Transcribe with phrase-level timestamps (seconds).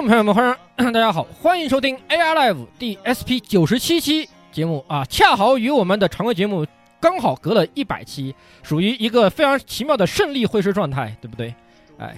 [0.00, 6.66] 众朋友们，欢迎 大家好，欢迎收听 AR Live 第 SP 九十七期节目啊，恰好与我们的常规节目
[6.98, 11.54] 刚好隔了一百期，属于一个非常奇妙的胜利会师状态，对不对？
[11.98, 12.16] 哎，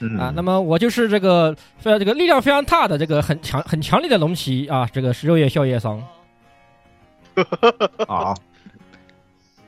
[0.00, 6.06] 嗯啊，那么我就是这个非常这个力量非常大的这个很强很强力的龙骑啊，这个十六夜笑叶桑。
[8.06, 8.34] 好，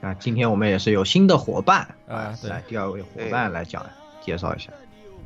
[0.02, 3.82] 那今天我们也是有新的伙伴啊对来第二位伙伴来讲
[4.20, 4.70] 介绍一下。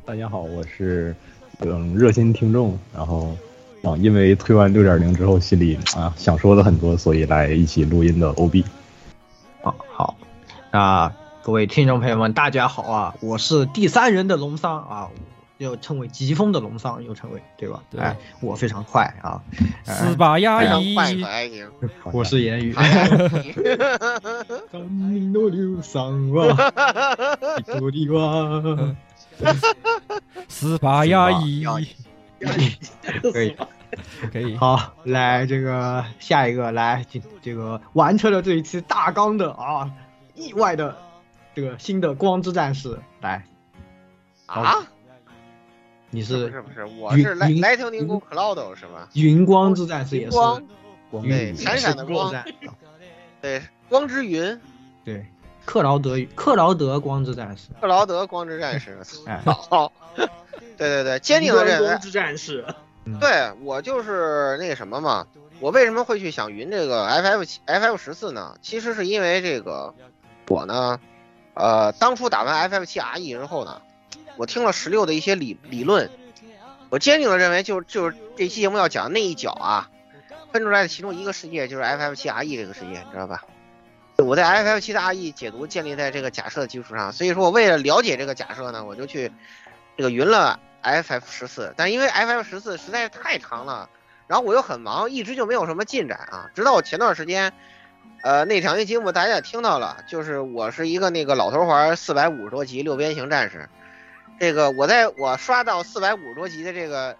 [0.05, 1.13] 大家好，我是
[1.61, 3.35] 嗯热心听众，然后
[3.83, 8.63] 啊，因为推完六点零之后，心里啊想说的很多，所以来一起录音的 OB。
[9.63, 10.15] 啊好，
[10.71, 11.11] 那
[11.43, 13.15] 各位听众朋友们，大家好啊！
[13.21, 15.09] 我是第三人的龙桑啊，
[15.57, 17.83] 又称为疾风的龙桑，又称为对吧？
[17.91, 19.41] 对哎，我非常快啊，
[19.85, 20.95] 哎斯巴亚伊。
[22.13, 22.73] 我是言语。
[29.38, 31.64] 三人の硫酸は一人は斯巴亚伊，
[33.32, 33.56] 可以，
[34.32, 34.56] 可以。
[34.56, 39.90] 好，来这个下一个来这这个完成了这一次大纲的啊，
[40.34, 40.96] 意外的
[41.54, 43.44] 这个新的光之战士来，
[44.46, 44.86] 啊？
[46.10, 49.08] 你不是是不是，我云是莱云莱特宁古克劳德是吧？
[49.14, 50.62] 云光之战士也是光
[51.10, 52.44] 光对闪闪的光战，
[53.40, 54.60] 对，光之云，
[55.04, 55.26] 对，
[55.69, 58.97] 克劳德克劳德光之战士，克劳德光之战士。
[59.27, 60.25] 哎， 好，对
[60.75, 62.65] 对对， 坚定的认为，之战士，
[63.21, 65.27] 对我就是那个什么嘛。
[65.59, 68.57] 我为什么会去想云这个 FF 七 FF 十四呢？
[68.63, 69.93] 其实是因为这个
[70.47, 70.99] 我呢，
[71.53, 73.79] 呃，当初打完 FF 七 RE 之后呢，
[74.37, 76.09] 我听了十六的一些理理论，
[76.89, 79.91] 我坚定的认为就就是这期节目要讲的那一角啊，
[80.51, 83.43] 分出来的其中一个世界就是 FF 七 RE 这个世界，你知道吧？
[84.21, 89.31] 我在 FF 七的 RE 解读建立在这个假设的基础上，所以说我为了了解这个假设呢，我就去
[89.97, 93.89] 这个云了 FF 十四，但因为 FF 十四实在是太长了，
[94.27, 96.49] 然后我又很忙，一直就没有什么进展啊。
[96.55, 97.53] 直到我前段时间，
[98.23, 103.69] 呃，那场节目大家也听到了，就是我是一个那个老头环四百五十多级六边形战士，
[104.39, 107.15] 这个我在我刷到四百五十多级的这个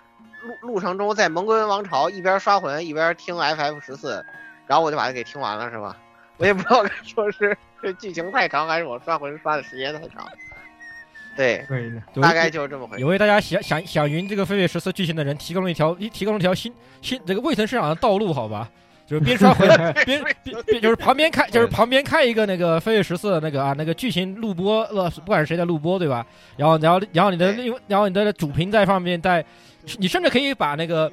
[0.62, 4.26] 路路程中，在蒙古人王朝一边刷魂一边听 FF 十四，
[4.68, 5.98] 然后我就把它给听完了，是吧？
[6.40, 10.26] 我也不知道该说是这剧情太长，还是我刷魂刷的时间太长。
[11.38, 11.66] 对，
[12.22, 13.06] 大概就是这么回事也。
[13.06, 18.70] 为大家想想想云这个飞跃十四剧情的人提供了一条一提供了一条新新这个未曾生长的道路，好吧？
[19.06, 19.68] 就是边刷回
[20.06, 26.26] 边边边就是旁边开就是旁边开一个那个飞跃十四的那个啊那个剧情录播呃不管是谁在录播对吧？
[26.58, 29.44] 然后然后然后你的另然后你的主屏在上面在，
[29.98, 31.12] 你甚至可以把那个。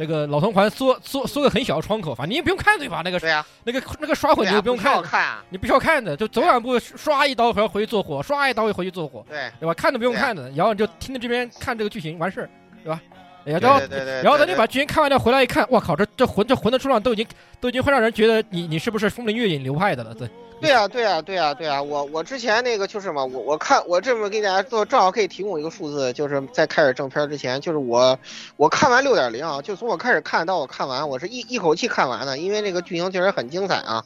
[0.00, 3.02] 这个老同环缩缩缩个很小的窗口，反正你也不用看对吧？
[3.04, 5.44] 那个对呀、那个那个刷火你就不用看，不看啊。
[5.50, 9.74] 你不需要看的，就走两步刷一刀回回去做火，刷一刀又回去做火，对，对吧？
[9.74, 12.50] 看都不用看的，然后你就听着这边看这个剧情完事儿，
[12.82, 12.98] 对吧？
[13.46, 17.26] 哎呀，然后对对对对然后等你把剧情看完了回来一看，我靠，这这魂这魂的出场都已经
[17.60, 20.14] 都已经会让人觉得你你是不是风铃月影流派的了？
[20.14, 20.28] 对，
[20.60, 28.18] 对啊，对啊，对啊，对啊，我我之前那个就是嘛，我我看我这么给大家做，正好可以提供一个数字，就是在开始正片之前，就是我
[28.56, 34.04] 我看完六点零啊，就从我开始看到我看完，我是一一口气看完的，因为那个剧情确实很精彩啊，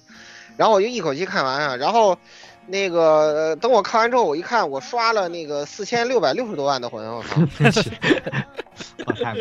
[0.56, 2.16] 然后我就一口气看完啊，然后
[2.66, 7.40] 那个呃等我看完之后，我一看我刷了那个四千六百六十多万的魂，我操，
[9.06, 9.36] 我看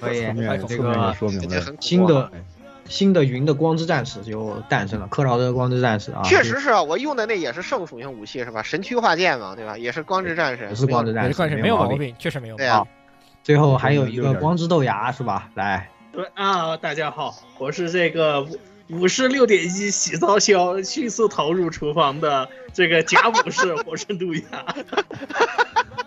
[0.00, 0.22] 可以
[0.66, 2.42] 这个说明了新的哎
[2.86, 8.62] 新的云的光之战士就诞生了，克劳德光之战士啊，确实是啊，我用的那也是圣属性武器是吧？
[8.62, 9.78] 神躯化剑嘛，对吧？
[9.78, 11.96] 也是光之战士，也是光之战士，没有毛毛。
[11.96, 12.66] 病，确实没有毛病。
[12.66, 12.86] 对啊，
[13.42, 15.48] 最后还有一个光之豆芽是吧？
[15.54, 18.46] 来，对啊，大家好，我是这个
[18.88, 24.42] 武武士六点一洗澡消迅速投入厨房的这个 假武士火神杜亚。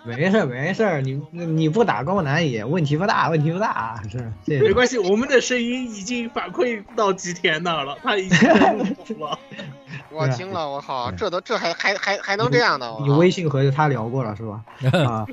[0.05, 8.49] 没事儿没事儿，你你不打高难也问题不大，问题不大，是这没关系，我们的声音已经反馈到吉田那儿了，他已经
[9.19, 9.37] 了。
[10.09, 12.89] 我听了，我靠，这都这还还还还能这样的？
[13.01, 14.63] 你微信和他聊过了是吧？
[14.97, 15.25] 啊，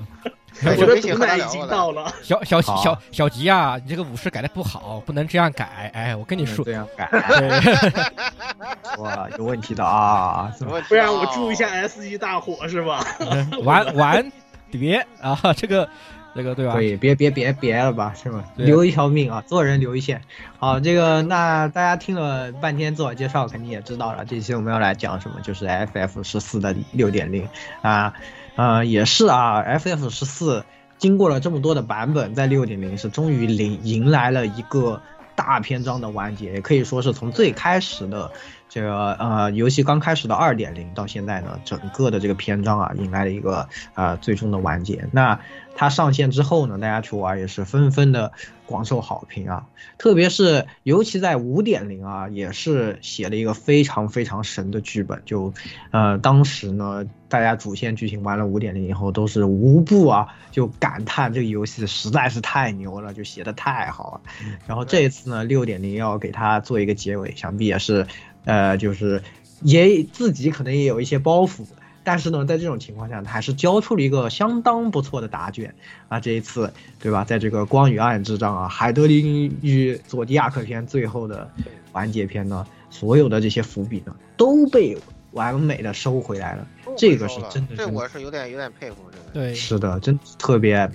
[0.64, 1.64] 我我的微信和他毒奶已经。
[1.68, 5.90] 到了， 小小好小小吉啊，你这个武士改的不好，不能这样改。
[5.94, 10.52] 哎，我跟你说这，样改， 对哇，有问题的啊！
[10.56, 13.04] 是吧我不然我注一下 S 级大火是吧？
[13.64, 14.32] 玩玩
[14.70, 15.88] 别啊，这个
[16.34, 16.96] 这个对吧对？
[16.96, 18.44] 别别别别了吧，是吧？
[18.56, 20.20] 留一条命啊，做人留一线。
[20.58, 27.48] 好，这个那大家听了半天自我介绍，肯定也知道了，这期我们要来讲什么，就是 FF 十四的六点零
[27.82, 28.12] 啊，
[28.56, 30.64] 呃，也是啊，FF 十四
[30.96, 35.00] 经过了这么多的版本，在六点零是终于迎迎来了一个
[35.34, 38.30] 大篇章的完结，也可以说是从最开始的
[38.74, 45.06] 这个呃游戏刚开始的二点零到现在呢，整个的这个篇章啊，迎来了一个呃最终的完结。
[45.12, 45.38] 那
[45.76, 48.32] 它上线之后呢，大家去玩也是纷纷的
[48.66, 55.22] 广受好评啊，特别是尤其在五点零啊，也是写了一个非常非常神的剧本。
[55.24, 55.54] 就
[55.92, 64.20] 呃当时呢，大家主线剧情玩了五点零以后，都是无不啊就感叹这个游戏实在是太牛了，就写的太好了。
[64.66, 68.06] 然后这一次呢，六点零要给它做一个结尾，想必也是，
[68.44, 69.22] 呃，就是
[69.62, 71.64] 也自己可能也有一些包袱，
[72.02, 75.74] 但是呢，在这种情况下，他还是交出了一个相当不错的答卷
[76.08, 76.20] 啊。
[76.20, 77.24] 这一次，对吧？
[77.24, 81.50] 在这个光与暗之章啊，海德林与佐迪亚克篇最后的
[81.92, 84.96] 完结篇呢，所有的这些伏笔呢，都被
[85.32, 86.66] 完美的收回来了。
[86.96, 89.30] 这个是真的，这我是有点有点佩服，真的。
[89.32, 90.88] 对，是的，真特别，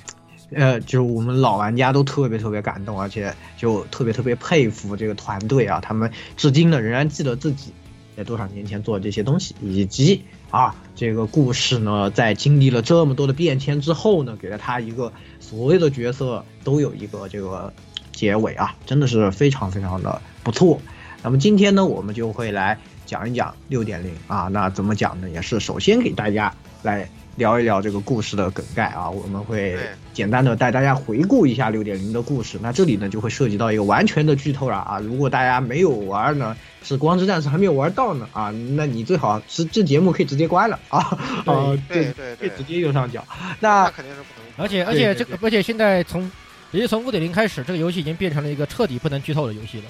[0.51, 7.71] 呃，就是我们老玩家都特别特别感动，而且就特别特别佩服这个团队啊，他们至今呢仍然记得自己
[8.17, 17.71] 在多少年前做的这些东西，以及啊这个故事呢在经历了这么多的变迁之后呢，给了他一个所有的角色都有一个这个
[18.11, 20.81] 结尾啊，真的是非常非常的不错。
[21.21, 25.29] 那么今天呢，我们就会来讲一讲六点零啊，那怎么讲呢？
[25.29, 29.75] 也是首先给大家来聊一聊这个故事的梗概啊，我们会
[30.13, 32.59] 简单的带大家回顾一下六点零的故事。
[32.61, 40.99] 那这里呢就会涉及到一个完全的剧透了啊，如果大家没有玩呢，是光之战士还没有玩到呢啊，那你最好是这节目可以直接关了啊，
[41.45, 43.25] 啊，对对对可以直接右上角。
[43.61, 44.63] 那那肯定是不能。
[44.63, 46.29] 而且而且这个而且现在从
[46.71, 49.85] 也就从五点零开始，这个游戏已经变成了一个彻底不能剧透的游戏了。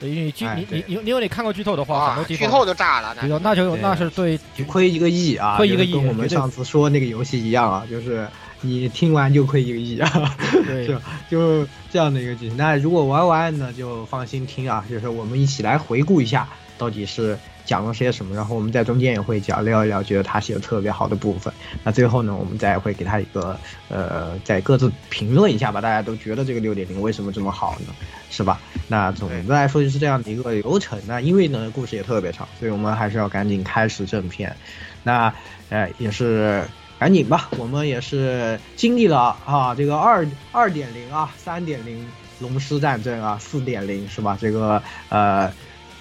[0.00, 8.26] 对因为你剧你你你因为你看过剧透的话，很啊多，地方剧透就炸了，对的，那就那是对亏一个亿啊，亏一个亿跟我们上次说那个游戏一样啊，就是
[8.62, 10.36] 你听完就亏一个亿啊。
[10.66, 12.56] 对是就这样的一个剧情。
[12.56, 17.38] 那如果玩完呢，就放心听啊，就是我们一起来回顾一下到底是
[17.70, 21.54] 讲了些什么，然后我们在中间也会讲聊一聊，觉得他写的特别好的部分。
[21.84, 23.56] 那最后呢，我们再会给他一个
[23.88, 27.94] 呃，再各自评论一下吧，大家都觉得这个六点零为什么这么好呢？
[28.28, 28.60] 是吧？
[28.88, 30.98] 那总的来说就是这样的一个流程。
[31.06, 34.56] 那因为呢故事也特别长，所以我们还是要赶紧开始正片。
[35.04, 35.32] 那
[35.68, 36.64] 呃也是
[36.98, 42.04] 赶紧吧，我们也是经历了啊这个二二点零啊三点零
[42.40, 44.36] 龙狮战争啊四点零是吧？
[44.40, 45.52] 这个呃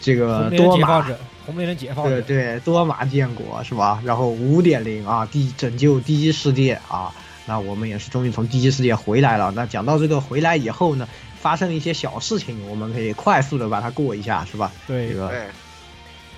[0.01, 4.01] 这个多马解放者，红莲解放者，对对，多马建国是吧？
[4.05, 7.13] 然后五点零啊，第拯救第一世界啊，
[7.45, 9.51] 那我们也是终于从第一世界回来了。
[9.55, 11.07] 那讲到这个回来以后呢，
[11.39, 14.71] 发生了一些小事情，我们可以快速的把它过一下，是吧？
[14.87, 15.47] 对这个对，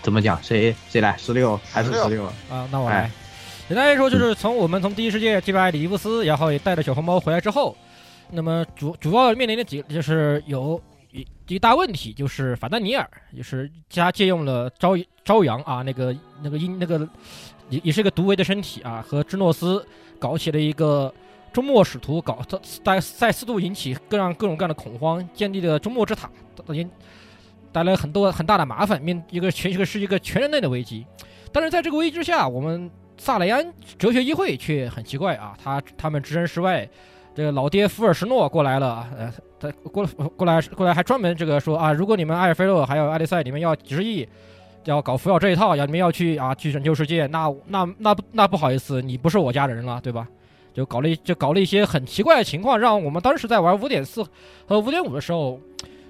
[0.02, 0.42] 怎么讲？
[0.42, 1.16] 谁谁来？
[1.18, 2.26] 十六还是十六？
[2.50, 3.12] 啊，那我哎来。
[3.68, 7.78] 简单来说，就是从我们从第一世界击败里伊布斯，然后也带着小红帽回来之后，
[8.32, 17.08] 那么主主要面临的几就是有一一大问题，就是法丹尼尔，就是他借用了朝朝阳啊那个那个阴那个
[17.70, 19.86] 也也是一个独维的身体啊，和芝诺斯
[20.20, 21.14] 搞起了一个
[21.52, 22.40] 周末使徒搞
[22.84, 26.30] 在在四度引起各样各种各样的恐慌，建立了周末之塔，
[26.70, 26.90] 引
[27.74, 31.06] 带来很多很大的麻烦，面一个全一个是一个全人类的危机。
[31.52, 36.88] 但是在这个危机之下，我们萨雷安哲学议会却很奇怪啊，他他们置身事外，
[37.36, 44.28] 这个老爹福尔什诺过来了，呃，他过过来过来还专门这个说啊，如果你们埃尔菲洛还有爱丽赛你们要执意。
[44.86, 50.28] 要搞服药这一套，要你们要去啊去拯救世界，那那那不那不好意思，你不是我家的人了，对吧？
[50.74, 54.26] 就搞了一就搞了一些很奇怪的情况，让我们当时在玩五点四
[54.66, 55.60] 和五点五的时候，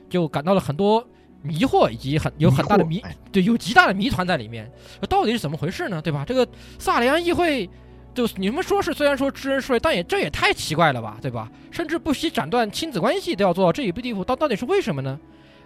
[0.10, 1.06] 就感到了很多
[1.42, 4.72] 迷惑，以及很有很大的迷，对，有极大的谜团在里面。
[5.10, 6.02] 到底是怎么回事呢？
[6.02, 6.24] 对吧？
[6.26, 6.48] 这个
[6.80, 7.70] 萨里安议会，
[8.14, 11.50] 就你们说是虽然说知人说，但也这也太奇怪了吧，对吧？
[11.72, 15.20] 甚至不惜斩断亲子关系都要做到这一步地步，到到底是为什么呢？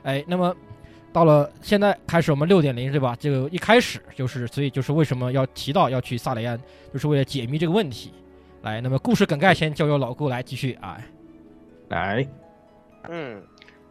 [0.04, 0.56] 哎，那么。
[1.14, 3.16] 到了现在开始，我们六点零对吧？
[3.18, 6.60] 这个一开始就是，所以就是为什么要提到要去萨雷安，
[6.92, 8.12] 就是为了解密这个问题。
[8.64, 10.98] 来，那么故事梗概先交由老顾来继续啊。
[11.88, 12.28] 来，
[13.08, 13.42] 嗯，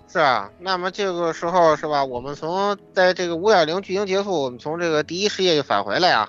[0.06, 0.50] 是啊。
[0.58, 2.04] 那么这个时候是吧？
[2.04, 6.28] 我们从在这个五点零剧情结束，我们从这个第一世界就返回了呀。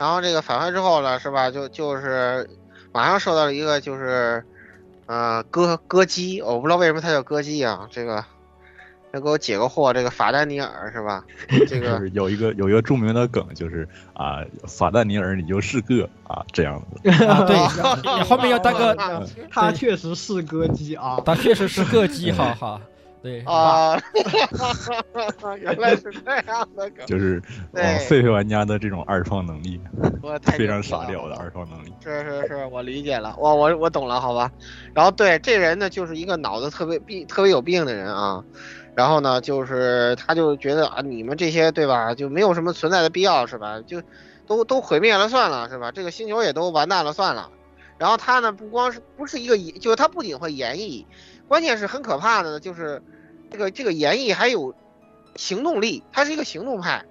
[0.00, 1.50] 然后这个返回之后呢，是吧？
[1.50, 2.48] 就就是
[2.90, 4.42] 马上受到了一个就是，
[5.04, 8.24] 呃，歌歌姬，我不知道为什么它叫歌姬啊，这个。
[9.12, 11.24] 要给我解个惑，这个法丹尼尔是吧？
[11.68, 14.38] 这个有一个有一个著名的梗，就是啊，
[14.68, 17.00] 法丹尼尔你就是个啊这样子。
[17.02, 17.56] 对，
[18.16, 18.96] 你后面要当个，
[19.50, 22.80] 他确实是歌姬啊，他确实是歌姬，哈哈。
[23.22, 24.00] 对啊，
[25.60, 27.40] 原来是这样的梗，就是
[27.74, 29.80] 狒狒玩家的这种二创能力，
[30.42, 31.92] 非常傻屌的二创能力。
[32.02, 34.50] 是是是，我理解了，我我我懂了，好吧。
[34.94, 38.42] 然后对这人呢，就是一个脑子特别病、特别有病的人啊。
[38.94, 43.80] 然后呢，就是他就觉得啊，你们这些对吧，就没有什么存在的必要是吧？
[43.86, 44.02] 就
[44.46, 45.92] 都都毁灭了算了是吧？
[45.92, 47.50] 这个星球也都完蛋了算了。
[47.98, 51.04] 然后他呢，不光是不是一个，就是他不仅会演绎，
[51.50, 53.02] 关键是很可怕的，就是
[53.50, 54.72] 这个这个演绎还有
[55.34, 57.04] 行动力，他是一个行动派。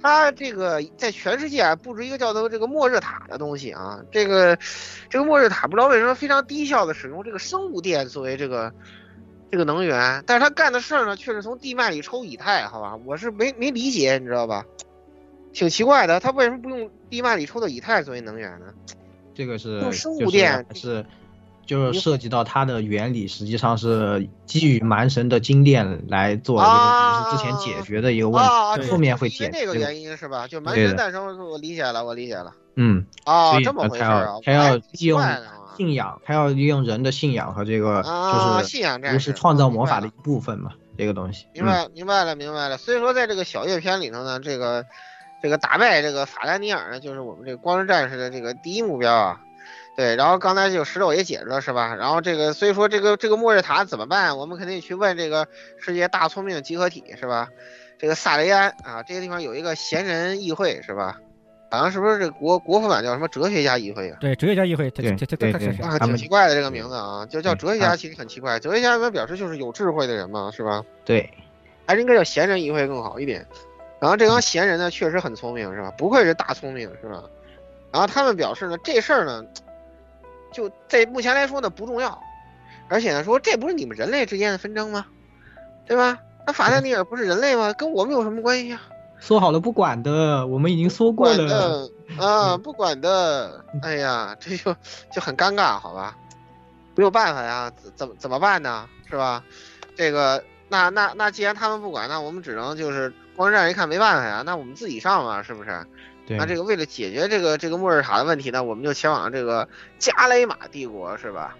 [0.00, 4.58] 他这个在全世界啊布置一个叫做这个末日塔的东西啊，这个
[5.10, 8.72] 这个末日塔不知道为什么非常低效的使用这个生物电作为这个。
[9.52, 12.96] 这个能源，但是他干的事儿呢，却是从地脉里抽以太，好吧？
[13.04, 14.64] 我是没没理解，你知道吧？
[15.52, 18.66] 挺奇怪的，他为什么不用地脉里抽的以太作为能源呢？
[19.34, 21.04] 这个是用生物电是，
[21.66, 28.42] 就是涉及到它的原理，实际上是基于蛮神的经验来做，就是之前解决的一个问
[28.80, 30.46] 题，后面会解这个原因是吧？
[30.46, 32.52] 就蛮神诞生，我理解了，我理解了。
[32.76, 34.26] 嗯，啊，这么回事啊？
[34.44, 35.20] 他要利用。
[35.76, 40.72] 信仰，他要利用人的信仰和这个，就是信仰不是创造魔法的一部分嘛？
[40.98, 42.76] 这个东西，明白，明白了，明白了。
[42.76, 44.84] 所以说，在这个小叶篇里头呢，这个
[45.42, 49.40] 这个打败这个法丹尼尔呢，就是我们这个光之战士的这个第一目标啊。
[50.00, 51.94] 对，然后刚才就石头也解释了，是吧？
[51.94, 54.38] 然后这个，所以说这个这个末日塔怎么办？
[54.38, 55.46] 我们肯定去问这个
[55.78, 57.50] 世界大聪明集合体，是吧？
[57.98, 61.20] 这个萨雷安啊，这个地方有一个闲人议会，是吧？
[61.70, 64.16] 好像是不是这国国服版叫什么哲学家议会啊？
[64.22, 68.58] 对，哲学家议会，对对对对，啊，挺奇怪的这个名字啊，就叫哲学家，其实很奇怪。
[68.58, 70.82] 哲学家表示就是有智慧的人嘛，是吧？
[71.04, 71.28] 对，
[71.86, 73.46] 还是应该叫闲人议会更好一点。
[74.00, 75.90] 然后这帮闲人呢，确实很聪明，是吧？
[75.98, 77.22] 不愧是大聪明，是吧？
[77.92, 79.44] 然后他们表示呢，这事儿呢，
[80.52, 82.20] 就在目前来说呢不重要，
[82.88, 85.06] 而且呢说这不是你们人类之间的纷争吗？
[85.86, 86.18] 对吧？
[86.46, 87.72] 那法丹尼尔不是人类吗？
[87.72, 88.80] 跟我们有什么关系啊？
[89.18, 91.90] 说好了不管的，我们已经说过了。
[92.18, 94.74] 啊，不管的，哎呀，这就
[95.12, 96.16] 就很尴尬，好吧？
[96.96, 98.88] 没有办法呀，怎么怎么办呢？
[99.08, 99.44] 是吧？
[99.94, 105.86] 这个，那那那既然他们不管，那我们只能就是光战一看没办法呀，那我们自己上嘛，是不是？
[106.38, 109.68] 那这个为了解决这个这个末日塔的问题呢，我们就前往这个
[109.98, 111.56] 加雷马帝国，是吧？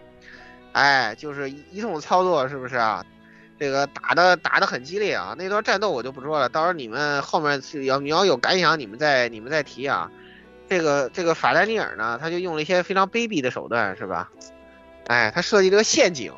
[0.72, 3.04] 哎，就是一通操作，是不是啊？
[3.58, 10.10] 这个打的打的很激烈啊，那段战斗我就不说了，到时候你们后面是要你要有感想，你们再你们再提啊。
[10.68, 14.30] 这个这个法兰尼尔呢，他就用了一些非常卑鄙的手段，是吧？
[15.08, 16.32] 哎，他设计这个陷阱。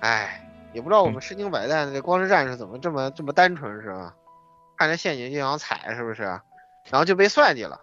[0.00, 4.14] 哎，也不知道我们身经百战的这光之战士怎么这么这么单纯，是吧？
[4.78, 6.40] 看着陷阱就想踩，是不是？
[6.84, 7.80] 然后就被算计了，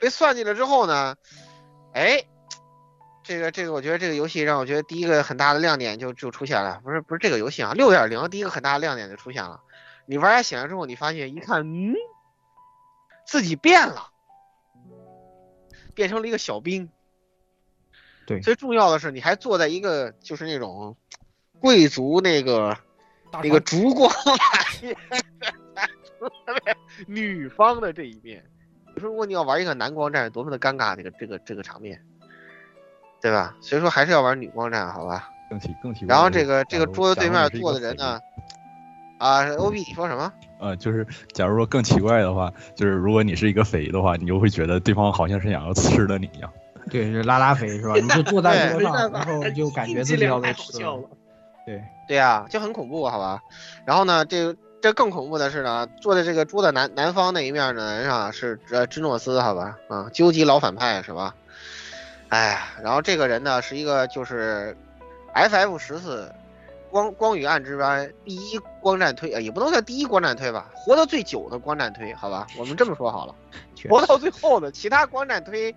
[0.00, 1.16] 被算计了之后呢，
[1.92, 2.24] 哎。
[3.28, 9.62] 这个这个，我觉得这个游戏让我觉得第一个很大的亮点就就出现了，不是不是这个游戏啊，六点零第一个很大的亮点就出现了。
[10.06, 11.96] 你玩家醒来之后，你发现一看，嗯，
[13.26, 14.10] 自己变了，
[15.92, 16.88] 变成了一个小兵。
[18.28, 20.96] 对，最重要的是你还坐在一个就是那种
[21.58, 22.78] 贵族那个
[23.42, 24.08] 那个烛光
[27.06, 28.44] 女方的这一面。
[28.94, 32.00] 如果你要玩一个男光战，多么的尴尬，这个这个这个场面。
[33.20, 33.56] 对吧？
[33.60, 35.30] 所以说还是要玩女光战，好吧？
[35.50, 36.14] 更奇更奇怪。
[36.14, 38.20] 然后这个这个桌子对面坐的人呢，
[39.18, 40.32] 啊，O B 你说什么？
[40.60, 46.52] 呃，就是假如说更奇怪的话，就是如果你是一个肥的话，你就会觉得对方好像是想要吃了你一样。
[46.90, 47.94] 对，就拉拉肥是吧？
[47.94, 51.00] 你就坐在桌对上，然后就感觉自己要被吃了。
[51.66, 53.40] 对，对啊、就很恐怖，好吧？
[53.84, 59.76] 然后呢，这个这更恐怖的是呢，坐在这个桌子南南方那一面的人啊，是呃芝诺斯，好吧？
[59.88, 61.34] 啊，究极老反派是吧？
[62.28, 64.76] 哎呀，然后这个人呢是一个就是
[65.34, 66.32] FF 十四
[66.90, 72.46] 光光与暗之班第一光战推，呃也不能算第一光战推吧，活得最久的光战推，好吧？
[72.58, 73.34] 我们这么说好了，
[73.88, 75.74] 活到最后的其他光战推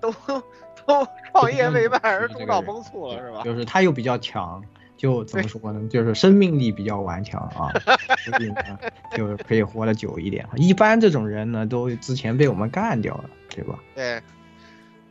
[0.00, 0.12] 都
[0.86, 3.42] 都 创业未半而中道崩殂了，是吧？
[3.44, 4.62] 就是他又比较强，
[5.04, 5.86] 就怎么说呢？
[5.90, 7.68] 就是生命力比较顽强啊，
[8.16, 8.78] 所以呢，
[9.14, 10.48] 就可以活得久一点。
[10.56, 13.78] 一般这种人呢，都之前被我们干掉了，对吧？
[13.94, 14.22] 对，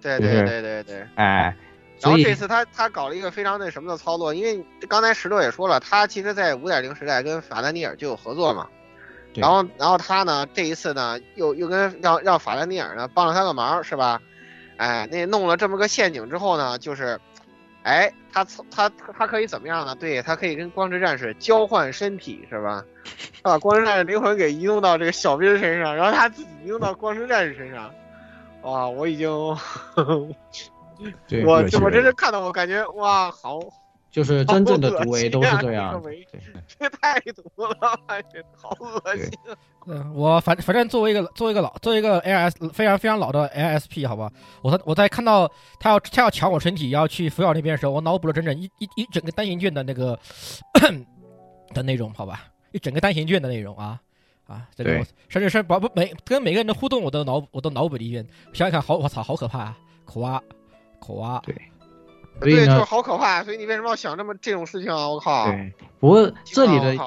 [0.02, 1.08] 对对对对对。
[1.14, 1.56] 哎，
[2.02, 8.68] 然后这次他他搞了一个非常那什么的操作，因为刚才石头也说了，他其实在五点零时代跟法兰尼尔就有合作嘛。
[9.36, 14.20] 然后然后他呢这一次呢又又跟让让法兰尼尔呢帮了他个忙是吧？
[14.78, 17.20] 哎，那弄了这么个陷阱之后呢，就是，
[17.84, 19.94] 哎，他他他可以怎么样呢？
[19.96, 22.84] 对他可以跟光之战士交换身体是吧？
[23.44, 27.94] 他 把光之战士灵魂给移动到这个小兵身上，然后他自己移动到光之战士身上。
[28.62, 29.30] 哇，我已经，
[31.28, 33.60] 对我我真是看到我感觉哇，好，
[34.13, 36.00] 就是真正的毒唯都是这样
[36.79, 39.27] 这太毒了，感觉好恶心。
[39.88, 50.17] 嗯，我反反正作为一个作为一个老作为一个 AS 非常非常老的 ASP 好吧，我在我在看到他要他要抢我身体要去福耀那边的时候，我脑补了整整一一一整个单行卷的那个
[51.74, 54.00] 的内容好吧，一整个单行卷的内容啊
[54.46, 60.41] 啊，这个甚至是把不每跟每个人的互动我都脑我都脑补了一遍，想想看好我操好可怕啊，口啊
[61.00, 61.53] 口啊，对，
[62.40, 63.44] 对，就是，好可怕。
[63.44, 65.08] 所以你为什么要想这么这种事情啊？
[65.10, 65.46] 我靠！
[65.46, 66.98] 对，不过这里的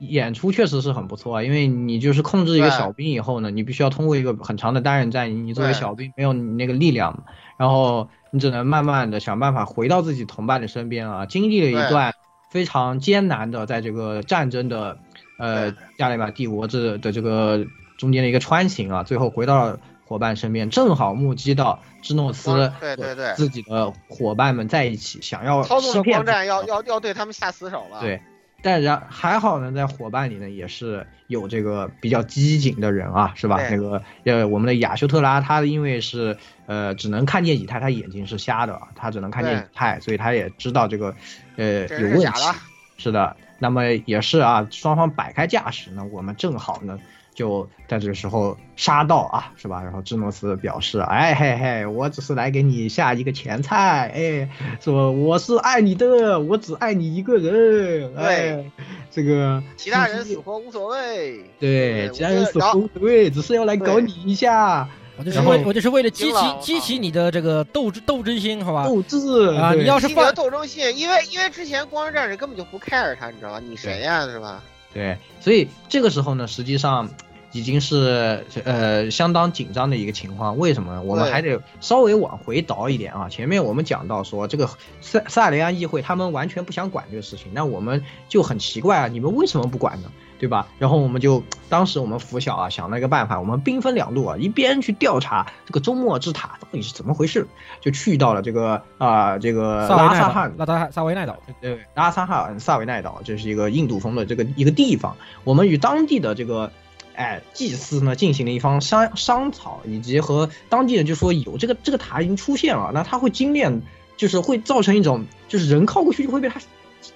[0.00, 7.24] 演出确实是很不错啊，因为你就是控制一个小兵以后呢，你必须要通过一个很长的单人战役，你作为小兵没有你那个力量，
[7.56, 12.12] 然后你只能慢慢的想办法回到自己同伴的身边啊，经历了一段
[12.50, 14.98] 非常艰难的在这个战争的
[15.38, 17.64] 呃对加里马帝国这的这个
[17.96, 28.00] 中间的一个穿行啊，最后回到了伙伴身边，正好目击到芝诺斯对对对自己的伙伴们在一起，想要操纵欺战要要要对他们下死手了。
[28.00, 28.20] 对，
[28.62, 33.58] 但然还好呢，在伙伴里呢也是有这个比较机警的人啊，是吧？
[33.70, 36.36] 那个呃，我们的亚修特拉，他因为是
[36.66, 41.14] 呃只能看见以太，他眼睛是瞎的啊，他只能看见以太，所以他也知道这个
[41.56, 42.54] 呃这有问题是的。
[42.96, 46.98] 是的，那么也是啊，双方摆开架势呢，我们正好呢。
[47.34, 49.82] 就在这个时候杀到啊，是吧？
[49.82, 54.48] 然后智诺斯表示，哎嘿嘿，我只是来给你下一个前菜，哎，
[54.80, 58.64] 说我是爱你的，我只爱你一个人，哎，
[59.10, 61.44] 这个其他人死活无所谓。
[61.58, 68.86] 对，其他人死活无所谓，只是要来搞你一下，我就是然后为我就是为了激起激起你的这个斗志斗争心好吧？
[68.86, 73.60] 斗志啊，你要是激你的放斗争心，因为因为之前光之战士根本就不 care 他，你知道吧？
[73.60, 74.62] 你谁呀、是吧？
[74.94, 77.10] 对，所以这个时候呢，实际上
[77.52, 80.56] 已经是呃相当紧张的一个情况。
[80.56, 81.02] 为什么？
[81.02, 83.28] 我们还得稍微往回倒一点啊。
[83.28, 90.10] 前面我们讲到说，这个塞塞雷安议会他们完全不想管这个事情，那我们就很奇怪啊，你们为什么不管呢？
[90.44, 90.68] 对吧？
[90.78, 97.46] 然后我们就当时我们拂晓啊想了一个办法，我们兵分两路啊，一边去调查这个周末之塔到底是怎么回事，
[97.80, 105.16] 就去到了这个啊、这个拉萨汉，拉萨萨维奈岛，对，拉萨哈尔萨维奈岛，这是一个印度风的这个一个地方。
[105.44, 106.70] 我们与当地的这个，
[107.16, 113.80] 哎，祭司呢进行了一方商商讨，以及和当地人就说有这个这个塔已经出现了，那它会精炼，
[114.18, 116.60] 就是会造成一种，就是人靠过去就会被他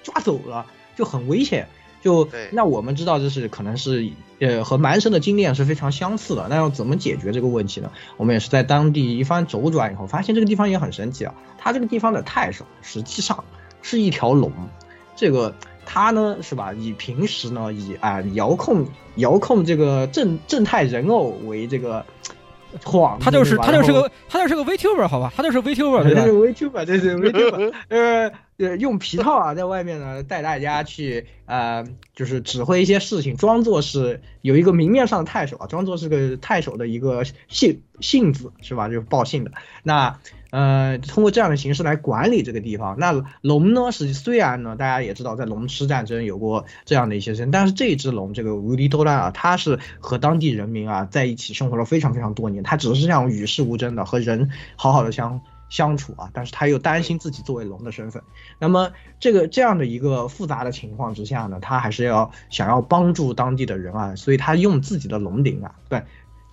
[0.01, 0.65] 抓走了，
[0.95, 1.67] 就很危险。
[2.01, 4.09] 就那我们知道这是可能是
[4.39, 7.91] 呃和蛮神的经验是非常相似的，那要怎么解决这个问题呢？
[8.17, 11.33] 我们也是在当地一番周转以后，发现这个地方也很神奇啊。
[11.57, 13.43] 它这个地方的太守实际上
[13.81, 14.51] 是一条龙，
[15.15, 15.53] 这个
[15.85, 16.73] 他呢是吧？
[16.73, 18.85] 以平时呢以啊、遥控
[19.15, 22.05] 遥控这个正正太人偶为这个
[22.83, 25.31] 幌子，他就是他就是个他就是个 VTuber 好吧？
[25.35, 26.23] 他就是 VTuber 对吧？
[26.23, 38.87] 对对 VTuber，对对 VTuber，呃呃，用皮套啊，在外面呢带大家去呃，就是指挥一些事情，装作是有一个明面上的太守啊，装作是个太守的一个性性子是吧？
[38.87, 39.51] 就是报信的。
[39.83, 40.19] 那
[40.51, 42.97] 呃，通过这样的形式来管理这个地方。
[42.99, 58.23] 那龙呢是虽然呢，大家也知道在龙狮战争有过这样的一些事情，但是这只龙这个无敌多拉啊，它是和当地人民啊在一起生活了非常非常多年，它只是这样与世无争的和人好好的相相处啊，但是他又担心自己作为龙的身份。
[58.57, 66.01] 那么这个这样的一个复杂的情况之下呢，他还是要想要帮助当地的人啊，所以他用自己的龙鳞啊，对，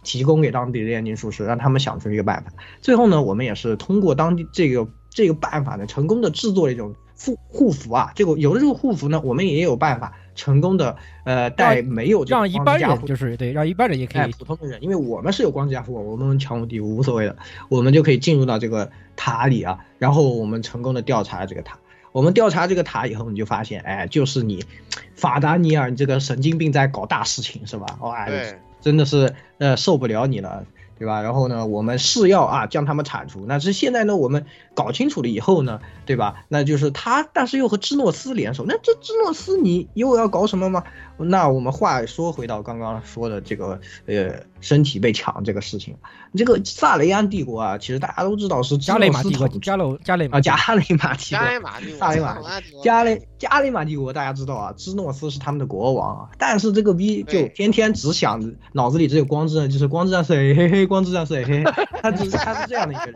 [0.07, 2.53] 提供给当地的炼金术士，让他们想出一个办法。
[2.81, 8.13] 最后呢，我们也是通过当地这个这个办法呢，成功的制作了一种护护符啊。
[8.15, 17.37] 这个有了这个护符呢，我们也有办法成功的呃带没有这个让一般人就是对，让一般人也可哎，以普通的人，因为我们是有光之加护，我们强无敌无所谓的，
[17.69, 21.77] 我们就可以进入到这个塔里啊，然后我们成功的调查了这个塔。
[22.13, 24.65] 我们调查这个塔以后，你就发现，哎，就是你
[25.15, 27.99] 法达尼尔，你这个神经病在搞大事情是吧？
[28.01, 30.65] 哇、对，真的是呃受不了你了，
[30.97, 31.21] 对吧？
[31.23, 33.45] 然后呢，我们是要啊将他们铲除。
[33.45, 34.47] 那是现在呢，我们
[34.77, 36.45] 搞清楚了以后呢，对吧？
[36.49, 38.65] 那就是他，但是又和芝诺斯联手。
[38.69, 40.85] 那这芝诺斯你又要搞什么吗？
[41.17, 45.97] 那我们话说回到刚刚说的这个呃身体被抢这个事情，
[46.35, 51.39] 这个萨雷安帝国啊，其实大家都知道是加雷马帝国，加雷加雷马啊加雷马帝国。
[51.39, 52.39] 加，雷马帝国，萨雷马
[52.85, 63.15] 加雷加雷马帝国，大家知道啊，芝诺斯是他们的国王啊，但是这个逼就天天只想着脑子里只有光之刃，就是光之战士，哎嘿嘿，光之战士，哎嘿嘿，他只他是这样的一个人，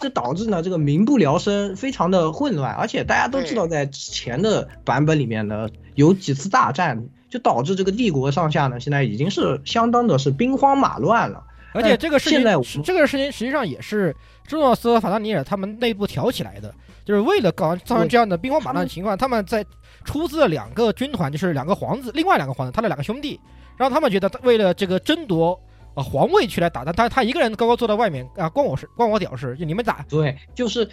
[0.00, 11.42] 这导致呢这个民不聊生，非常的混乱，而且大家都知道，在之前的版本里面呢，有几次大战，就导致这个帝国上下呢，现在已经是相当的是兵荒马乱了。
[11.72, 14.14] 而且这个事情现在这个事情实际上也是
[14.46, 16.72] 朱诺斯和、法达尼尔他们内部挑起来的，
[17.04, 19.64] 就是为了搞造成这样的兵荒马乱的情况，他们在
[20.04, 23.40] 出资了两个军团，就是两个皇子，另外两个皇子，他的两个兄弟，
[23.76, 25.60] 让他们觉得为了这个争夺
[25.94, 30.88] 啊皇位去来打，但他他一个人高高坐在外面啊，关我事，关我屌事，就你们打，对，就是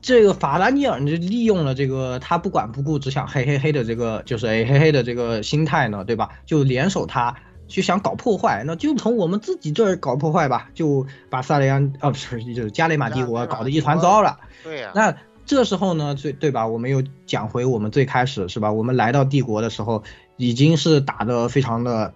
[0.00, 6.30] 这个法拉尼尔就利用了这个他不管不顾，只想嘿嘿嘿的这个就是哎嘿嘿的这个心态呢，对吧？
[6.44, 7.34] 就联手他。
[7.68, 14.38] 就想搞破坏，那就从我们自己这儿搞破坏吧，就把萨雷安啊不是就是加雷马帝国搞得一团糟了。
[14.62, 15.12] 对呀、那
[15.44, 16.64] 这时候呢，最对吧？
[16.64, 18.70] 我们又讲回我们最开始是吧？
[18.70, 20.04] 我们来到帝国的时候，
[20.36, 22.14] 已经是打得非常的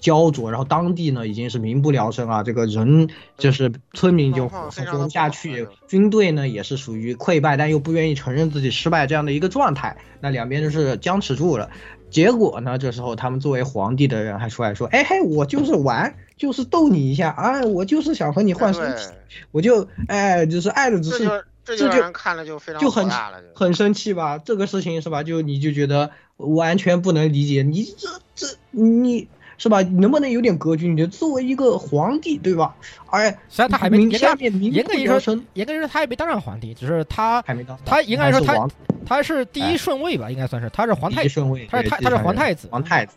[0.00, 3.08] 焦灼，然后当地呢已经是民不聊生啊，这个人
[3.38, 11.70] 就是村民就活不下去，军队呢也是属于溃败，但又不愿意承认自己失败这样的一个状态，那两边就是僵持住了。
[12.10, 19.04] 结果呢，这时候他们作为皇帝的人还出来说：“哎嘿，我就是玩，就是逗你一下，啊，我就是想和你换身体，
[19.52, 23.08] 我就哎，就是爱的只是这就看了就非常就很
[23.54, 24.38] 很生气吧？
[24.38, 25.22] 这个事情是吧？
[25.22, 29.28] 就你就觉得完全不能理解，你这这你
[29.60, 29.82] 是吧？
[29.82, 30.88] 你能不能有点格局？
[30.88, 32.74] 你作为一个皇帝对吧？
[33.10, 38.66] 哎，实际上他还没下面民严格来说严格来说他也没当上皇帝，只是他还没当他应该说他
[39.04, 43.12] 他是第哎一顺位吧，应该算是他是皇太第一顺位，他是他他是皇太子，皇太子。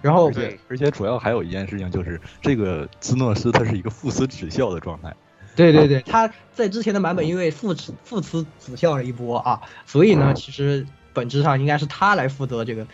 [0.00, 5.12] 然后对而且主要还有一件事情就是，这个兹诺斯他是一个父慈子孝的状态。
[5.56, 12.86] 对对对，他在之前的版本因为父慈父慈子孝了一波啊，所以呢，其实本质上应该是他来负责这个。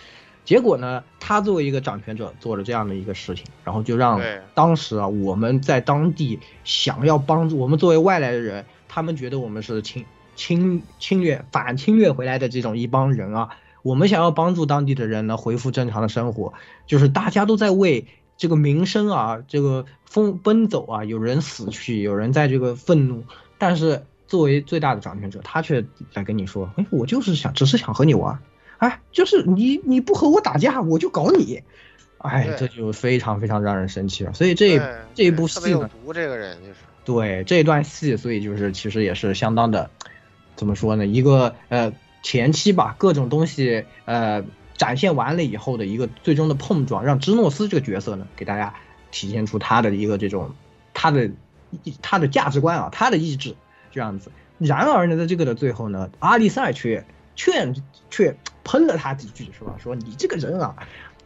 [0.45, 4.21] 结果呢，他作为一个掌权者做了这样的一个事情，然后就让
[4.55, 13.51] 当时啊我们在当地想要帮助我们作为外来的人，他们觉得我们是侵侵侵略反侵略回来的这种一帮人啊，
[13.83, 16.55] 我们想要帮助当地的人呢恢复正常的生活，
[16.87, 23.25] 就是大家都在为这个民生啊，这个风奔走啊，有人死去，有人在这个愤怒，
[23.59, 28.39] 但是作为最大的掌权者，他却来跟你说，哎，我就是想，只是想和你玩，
[28.81, 31.63] 哎，就是你你不和我打架，我就搞你，
[32.17, 34.33] 哎，这就非常非常让人生气了。
[34.33, 34.81] 所以这
[35.15, 39.91] 这一部戏呢，毒，这个人就是对这段戏，所以就是其实也是相当的，
[40.57, 41.07] 怎么说呢？
[41.07, 44.43] 一个呃前期吧，各种东西呃
[44.79, 48.73] 展现完了以后的一个最终的碰撞，让芝诺斯这个角色呢，给大家
[49.11, 50.55] 体现出他的一个这种
[50.95, 51.31] 他的
[52.01, 53.55] 他的价值观啊，他的意志
[53.93, 54.33] 这样子。
[54.57, 57.05] 然而呢，在这个的最后呢，阿丽塞却
[57.37, 57.75] 劝
[58.11, 59.75] 却喷了他几句，是吧？
[59.83, 60.75] 说你这个人啊，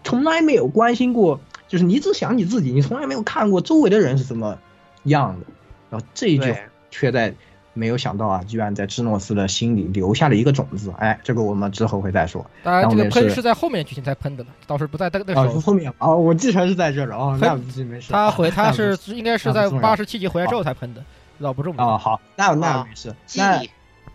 [0.03, 4.59] 从来没有关心过，就是你只想你自己，你从来没有看过周围的人是怎么
[5.05, 5.47] 样的。
[5.91, 6.55] 然后这一句
[6.91, 7.35] 却在
[7.73, 10.93] 没有想到啊，居然在芝诺斯的心里留下了一个种子。
[10.99, 12.45] 哎，这个我们之后会再说。
[12.63, 15.51] 当然这个喷是在后面剧情才喷的了，倒是不在那个时候。
[15.53, 18.13] 是后面哦，我记成是在这儿了哦，那喷没事。
[18.13, 21.05] 他回他是应该是在八十七集回来之后才喷的，
[21.39, 21.85] 老不重要。
[21.85, 23.15] 啊，好，那那啊没事。
[23.35, 23.71] 那忆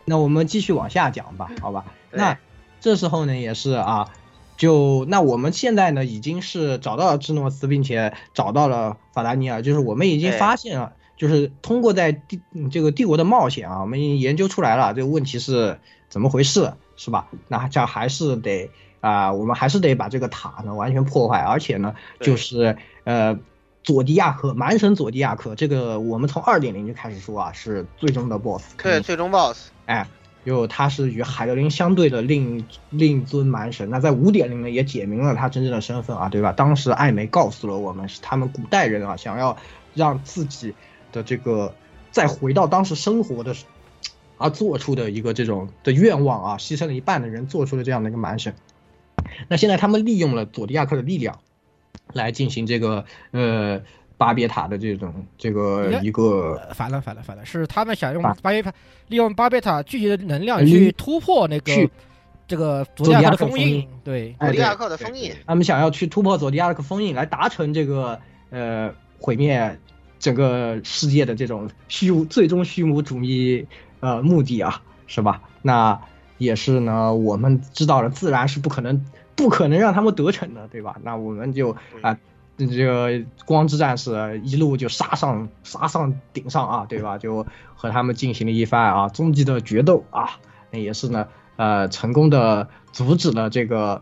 [0.10, 1.86] 那我们继续往下讲吧，好吧？
[2.12, 2.38] 那
[2.82, 4.10] 这时候呢，也是啊，
[4.58, 17.28] 就那我们现在呢，已经是找到了芝诺斯，并且找到了法达尼尔，就是我们已经发现了，就是通过在帝嗯这个帝国的冒险啊，我们已经研究出来了这个问题是怎么回事，是吧？
[17.48, 23.38] 那这还是得啊、我们还是得把这个塔呢完全破坏，而且呢，就是呃。
[23.84, 28.64] 佐迪亚克蛮神佐迪亚克，这个我们从二点零就开始说啊，是最终的 BOSS。
[28.78, 29.70] 对，最终 BOSS。
[29.86, 30.08] 哎，
[30.46, 33.90] 就他是与海德林相对的另另一尊蛮神。
[33.90, 36.52] 那在五点零呢，也解明了他真正的身份啊，对吧？
[36.52, 39.58] 当时艾梅告诉了我们，是他们古代人啊，想要
[39.96, 40.76] 让自己
[41.12, 41.74] 的这个
[42.12, 43.56] 再回到当时生活的，
[44.38, 48.54] 而做出的一个这种的愿望啊，牺牲了一半的人做出了这样的一个蛮神。
[49.48, 51.40] 那现在他们利用了佐迪亚克的力量，
[52.14, 53.82] 来进行这个呃
[54.18, 58.74] 巴别塔的这种这个一个呃反了反了反了，是他们想用巴别塔
[59.08, 61.90] 利用巴别塔聚集的能量嗯去突破那个去
[62.48, 69.80] 这个佐佐迪亚克的封印印，对，哎佐迪亚克的封印，他们想要去突破佐迪亚克封印，来达成这个呃毁灭
[70.18, 73.66] 整个世界的这种虚无最终虚无主义
[74.00, 75.42] 呃目的啊，是吧？
[75.62, 76.00] 那
[76.40, 79.06] 也是呢，我们知道了，自然是不可能
[79.40, 80.98] 不可能让他们得逞的，对吧？
[81.02, 82.16] 那我们就啊。
[82.62, 87.18] 这个光之战士一路就杀上杀上顶上啊，对吧？
[87.18, 90.32] 就和他们进行了一番啊终极的决斗啊，
[90.70, 94.02] 那也是呢，呃，成功的阻止了这个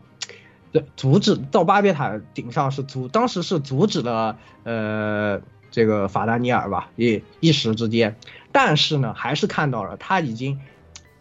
[0.72, 8.16] 对，阻止到巴别塔顶上是阻，当时是阻止了呃这个法达尼尔吧，一一时之间，
[8.52, 10.60] 但是呢，还是看到了他已经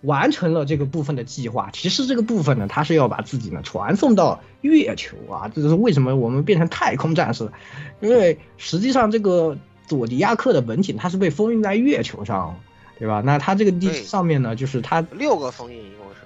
[0.06, 1.68] 完成了这个部分的计划。
[1.72, 7.50] 其实这个部分呢，他是要把自己呢传送到月球啊，这就是为什么我们变成太空战士，
[8.00, 12.58] 因为实际上这个佐迪亚克的本体它是被封印在月球上，
[12.98, 13.20] 对吧？
[13.22, 16.20] 那它这个地上面呢，就是它六个封印一共是。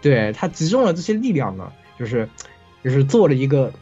[0.00, 2.28] 对他集中了这些力量呢，就是
[2.84, 3.72] 就是做了一个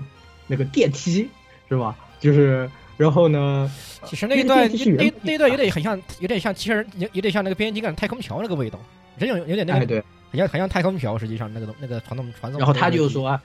[0.46, 1.28] 那个电梯，
[1.68, 1.94] 是吧？
[2.20, 3.70] 就是然后呢，
[4.04, 8.78] 其实那一段那那一段有点很像，有点像机器人，有有点像那个变形金刚太空桥那个味道，
[9.18, 12.58] 真有有点那个，哎对，很像很像太空桥，实际上那个东那个传送传送。
[12.58, 13.38] 然后他就说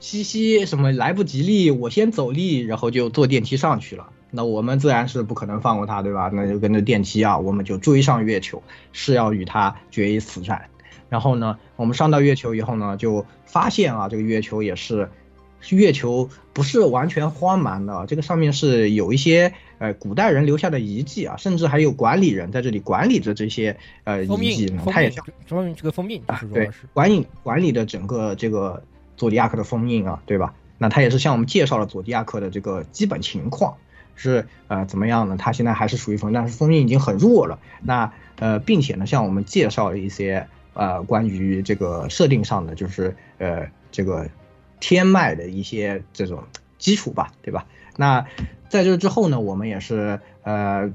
[0.00, 4.10] 西西什么来不及力，我先走力，然后就坐电梯上去了。
[4.30, 6.30] 那我们自然是不可能放过他，对吧？
[6.32, 8.62] 那就跟着电梯啊，我们就追上月球，
[8.92, 10.66] 是要与他决一死战。
[11.08, 15.10] 然后呢，我们上到月球以后呢，就发现啊，这个月球也是，
[15.70, 28.82] 月球不是完全荒蛮的，这个上面是有一些呃古代人留下的遗迹啊，甚至还有管理人在这里管理着这些呃遗迹呢它也像说明这个封印就是说对，管理管理的整个这个
[29.16, 30.54] 佐迪亚克的封印啊，对吧？
[30.78, 33.74] 那他也是向我们介绍了佐迪亚克的这个基本情况，
[34.14, 35.36] 是呃怎么样呢？
[35.36, 37.58] 他现在还是属于封，但是封印已经很弱了。
[37.82, 44.28] 那呃，并且呢，向我们介绍了一些呃关于这个设定上的，就是呃这个
[44.80, 46.44] 天脉的一些这种
[46.78, 47.66] 基础吧，对吧？
[47.96, 48.26] 那
[48.68, 50.90] 在这之后呢，我们也是呃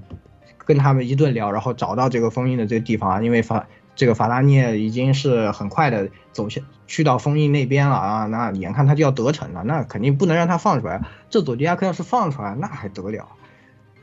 [0.65, 11.01] 跟他们一顿聊，然后找到这个封印的这个地方啊，因为法这个法拉涅已经是很快的走向去到封印那边了啊，那眼看他就要得逞了，那肯定不能让他放出来。
[11.29, 13.27] 这佐迪亚克要是放出来，那还得了？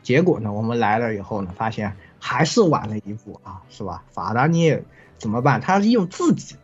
[0.03, 4.03] 结果呢，我们来了以后呢，发现还是晚了一步啊，是吧？
[4.13, 4.83] 法拉涅
[5.19, 5.61] 怎么办？
[5.61, 6.57] 他用自己，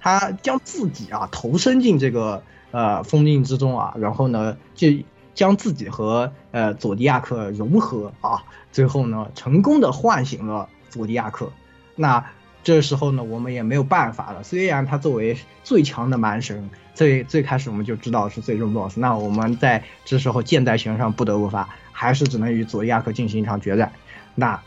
[0.00, 2.42] 他将自己啊投身进这个
[2.76, 4.88] 呃封印之中啊，然后呢就
[5.34, 11.50] 将自己和呃佐迪亚克融合啊，最后呢成功的唤醒了佐迪亚克。
[11.94, 12.22] 那
[12.62, 14.42] 这时候呢，我们也没有办法了。
[14.42, 23.90] 虽然他作为最强的蛮神，最最开始我们就知道是最终 BOSS，那我们在这时候箭在弦上不得不发，还是只能与佐迪亚克进行一场决战。
[24.34, 24.60] 那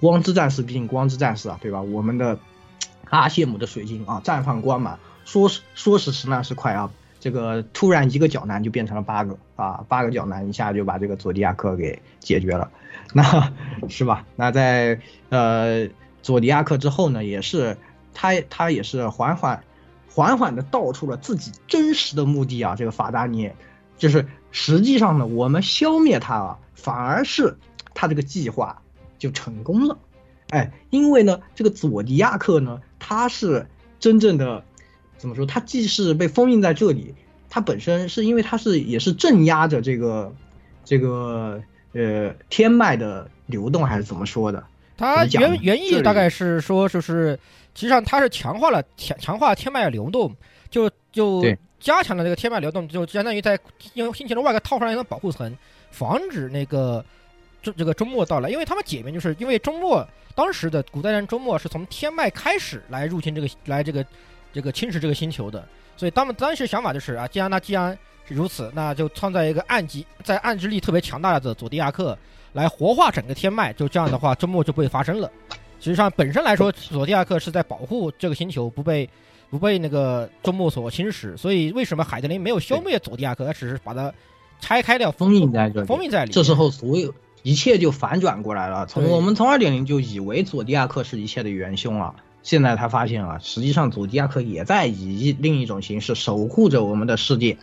[0.00, 1.80] 光之战士毕竟光之战士啊，对吧？
[1.80, 2.38] 我们的
[3.08, 6.90] 阿谢姆的水晶啊，绽放光芒，说说时迟那时快啊，
[7.26, 12.70] 这个突然一个角男就变成了八个啊，八个角男一下就把这个佐迪亚克给解决了，
[13.12, 13.52] 那
[13.88, 14.24] 是吧？
[14.36, 15.88] 那在呃
[16.22, 17.78] 佐迪亚克之后呢，也是
[18.14, 19.64] 他他也是缓缓
[20.08, 23.56] 缓缓的道出了自己真实的目的啊，这个法达涅，
[23.98, 27.56] 就是实际上呢，我们消灭他啊，反而是
[27.92, 28.80] 他这个计划
[29.18, 29.98] 就成功了。
[30.50, 33.66] 哎，因为呢，这个佐迪亚克呢，他是
[33.98, 34.62] 真正的
[35.26, 35.44] 怎么说？
[35.44, 37.12] 它既是被封印在这里，
[37.50, 40.32] 它本身是因为它是也是镇压着这个
[40.84, 41.60] 这个
[41.92, 44.64] 呃天脉的流动，还是怎么说的？
[44.96, 47.38] 它原原意大概是说，就是
[47.74, 50.34] 实际上它是强化了强强化天脉流动，
[50.70, 51.44] 就就
[51.80, 53.58] 加强了这个天脉流动，就相当于在
[53.94, 55.52] 用星球的外壳套上一层保护层，
[55.90, 57.04] 防止那个
[57.60, 58.48] 这这个周末到来。
[58.48, 64.04] 因为他们解明就是因为周末当时的古代人周末是从天脉开始来入侵这个来这个
[64.56, 65.64] 这个侵蚀这个星球的，
[65.96, 72.18] 所以他们当时想法就是啊，既然那既然是如此，那就创造一个暗极在暗之力特别强大的佐迪亚克。
[72.52, 75.30] 来活化整个天脉，就这样的话，周末就不会发生了。
[75.78, 79.06] 实际上，本身来说，佐迪亚克是在保护这个星球不被
[79.50, 84.10] 不被那个周末所侵蚀，所以为什么海德林没有消灭佐迪亚克，他只是把它
[84.58, 86.32] 拆开掉，封印在这里，封印在里。
[86.32, 88.86] 这时候所有一切就反转过来了。
[88.86, 92.14] 从我们从二点零就以为佐迪亚克是一切的元凶了，
[92.46, 97.56] 现在他发现啊，实际上佐迪亚克也在以另一种形式守护着我们的世界，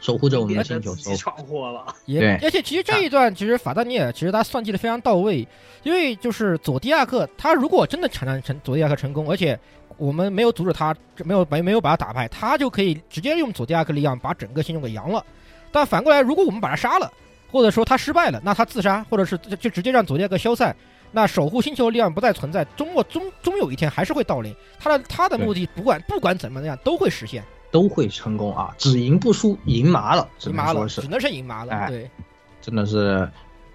[0.00, 0.94] 守护着我们的星球。
[0.94, 1.92] 自己闯祸了。
[2.06, 5.44] 也对而且其实这一段其实法丹尼尔其实他算计的非常到位，
[5.82, 9.58] 因为就是佐迪亚克他如果真的产生成佐迪亚克成功，而且
[9.96, 15.26] 我们没有阻止他，没有没没有把他打败，他就可以直接用佐迪亚克力量把整个星球给扬了。
[15.72, 17.12] 但反过来，如果我们把他杀了，
[17.50, 20.76] 或者说他失败了，那他自杀，或者是就就直接让佐迪亚克消散，
[21.14, 24.52] 那守护星球的力量不再存在，终末终终有一天还是会到临。
[24.80, 28.74] 他的他的目的不管不管怎么样都会实现，都会成功啊！
[28.76, 31.72] 只赢不输，赢麻了，只赢麻了，能说是只能是赢麻了。
[31.72, 32.10] 哎对，
[32.60, 33.30] 真的是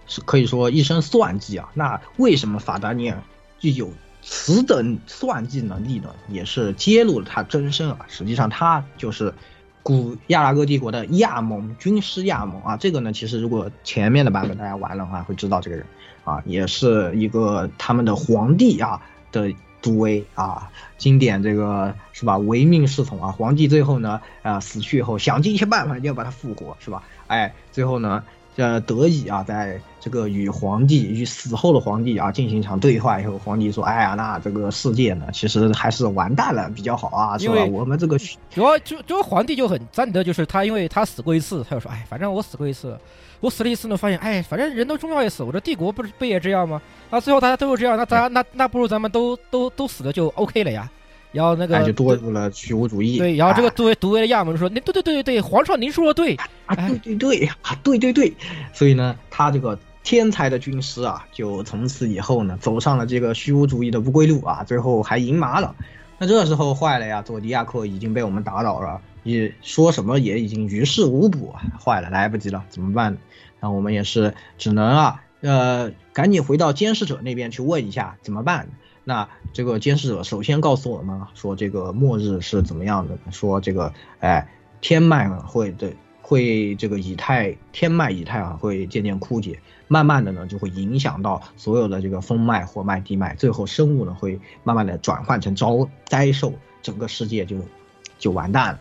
[0.05, 1.69] 是可以说一身算计啊。
[1.73, 3.17] 那为什么法达尼尔
[3.57, 3.89] 具有
[4.21, 6.13] 此等算计能力呢？
[6.27, 7.99] 也是揭露了他真身啊。
[8.09, 9.33] 实际上他就是
[9.81, 12.75] 古亚拉戈帝国的亚蒙军师亚蒙啊。
[12.75, 15.85] 这个呢，其实如果前面的版本大家玩的话，会知道这个人
[16.29, 19.51] 啊，也是一个他们的皇帝啊的。
[19.81, 22.37] 独威啊，经典这个是吧？
[22.37, 27.01] 唯命是从啊，皇帝最后呢，啊死去以后，想尽一切办法要把他复活，是吧？
[27.27, 28.21] 哎，最后呢，
[28.59, 37.63] 呃，得以啊，在这个与皇帝与死后的皇帝啊进行一场对话以后，皇帝说：“哎呀，那这个世界呢，其实还是完蛋了比较好啊，是吧？
[37.71, 38.17] 我们这个
[38.49, 42.97] 主要就主要皇帝就很赞得，就是他因为他死过一次，他就说，哎，反正我死过一次，
[43.39, 46.81] 我死了一次呢，发现，哎，反正人都重要一死，我这帝国不是不也这样吗？
[47.09, 50.89] 啊，最后大家都是这样，那大家那那不如咱们都都都死了就 OK 了呀。
[51.31, 53.17] 然后那个哎就堕入了虚无主义。
[53.17, 58.33] 对，然后这个哎杜威杜威的亚蒙说，那对对对对对，皇上您说的对，啊，对对对啊，对对对，
[58.73, 65.75] 所以呢，他这个天才的军师啊，就从此以后呢，走上了这个虚无主义的不归路啊，最后还赢麻了。
[66.17, 73.17] 那这时候坏了呀，佐迪亚克已经被我们打倒了，也说什么也已经于事无补啊，坏了，来不及了，怎么办？
[73.61, 78.67] 那我们也是只能啊，呃，赶紧回到监视者那边去问一下怎么办。
[79.05, 83.17] 那这个监视者首先告诉我们，说这个末日是怎么样的？
[83.31, 84.47] 说这个，哎，
[84.81, 97.57] 天脉呢会对会这个以太天脉以太啊会渐渐枯竭，慢慢的呢就会影响到所有的这个风脉、火脉、地脉，最后生物呢会慢慢的转换成招灾兽，整个世界就
[98.17, 98.79] 就完蛋了。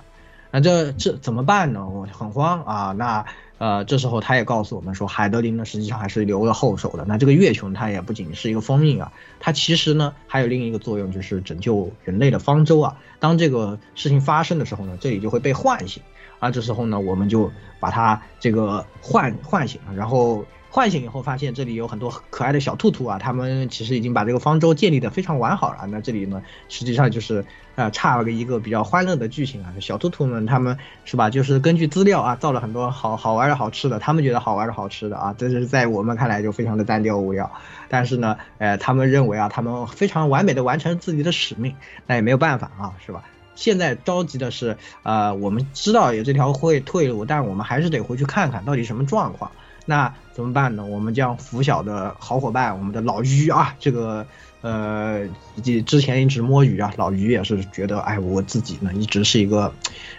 [0.50, 1.86] 那这这怎么办呢？
[1.86, 2.92] 我很慌啊。
[2.92, 3.24] 那
[3.58, 7.04] 呃，这时候他也告诉我们说，海德林呢实际上还是留了后手的。
[7.06, 12.96] 那这个月球它也不仅是一个封印啊，它其实呢还有另一个作用，就是拯救人类的方舟啊。
[13.18, 16.02] 当这个事情发生的时候呢，这里就会被唤醒
[16.38, 16.50] 啊。
[16.50, 20.44] 这时候呢，我们就把它这个唤唤醒，然后。
[20.70, 25.86] 唤醒以后，发现这里有很多可爱的小兔兔啊，他们其实已经把这个方舟建立的非常完好了。
[25.86, 29.72] 那这里呢，实际上就是呃差了个一个比较欢乐的剧情啊。
[29.80, 37.50] 小兔兔们他们是吧，就是根据资料啊造了很多好好玩的好吃的，他们觉得好玩的好吃的啊，这是在我们看来就非常的单调无聊。
[37.88, 41.74] 但是呢，呃，他们认为啊，他们非常完美的完成自己的使命，
[42.06, 43.24] 那也没有办法啊，是吧？
[43.54, 49.50] 现在着急的是，呃，我们知道有这条会退路，但我们还是得回去看看到底什么状况。
[49.90, 50.84] 那怎么办呢？
[50.84, 54.26] 我们将拂晓的好伙伴，我们的老于啊，这个
[54.60, 55.24] 呃，
[55.56, 59.72] 以及之前一直摸鱼啊，老于也是觉得，哎，我自己呢一直是一个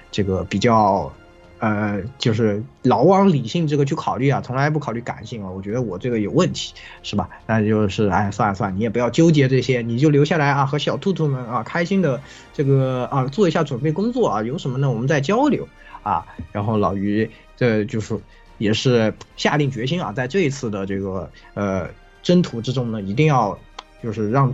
[0.10, 1.13] 这个比较
[1.60, 5.51] 呃，就是老往理性这个去考虑啊，从来不考虑感性啊。
[5.51, 7.29] 我觉得我这个有问题，是吧？
[7.45, 12.19] 那就是哎，算了算了，你也不要纠结这些，你就留下来啊，和小兔兔们啊，开心的
[12.53, 14.89] 这个啊，做一下准备工作啊，有什么呢？
[14.89, 15.67] 我们再交流
[16.01, 16.25] 啊。
[16.51, 18.19] 然后老于这就是。
[18.59, 21.89] 也是下定决心啊，在这一次的这个呃
[22.21, 23.57] 征途之中呢，一定要
[24.03, 24.53] 就是让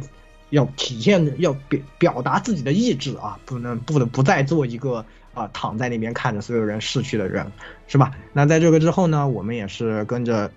[0.51, 7.51] 要体现要表表达自己的意志啊，不能不能不再做一个啊躺在那边看着所有人逝去的人，
[7.87, 8.13] 是吧？
[8.31, 10.49] 那在这个之后呢，我们也是跟着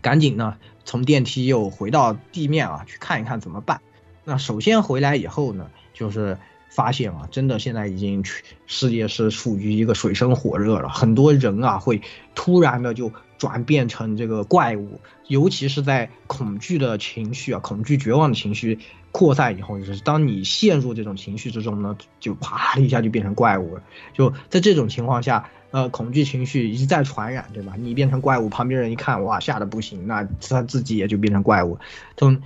[0.00, 3.82] 赶紧呢从电梯又回到地面啊，去看一看怎么办。
[4.24, 6.38] 那首先回来以后呢，就是。
[6.76, 8.22] 发现啊，真的现在已经
[8.66, 12.02] 世界是处于一个水深火热了，很多人啊会
[12.34, 18.78] 突然的就转变成这个怪物，尤其是在恐惧的情绪啊、恐惧绝望的情绪
[19.10, 23.82] 扩散以后，就是当你陷入这种情绪之中呢，就啪一下就变成怪物了。
[24.12, 27.72] 就在这种情况下，呃，恐惧情绪一再传染，对吧？
[27.78, 31.78] 你变成怪物，旁边人一看，哇，吓得不行，那他自己也就变成怪物，
[32.18, 32.42] 从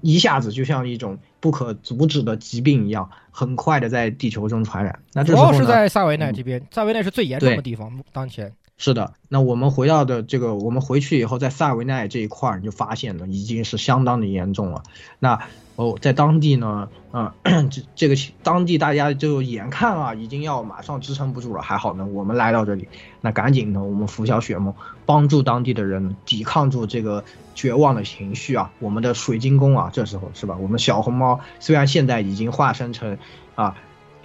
[0.00, 1.18] 一下子就像一种。
[1.44, 4.98] 不可阻止的疾病一样，很快的在地球中传染。
[5.12, 7.92] 那这主要是在萨维奈这边，萨维奈是最严重的地方。
[8.14, 14.82] 当前是的，那我们回到的这个，我们回去以后，在萨维奈这一块儿，你就发现了已经是相当的严重了。
[15.18, 15.38] 那
[15.76, 17.30] 哦，在当地呢，嗯、
[17.68, 21.60] 这这个当地大家就眼看啊，已经要马上支撑不住了。
[21.60, 22.88] 还好呢，我们来到这里，
[23.20, 24.74] 那赶紧呢，我们拂晓雪梦，
[25.04, 27.22] 帮助当地的人抵抗住这个
[27.54, 28.70] 绝望的情绪啊。
[28.78, 30.56] 我们的水晶宫啊，这时候是吧？
[30.60, 33.16] 我们小红帽虽然现在已经化身成
[33.54, 33.76] 啊。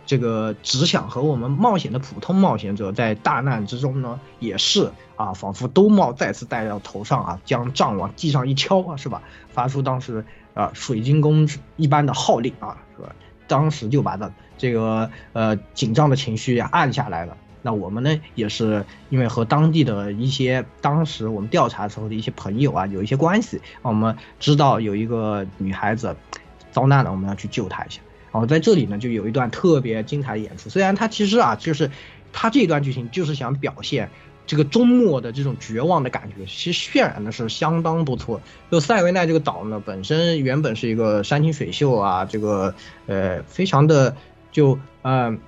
[0.06, 9.22] 这个只想和我们冒险的普通冒险者，在大难之中呢，也是啊，仿佛兜帽再次戴到头上啊，将杖往地上一敲啊，是吧？
[9.54, 10.26] 发出当时
[10.56, 13.16] 啊水晶宫一般的号令啊，是吧？
[13.48, 17.38] 当时就把他这个呃紧张的情绪按下来了。
[17.62, 26.16] 那我们呢，也是因为和当地的一些当时我们调查时候的一些朋友啊有一些关系，我们知道有一个女孩子
[26.72, 28.02] 遭难了，我们要去救她一下。
[28.32, 30.70] 然后在这里呢，就有一段特别精彩的演出。
[30.70, 31.90] 虽然他其实啊，就是
[32.32, 34.12] 他这一段剧情就是想表现
[34.46, 38.40] 这个周末的这种绝望的感觉，其实渲染的是相当不错。
[38.70, 42.76] 就塞维奈这个岛呢，本身原本是一个山清水秀啊，这个
[43.08, 44.16] 呃非常的
[44.52, 45.40] 就嗯、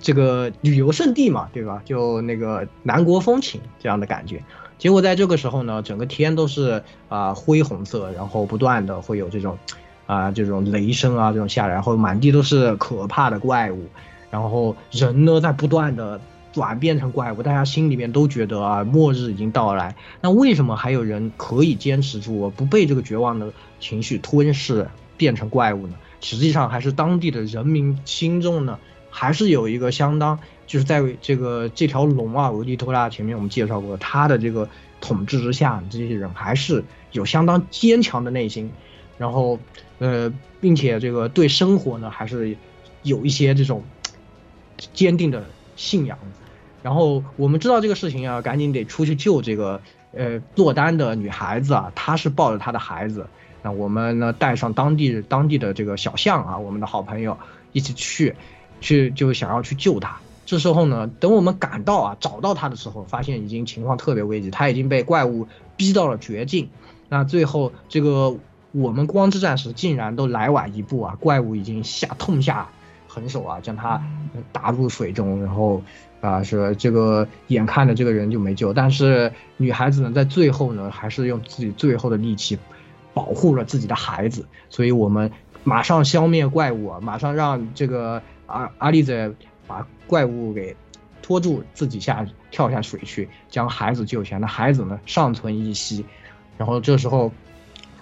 [0.00, 1.82] 这个旅游胜地嘛，对吧？
[1.84, 4.42] 就那个南国风情这样的感觉。
[4.78, 9.58] 结果在这个时候呢，整个天都是啊、灰红色，然后不断的会有这种。
[10.06, 13.86] 啊，这种雷声啊，这种下来，然后满地都是可怕的怪物，
[14.28, 16.20] 然后人呢在不断的
[16.52, 19.94] 转变成怪物，大家心里面都觉得啊，末日已经到来。
[20.20, 25.94] 那为什么还有人可以坚持住，不被这个绝望的情绪吞噬，变成怪物呢？
[26.20, 28.80] 实际上还是当地的人民心中呢，
[29.10, 34.68] 还是有一个相当，就是在这个这条龙啊，维利托拉前面我们介绍过，他的这个
[35.00, 38.70] 统治之下，这些人还是有相当坚强的内心。
[39.18, 39.58] 然后，
[39.98, 40.32] 呃，
[40.62, 42.56] 并且这个对生活呢，还是
[43.02, 43.84] 有一些这种
[44.94, 45.44] 坚定的
[45.76, 46.18] 信仰。
[46.82, 49.82] 然后我们知道这个事情啊，赶紧得出去救这个
[50.12, 53.26] 呃落单的女孩子啊，她是抱着她的孩子。
[53.62, 57.36] 那我们呢，带上当地当地的这个小象啊，我们的好朋友
[57.72, 58.34] 一起去，
[58.80, 60.16] 去就想要去救他。
[60.46, 66.68] 这时候呢，等我们赶到啊，找到他的时候，发现已经情况特别危急，他已经被怪物逼到了绝境。
[67.08, 68.36] 那最后这个。
[68.72, 71.16] 我们光之战士竟然都来晚一步啊！
[71.18, 72.68] 怪物已经下痛下
[73.08, 74.00] 狠手啊，将他
[74.52, 75.82] 打入水中，然后
[76.20, 78.72] 啊，说这个眼看着这个人就没救。
[78.72, 82.56] 但是女孩子呢，在最后呢，还是用自己最后的力气
[83.12, 84.46] 保护了自己的孩子。
[84.68, 85.32] 所以我们
[85.64, 89.34] 马上消灭怪物啊，马上让这个阿阿丽子
[89.66, 90.76] 把怪物给
[91.22, 94.40] 拖住，自己下跳下水去，将孩子救起来。
[94.40, 96.04] 那孩子呢，尚存一息。
[96.58, 97.32] 然后这时候。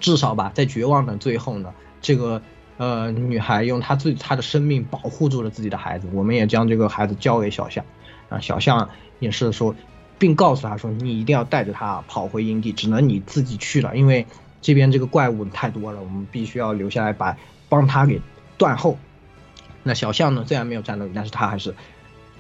[0.00, 2.40] 至少吧，在绝望的最后呢，这个
[2.76, 6.06] 呃女孩用她自她的生命保护住了自己的孩子。
[6.12, 7.84] 我们也将这个孩子交给小象，
[8.28, 8.88] 啊，小象
[9.18, 9.74] 也是说，
[10.16, 14.24] 并告诉他说，你一定要带着他跑回营地，只能你自己去了，因为
[14.62, 17.36] 这边这个怪物太多了，我们必须要留下来把
[17.68, 18.22] 帮他给
[18.56, 18.96] 断后。
[19.88, 21.74] 那小象呢，虽然没有战斗力，但是他还是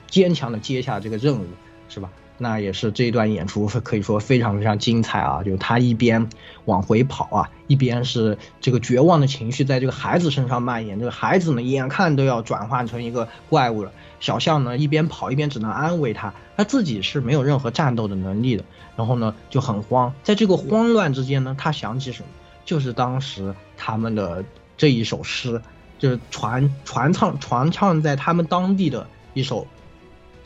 [0.06, 1.46] 坚强的接下了这个任务，
[1.88, 2.10] 是吧？
[2.36, 5.42] 那也是这一段演出可以说非常非常精彩啊！
[5.42, 6.28] 就他一边
[6.66, 10.98] 往回跑啊，一边是这个绝望的情绪在这个孩子身上蔓延。
[11.00, 13.90] 这个孩子呢，眼看都要转换成一个怪物了。
[14.20, 18.64] 小象呢，一边跑一边只能安慰他，他自己是没有任何战斗的能力的。
[18.94, 20.12] 然后呢，就很慌。
[20.22, 22.28] 在这个慌乱之间呢，他想起什么？
[22.64, 24.44] 就是当时他们的
[24.76, 25.60] 这一首诗，
[25.98, 29.66] 就是传传唱传唱在他们当地的一首。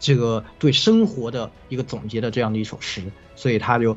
[0.01, 3.05] 这个对生活的一个总结的这样的一首诗，
[3.37, 3.97] 所以他就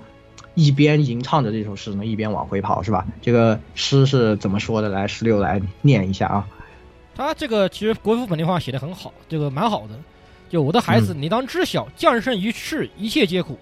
[0.53, 3.07] 一边吟唱着这首诗呢，一边往回跑，是吧？
[3.23, 4.89] 这个诗是怎么说的？
[4.89, 6.47] 来，十六来念一下啊。
[7.15, 9.99] 他这个其实国服本地话写的很好，这个蛮好的。
[10.47, 13.55] 就我的孩子，你当知晓，降生于世，一切皆苦；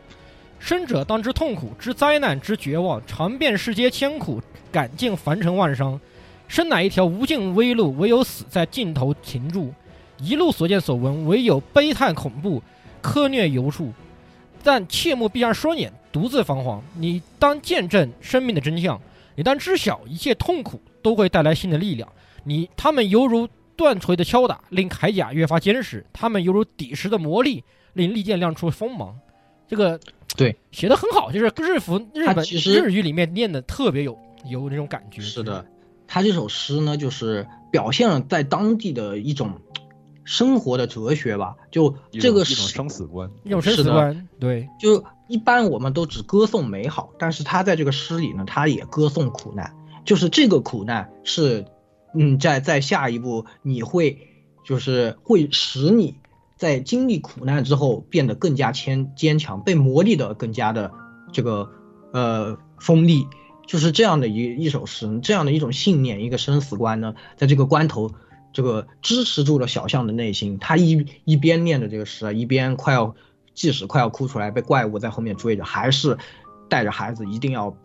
[0.60, 5.98] 生者当知痛苦，知灾难，知绝望，尝遍世间千苦，感尽凡尘万伤。
[6.54, 9.74] 生乃一条无尽危路，唯有死在尽头停住。
[10.20, 12.62] 一路所见所闻，唯有悲叹恐怖，
[13.01, 13.91] 苛虐尤处。
[14.62, 16.80] 但切莫闭上双眼，独自彷徨。
[16.95, 19.01] 你当见证生命的真相，
[19.34, 22.08] 你当知晓一切痛苦都会带来新的力量。
[22.43, 29.18] 你他们犹如断锤的敲打，令铠甲越发坚实；他们犹如砥石的磨砺，令利剑亮出锋芒。
[29.68, 29.99] 这个
[30.38, 35.20] 对写的很好，就是日服日本日语里面念的特别有有那种感觉。
[35.20, 35.66] 是的，
[36.14, 39.53] 他这首诗呢，就是表现了在当地的一种。
[40.26, 44.70] 生活的哲学吧，就这个一种生死观，一种生死观，对。
[44.80, 49.76] 就一般我们都只歌颂美好，但是他在这个诗里呢，他也歌颂苦难。
[50.05, 51.66] 就是这个苦难是，
[52.16, 54.18] 嗯，在在下一步你会，
[54.64, 56.16] 就是会使你
[56.55, 60.89] 在经历苦难之后变得更加坚坚强，被磨砺的更加的
[61.34, 61.70] 这个
[62.14, 63.28] 呃锋利，
[63.66, 68.11] 就是这样的一一首诗，这样的一种信念，一个生死观呢，在这个关头，
[68.51, 70.59] 这个支持住了小象的内心。
[70.59, 73.16] 他一一边念着这个诗，一边快要，
[73.53, 76.18] 即使快要哭出来，被怪物在后面追着，还是
[76.70, 77.76] 带着孩子一定要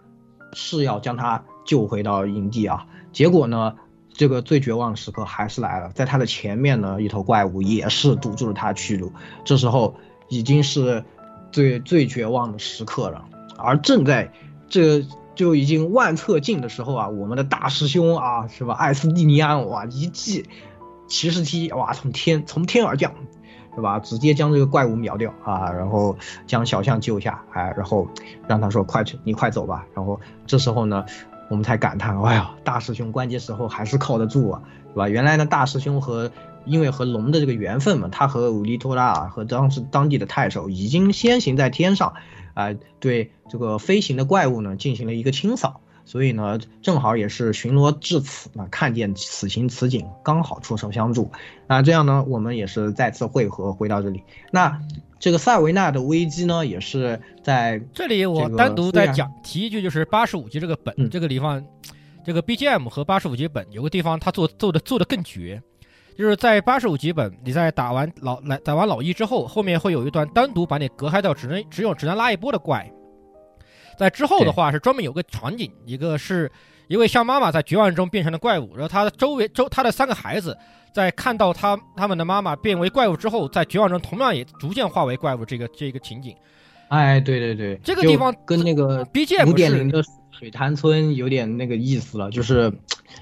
[0.52, 2.86] 是要将他救回到营地啊。
[3.12, 3.74] 结果呢，
[4.12, 9.12] 这个最绝望的时刻还是来了，在他的前面呢，一头怪物也是堵住了他去路。
[9.44, 9.94] 这时候
[10.28, 11.04] 已经是
[11.52, 13.24] 最最绝望的时刻了，
[13.56, 14.30] 而正在
[14.68, 15.02] 这
[15.39, 18.74] 就已经万策尽的时候啊，我们的大师兄啊，是吧？
[18.74, 20.45] 艾斯蒂尼安哇，一记
[21.07, 23.14] 骑士踢哇，从天从天而降，
[23.74, 24.01] 是吧？
[24.01, 26.16] 直接将这个怪物秒掉啊，然后
[26.49, 28.09] 将小象救下，哎，然后
[28.49, 29.86] 让他说快去，你快走吧。
[29.95, 31.07] 然后这时候呢。
[31.51, 34.62] 我们才感叹，哎呀，大师兄关键时候还是靠得住啊，
[34.93, 35.09] 对吧？
[35.09, 36.30] 原来呢，大师兄和
[36.66, 42.12] 因为和龙的这个缘分嘛，他和乌利托拉啊和当时当地的太守已经先行在天上，
[42.59, 51.30] 啊、对这个飞行的怪物呢进行了一个清扫，所以呢，正好也是巡逻至此啊，看见此情此景，刚好出手相助，
[51.68, 54.24] 那这样呢，我们也是再次汇合回到这里。
[54.50, 54.76] 那
[55.20, 61.64] 这个塞维纳的危机呢，也是在这里我单独再讲提一句，就是八十五级这个本、嗯这个地方，
[62.24, 65.62] 这个 BGM 和八十五级本有个地方他做做的做的更绝，
[66.18, 72.90] 就是在八十五级本，你在打完老来打完老一之后，后面会有一段单独把你隔开掉，只能只有只能拉一波的怪。
[73.96, 76.50] 在之后的话是专门有个场景，一个是
[76.88, 80.58] 一位像妈妈在绝望中变成了怪物，然后她的周围周她的三个孩子
[80.92, 86.34] 在看到他他们的妈妈变为怪物之后，在绝望中同样也逐渐化为怪物，这个这个情景。
[86.88, 90.02] 哎，对对对，这个地方跟那个 BGM 五点是零的
[90.39, 92.72] 水潭村有点那个意思了，就是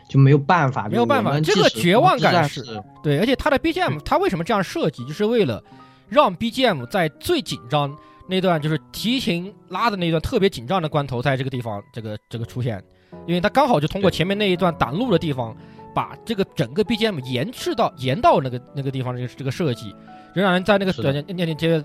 [0.08, 5.62] 就没有办法，没有办法，这个绝望感是是对，而且它的 BGM 它为什么这样设计，就是为了
[6.08, 7.96] 让 BGM 在最紧张
[8.28, 12.82] 那段，就是提琴拉的那段特别紧张的关头，在这个地方这个这个出现，
[13.26, 15.56] 因为它刚好就通过前面那一段挡路的地方，
[15.94, 19.90] 把这个整个 BGM 延迟到延到那个那个地方，这个这个设计，
[20.34, 20.92] 就让人在那个
[21.28, 21.82] 那那觉得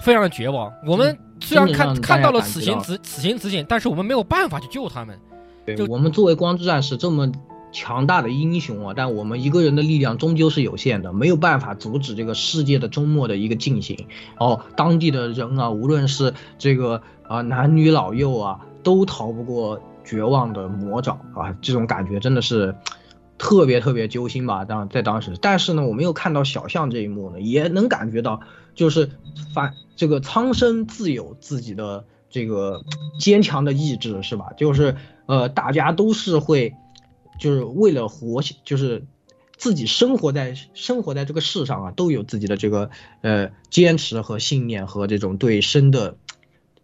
[0.00, 0.72] 非常的绝望。
[0.86, 5.18] 我们虽然看看到了此情此此情此景，但是我们没有办法去救他们。
[5.66, 7.30] 对就我们作为光之战士这么
[7.72, 14.06] 强大的英雄啊，但我们一个人的力量终究是有限的，没有办法阻止这个世界的终末的一个进行。
[14.38, 22.74] 哦，当地的人啊，无论是这个啊、男女老幼啊，都逃不过绝望的魔爪啊，这种感觉真的是。
[23.36, 28.40] 特别特别揪心吧，当在当时，但是呢，我们又看到小象这一幕呢，也能感觉到，
[28.74, 29.10] 就是
[29.54, 32.84] 反这个苍生自有自己的这个
[33.18, 34.52] 坚强的意志，是吧？
[34.56, 36.74] 就是呃，大家都是会，
[37.38, 39.04] 就是为了活，就是
[39.56, 42.90] 自己生活在生活在这个世上啊，都有自己的这个
[43.22, 46.16] 呃坚持和信念和这种对生的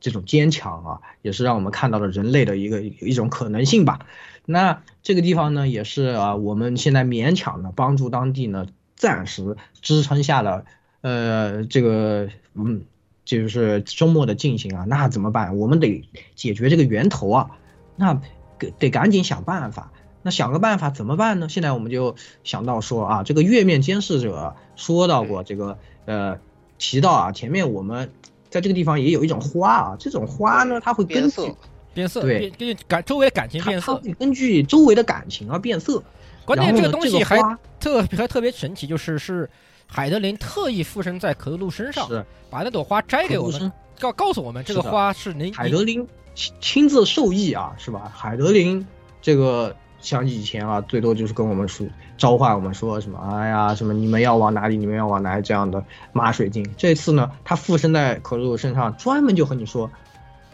[0.01, 4.07] 这种坚强啊，也是让我们看到了人类的一个一种可能性吧。
[4.51, 10.65] 那这个地方呢，也是啊，我们现在勉强的帮助当地呢，暂时支撑下了，
[11.01, 12.83] 呃，这个嗯，
[13.25, 15.57] 就是周末的进行啊，那怎么办？
[15.57, 17.51] 我们得解决这个源头啊，
[17.97, 18.21] 那
[18.59, 19.93] 得得赶紧想办法。
[20.23, 21.49] 那想个办法怎么办呢？
[21.49, 26.39] 现在我们就想到说啊，这个月面监视者说到过这个呃，
[26.77, 28.11] 提到啊，前面我们
[28.51, 31.55] 在这个地方也有一种花啊，这种花呢，它会根据
[31.95, 34.01] 变色，对变根据感周围的感情变色。
[34.19, 36.03] 根据周围的感情而变色。
[36.47, 37.39] 关键这个东西还
[37.79, 39.49] 特还特别神奇，就是是
[39.87, 43.71] 海德林特意附身在可露露身上，是把那朵花摘给我们
[44.01, 48.11] 告告诉我们这个花是能海德林亲亲自授意啊，是吧？
[48.13, 48.85] 海德林
[49.23, 51.87] 这个像以前啊，最多就是跟我们说
[52.17, 56.67] 召唤我们说什么，哎呀，什么你们要往哪里，你们要往哪里这样的马水晶。
[56.77, 59.89] 这次呢，他附身在可露身上，专门就和你说，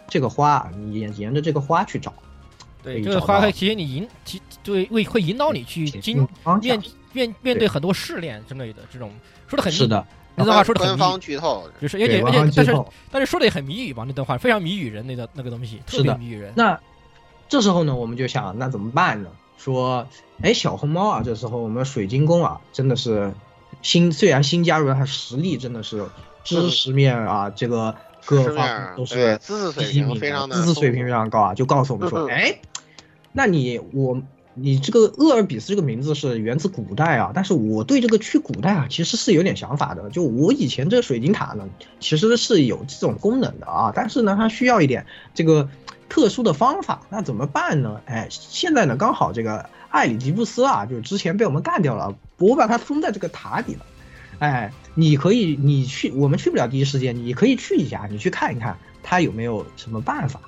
[0.09, 2.13] 这个花你沿沿着这个花去找，
[2.83, 6.27] 对这个花会提醒你引提对会会引导你去经
[6.61, 6.83] 面
[7.13, 9.11] 面面对很多试炼之类的这种
[9.47, 16.15] 说的很是的，那段话说的很方剧透，就是而且而且但是但是说的也很谜语吧，那段话非常谜语人，那个那个东西特是的。
[16.15, 16.53] 别谜语人。
[16.57, 16.79] 那
[17.49, 19.31] 这时候呢，我们就想，那怎么办呢？
[19.57, 20.07] 说，
[20.43, 23.33] 哎，小红猫啊，这时候我们水晶宫啊，真的是
[23.83, 26.05] 新，虽然新加入，但它实力真的是
[26.45, 27.97] 知识面啊，这个
[28.27, 32.59] 各知识面方都是知识水平非常的知识水平非常高啊，就告诉我们说，嗯哎，
[33.33, 34.21] 那你我
[34.55, 40.11] 你这个厄尔比斯这个名字是源自古代啊，但是我对这个去古代啊，其实是有点想法的。
[40.11, 41.69] 就我以前这个水晶塔呢，
[42.01, 45.69] 其实是有这种功能的啊，但是呢，它需要一点这个
[46.09, 48.01] 特殊的方法，那怎么办呢？
[48.07, 53.87] 哎，现在呢，刚好这个艾里吉布斯啊，就是之前被我们干掉了，我把它封在这个塔底了。
[54.39, 60.41] 哎，你可以你去，我们去不了第一世界，你可以去一下，你去看一看他有没有什么办法。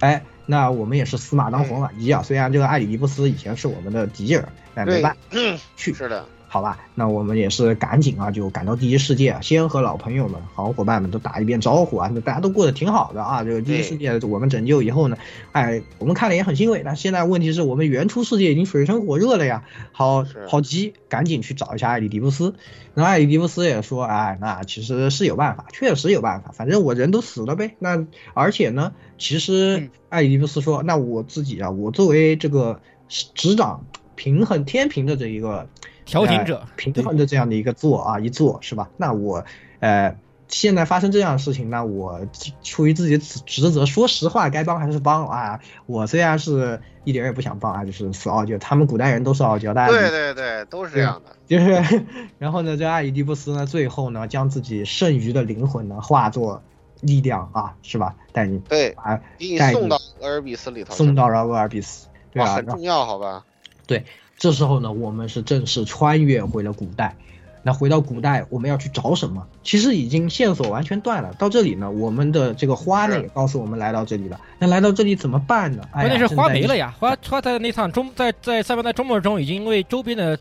[0.00, 2.20] 哎，那我们也是死马当活马医啊。
[2.22, 13.42] 虽然这个艾里尼布斯以前是我们的敌人，但没办法，嗯，去是的，好吧，那我们也是赶紧啊，就赶到第一世界，先和老朋友们、好伙伴们都打一遍招呼啊，那大家都过得挺好的啊。
[13.42, 15.16] 这个第一世界我们拯救以后呢，
[15.52, 16.82] 哎，我们看了也很欣慰。
[16.84, 22.54] 但现在问题是我们原初世界已经水深火热了呀，好好急，赶紧去找一下艾里迪布斯。
[22.92, 27.76] 那艾里迪布斯也说，哎，那其实是有办法，确实有办法，反正我人都死了呗。
[27.78, 33.86] 那而且呢，其实嗯艾里迪布斯说，那我自己啊，我作为这个执掌
[34.16, 35.66] 平衡天平的这一个
[36.04, 38.90] 调停者呃平衡的这样的一个做啊一做是吧？
[38.96, 39.44] 那我
[39.80, 40.16] 呃
[40.48, 42.20] 现在发生这样的事情，那我
[42.62, 45.60] 出于自己的职职责，说实话，该帮还是帮啊。
[45.86, 51.34] 我虽然是一点也不想帮啊，就是死傲娇，他们古代人都是傲娇，大家对对对，都是这样的。
[51.46, 52.04] 就是，
[52.38, 56.62] 然后呢，这阿里迪布斯呢，最后呢，将自己剩余的灵魂呢，化作
[57.00, 58.14] 力量啊，是吧？
[58.32, 63.44] 带你对，啊，给你送到俄尔比斯里头，送到了俄尔比斯，对，啊，很重要，好吧？
[63.86, 64.04] 对，
[64.42, 67.14] 这时候呢，我们是正式穿越回了古代。
[67.62, 69.46] 那回到古代，我们要去找什么？
[69.62, 71.32] 其实已经线索完全断了。
[71.34, 74.40] 到这里呢，我们的这个花呢也告诉我们来到这里了。
[74.58, 75.84] 那来到这里怎么办呢？
[75.92, 76.92] 哎关键是花没了呀。
[76.98, 80.36] 花花在那趟中在在赛博在周末中已经因为周边的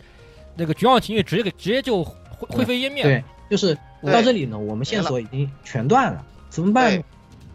[0.56, 7.04] 那个绝望情绪直接给直接就灰灰飞烟灭了对。，就是到这里呢，我们线索已经全断了，怎么办？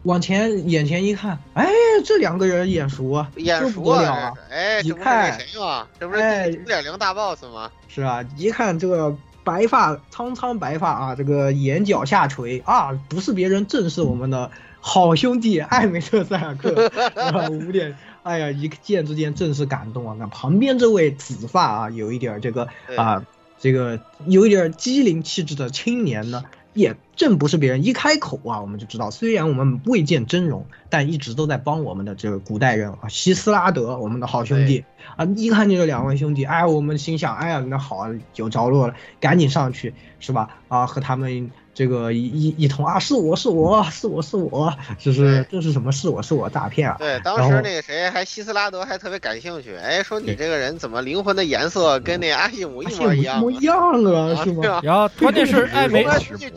[0.07, 1.67] 往前眼前一看，哎，
[2.05, 5.87] 这两个人眼熟啊，眼熟了哎，一看谁嘛？
[5.99, 7.71] 这不是哎五点零大 boss 吗？
[7.89, 8.25] 是啊？
[8.37, 14.51] 一看这个白发苍苍白发啊，这个眼角下垂啊，不是别人，正是我们的
[14.81, 17.97] 好兄弟艾梅特塞尔克啊， 五点。
[18.23, 20.17] 哎呀，一见之间正是感动啊！
[20.19, 23.25] 那旁边这位紫发啊，有一点这个对啊，
[23.61, 26.43] 这个有一点机灵气质的青年呢，
[26.75, 27.85] 也正不是别人。
[27.85, 34.85] 一开口啊，我们就知道，虽然我们未见真容，但一直都在帮我们的这个古代人啊，希斯拉德，我们的好兄弟
[35.17, 35.25] 啊。
[35.37, 40.51] 一看见这两位兄弟，哎，我们心想，哎呀，那好啊，有着落了，赶紧上去，是吧？
[40.69, 46.97] 啊，和他们这个一一一通啊，是我是我是我是我，就是这是什么是我是我诈骗啊？
[46.99, 54.81] 对，当时那个谁还希斯拉德还特别感兴趣，哎，说你这个人怎么灵魂的颜色跟那阿西姆一模一样一模一样啊，是吗？
[54.83, 56.49] 然后关键是艾梅说就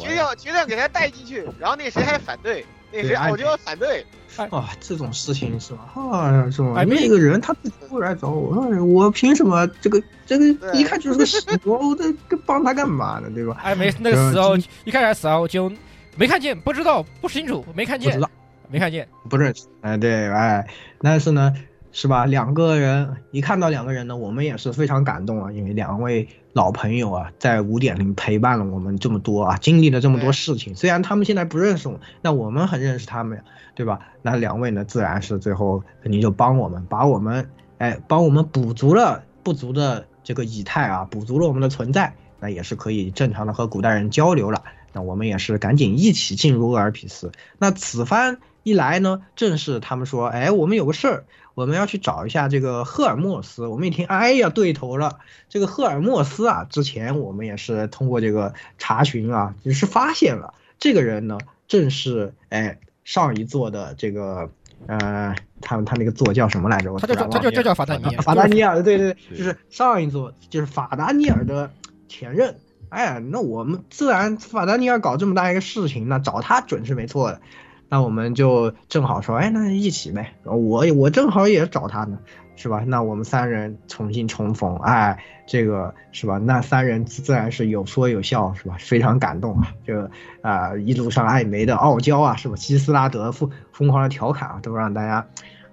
[0.52, 4.06] 决定决定给他带进去，然后那谁还反对，那谁对艾傲娇反对，
[4.50, 5.91] 啊，这种事情是吧？
[5.95, 6.74] 啊，是吧？
[6.78, 9.68] 哎那个人他自己过来找我，哎我凭什么？
[9.82, 12.14] 这个这个一看就是个死活，我这
[12.45, 13.30] 帮他干嘛呢？
[13.34, 13.58] 对吧？
[13.64, 15.72] 哎，没那个死傲一开始死傲就
[16.16, 18.30] 没看见，不知道，不清楚，没看见不知，道，
[18.70, 19.08] 没看见。
[19.30, 19.66] 不认识。
[19.82, 20.68] 哎，对，哎，
[21.02, 21.54] 但是呢，
[21.91, 22.26] 是吧？
[22.26, 30.76] 两个人一看到两个人呢，我们也是非常感动啊，因为两位老朋友啊，在五点零陪伴了我们这么多啊，经历了这么多事情。
[30.76, 33.43] 虽然他们现在不认识我们，那我们很认识他们呀，
[33.76, 34.00] 对吧？
[34.22, 44.64] 那两位呢，自然是最后肯定就帮我们，把我们哎，帮我们补足了不足的这个以太啊，补足了我们的存在，那也是可以正常的和古代人交流了。
[44.91, 47.32] 那我们也是赶紧一起进入厄尔匹斯。
[47.60, 51.26] 那此番一来呢，正是他们说，哎，我们有个事儿，
[51.60, 53.68] 我们要去找一下这个赫尔墨斯。
[53.68, 61.38] 我们一听，哎呀，对头了，这个赫尔墨斯啊，之前我们也是通过这个查询啊，也是发现了这个人呢，
[61.68, 64.49] 正是哎上一座的这个。
[64.88, 66.93] 呃，他他那个座叫什么来着？
[66.93, 71.70] 我他就叫法达尼尔，法达尼尔，对对对，对就是上一座，就是法达尼尔的
[72.07, 72.55] 前任。
[72.88, 77.41] 哎，那我们自然法达尼尔搞这么大一个事情，那找他准是没错的。
[77.90, 80.34] 那我们就正好说，哎，那一起呗。
[80.44, 82.20] 我我正好也找他呢，
[82.56, 82.84] 是吧？
[82.86, 85.18] 那我们三人重新重逢，哎，
[85.48, 86.38] 这个是吧？
[86.38, 88.76] 那三人自然是有说有笑，是吧？
[88.80, 89.74] 非常感动啊！
[89.88, 90.12] 这
[90.42, 92.56] 啊、一路上艾梅的傲娇啊，是吧？
[92.56, 95.28] 希斯拉德疯疯狂的调侃啊，都让大家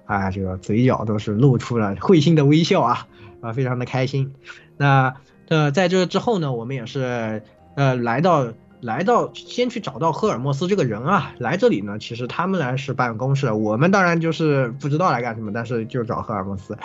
[0.07, 3.07] 啊，这个嘴角都是露出了会心的微笑啊，
[3.43, 4.33] 啊，非常的开心。
[4.79, 5.17] 那
[5.49, 7.43] 呃，在这之后呢，我们也是
[7.77, 8.47] 呃来到
[8.81, 16.77] 来到先去找到赫尔墨斯这个人啊，来这里呢，其实他们来是办公室，我们当然就是不知道来干什么，但是就找赫尔墨斯。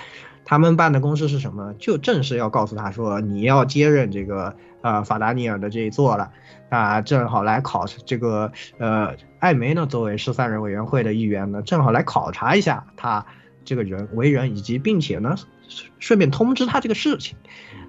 [0.44, 1.74] 他们办的公事是什么？
[1.80, 6.32] 就正是要告诉他说，你要接任这个呃法达尼尔的这一座了，
[6.70, 13.26] 啊，正好来考这个呃艾梅呢，作为十三人委员会的一员呢，正好来考察一下他
[13.64, 15.36] 这个人为人，以及并且呢，
[16.00, 17.38] 顺便通知他这个事情。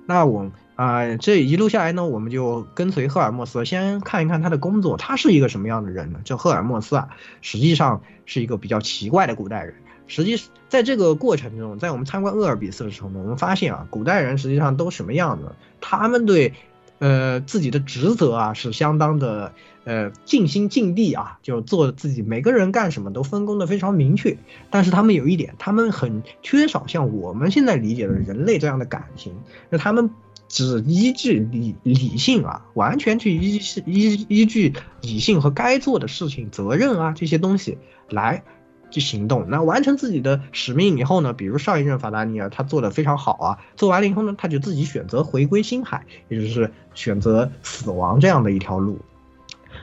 [0.07, 6.21] 那我啊、这一路下来呢，我们就跟随赫尔墨斯，先看一看他的工作，他是一个什么样的人呢？
[6.25, 7.09] 这赫尔墨斯啊，
[7.41, 9.75] 实际上是一个比较奇怪的古代人。
[10.09, 15.53] 实际在这个过程中，在我们参观厄尔比斯的时候呢，我们发现啊，古代人实际上都什么样子？
[15.81, 16.55] 他们对，
[16.99, 19.53] 呃自己的职责啊是相当的
[19.85, 24.37] 呃尽心尽力啊，就做自己每个人干什么都分工的非常明确。
[24.71, 29.35] 但是他们有一点，他们很缺少像我们现在理解的人类这样的感情，
[29.69, 30.11] 那他们。
[30.53, 37.79] 只依据理理性啊，完全去依依依据理性和该做的事情、责任啊这些东西
[38.11, 38.45] 来
[38.91, 39.47] 去行动。
[39.49, 49.01] 那完成自己的使命以后呢，比如上一任法达尼尔他做的非常好啊，做完了以后呢，他就自己选择回归星海，也就是选择死亡这样的一条路。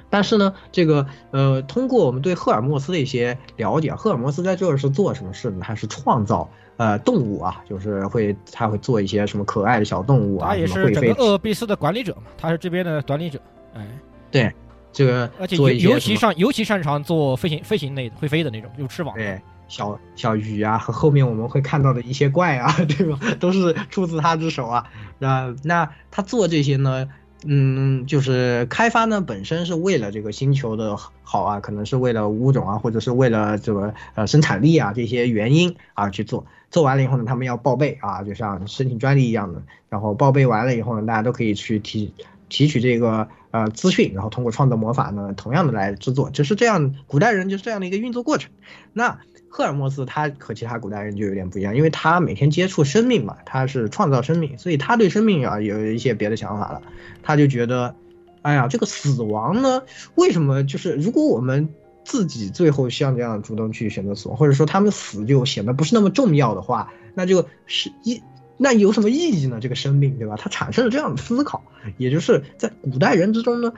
[0.10, 5.60] 但是呢，这个呃，通过我们对赫尔墨斯的一些了解，赫尔墨斯在这儿是做什么事呢？
[5.62, 11.14] 他是创造呃动物啊，就是会他会做一些什么可爱的小动物啊，他也是整个。
[11.24, 13.40] 厄尔卑斯的管理者嘛，他是这边的管理者，
[13.76, 13.88] 哎，
[14.32, 14.52] 对，
[14.92, 19.22] 这个而且做尤尤其擅尤其擅长做飞行飞行类的会飞的那种，有翅膀的。
[19.22, 23.20] 对小小鱼啊，和后面我们会看到的一些怪啊， 对吧？
[23.40, 24.84] 都是出自他之手啊。
[25.20, 27.08] 那那他做这些呢，
[27.46, 36.46] 嗯，就是开发呢本身是为了这个星球的好啊，可能是为了物种啊，或者是为了这个呃生产力啊这些原因啊去做。
[36.70, 39.64] 做完了以后呢，他们要报备啊，就像申请专利一样的。
[39.90, 42.14] 然后报备完了以后呢，大家都可以去提
[42.48, 48.52] 提取这个呃资讯，然后通过创造魔法呢，同样的来制作，就是这样，古代人就是这样的一个运作过程。
[48.94, 49.18] 那
[49.50, 56.82] 赫尔墨斯他和其他古代人就有点不一样，因为他每天接触生命嘛，他是创造生命，所以他对生命啊有一些别的想法了。
[57.24, 57.96] 他就觉得，
[58.44, 59.84] 哎呀，这个死亡呢，
[60.16, 61.70] 为什么就是如果我们
[62.06, 68.22] 自己最后像这样主动去选择死亡，或者说他们死就显得不是那么重要的话，那就是一
[68.58, 69.60] 那有什么意义呢？
[69.62, 70.36] 这个生命，对吧？
[70.38, 71.64] 他产生了这样的思考，
[71.98, 73.74] 也就是在古代人之中呢，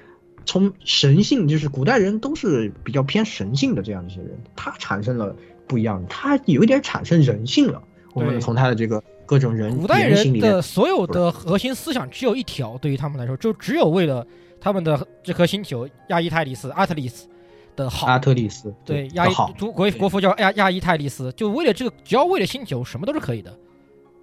[0.46, 5.36] 从神性，就是古代人都是比较偏神性的这样一些人，他产生了
[5.72, 7.82] 不一样，他有一点产生人性了。
[8.14, 14.28] 我们从他的这个各种人古代人的所有的核心思想只有一条，对于他们来说，就只有为了
[14.60, 17.26] 他们的这颗星球亚伊泰利斯阿特利斯
[17.74, 18.08] 的好。
[18.08, 23.58] 阿特利斯对亚伊好，国国国服叫亚亚伊泰利斯，就为了这个，只要为了星球，什么都是可以的。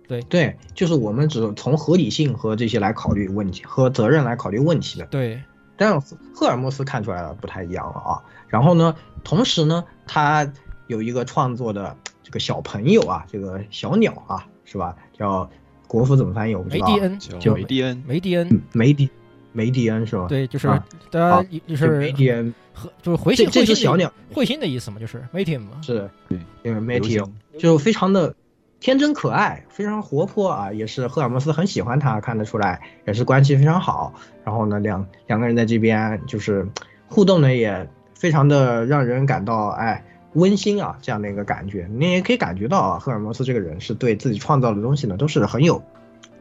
[0.07, 5.07] 对对，就是我们只从合理性和这些来考虑问题，和责任来考虑问题的。
[5.07, 5.43] 对，
[5.79, 5.99] 但
[6.35, 8.21] 赫尔墨斯看出来了不太一样了啊。
[8.49, 8.95] 然后呢，
[9.25, 10.51] 同时呢，他
[10.89, 14.97] 有一个创作的这个小朋友啊，这个小鸟啊，是吧？
[15.17, 15.49] 叫
[15.87, 16.55] 国服怎么翻译？
[16.55, 16.87] 我不知道。
[16.89, 19.09] 梅迪恩就梅迪恩，梅迪恩，嗯梅迪
[19.53, 20.27] 梅迪恩是吧？
[20.29, 25.81] 对，就是啊大家好就是梅迪恩，和就是彗星的只小鸟彗星的意思嘛，就是 Meteor 嘛。
[25.83, 28.35] 是对，因为梅迪流恩就非常的
[28.81, 34.13] 天真可爱，非常活泼啊，也是赫尔墨斯很喜欢他，看得出来，也是关系非常好。
[34.45, 36.69] 然后呢，两两个人在这边就是
[37.09, 41.89] 互动呢，也非常的让人感到哎温馨啊，这样的一个感觉。
[41.93, 45.83] 你也可以感觉到啊，赫尔墨斯这个人是对自己创造的东西呢，都是很有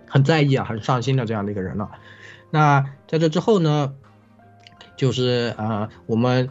[0.07, 1.89] 很在意啊，很上心的这样的一个人了。
[2.49, 3.93] 那在这之后呢，
[4.95, 6.49] 就是呃，我们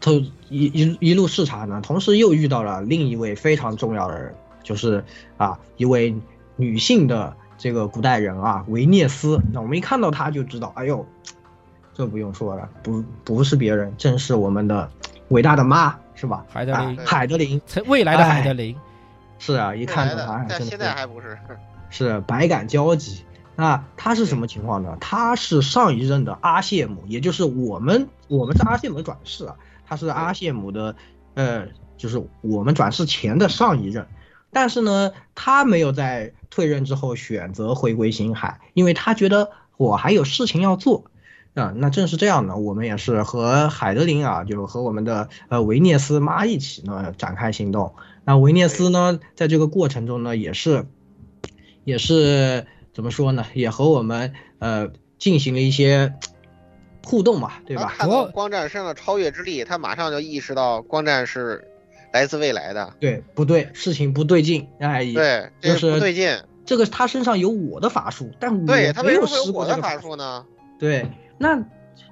[0.00, 5.04] 都一一一路视察呢，同时又遇到了另一位非常重要的人，就是
[5.36, 6.14] 啊一位
[6.56, 9.40] 女性的这个古代人啊维涅斯。
[9.52, 11.06] 那我们一看到她就知道，哎呦，
[11.94, 14.90] 这不用说了，不不是别人，正是我们的
[15.28, 16.44] 伟大的妈，是吧？
[16.48, 18.76] 海德林啊海德林，未来的海德林，
[19.38, 21.38] 是啊，一看到她，但现在还不是。
[21.90, 23.24] 是百感交集。
[23.56, 24.96] 那他是什么情况呢？
[25.00, 29.54] 他是上一任的阿谢姆，也就是我们我们是阿谢姆的转世啊，
[29.86, 30.96] 他是阿谢姆的，
[31.34, 34.08] 呃，就是我们转世前的上一任。
[34.50, 41.04] 但是呢，他没有在退任之后选择回归星海，因为他觉得我还有事情要做。
[41.54, 47.94] 啊，那正是这样呢，我们也是和海德林啊，就和我们的呃维涅斯妈一起呢展开行动。
[48.24, 50.86] 那维涅斯呢，在这个过程中呢，也是
[51.84, 53.46] 也是怎么说呢？
[53.54, 56.14] 也和我们呃进行了一些
[57.04, 57.94] 互动嘛，对吧？
[57.96, 61.64] 看到光战身上的超越之力，他马上就意识到光战是
[62.12, 62.94] 来自未来的。
[62.98, 66.36] 对，不对，事情不对劲，哎，对，就是不对劲。
[66.64, 70.44] 这个他身上有我的法术，但我对他没有为什么有施过这个我的法术呢？
[70.78, 71.08] 对，
[71.44, 71.62] 那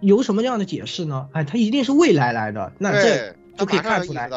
[0.00, 1.28] 有什么样的解释呢？
[1.32, 4.28] 哎，他一定是未来来的，那这，就可以看出来。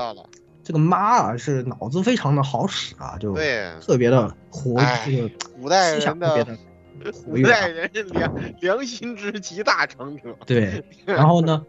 [0.63, 5.29] 这个妈啊是脑子非常的好使啊，就对特别的活，哎这个
[5.61, 6.57] 古代思想人特别的
[7.03, 10.35] 的活古跃啊代人良良心之集大成者。
[10.45, 11.63] 对，然后呢，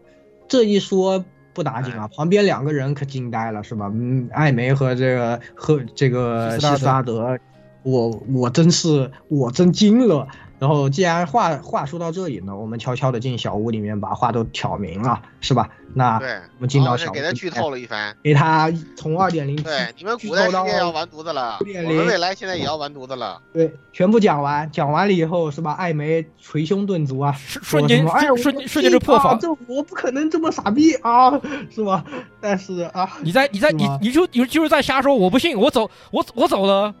[0.47, 1.23] 这一说
[1.53, 3.91] 不打紧啊，旁边两个人可惊呆了，是吧？
[3.93, 7.39] 嗯，艾梅和这个和这个希斯拉德希斯拉德，
[7.83, 10.27] 我我真是我真惊了。
[10.59, 15.69] 然后既然话话说到这里呢，我们悄悄的进小屋里面把话都挑明了，是吧？
[15.93, 18.15] 那对，我们进到小屋给他剧透了一番。
[18.23, 23.41] 给他从二点零对，你们古代世界要完犊子了，我们未来现在也要完犊子了。
[23.53, 25.73] 对，全部讲完，讲完了以后是吧？
[25.73, 31.31] 艾梅捶胸顿足啊，瞬间说什么哎，瞬瞬间就破防啊这我不可能这么傻逼啊，
[31.69, 32.03] 是吧？
[32.41, 36.93] 但是啊，你在你在你你就你就是在瞎说，我不信，我走我我走了，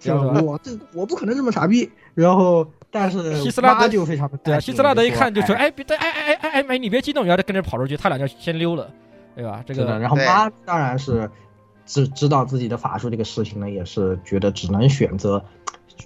[0.00, 0.40] 是吧？
[0.42, 1.90] 我这我不可能这么傻逼。
[2.14, 8.90] 然后，但是希斯拉德就非常的对啊，希斯拉德一看就说：“哎哎，别，哎哎哎哎哎哎，你别激动，然后他跟着跑出去，他俩就先溜了，
[9.34, 9.62] 对吧？
[9.66, 11.30] 这，个然后妈当然是
[11.86, 15.44] 知知道自己的法术这个事情呢，也是觉得只能选择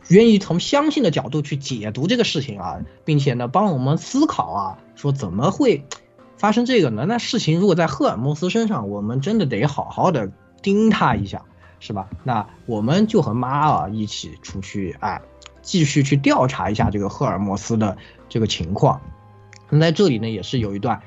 [0.09, 5.85] 愿意从相信的角度去解读这个事情啊，并且呢帮我们思考啊，说怎么会
[6.37, 7.05] 发生这个呢？
[7.07, 10.31] 那事情如果在赫尔墨斯身上，我们真的得好好的
[10.63, 11.43] 盯他一下，
[11.83, 12.09] 是吧？
[12.23, 15.21] 那我们就和妈啊一起出去哎，
[15.63, 17.97] 继续去调查一下这个赫尔墨斯的
[18.29, 19.01] 这个情况。
[19.69, 21.01] 那在这里呢，也是有一段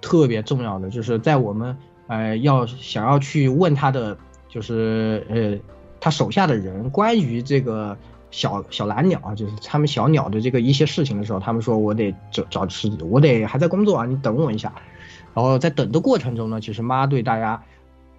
[0.00, 1.76] 特别重要的，就是在我们
[2.06, 4.16] 呃要想要去问他的，
[4.48, 5.58] 就是呃
[6.00, 7.94] 他手下的人关于这个
[8.30, 14.72] 小小蓝鸟啊，就是他们小鸟的这个一些事情的时候，他们说我得找找吃，我得还在工作啊，你等我一下。
[15.34, 17.62] 然后在等的过程中呢，其实妈对大家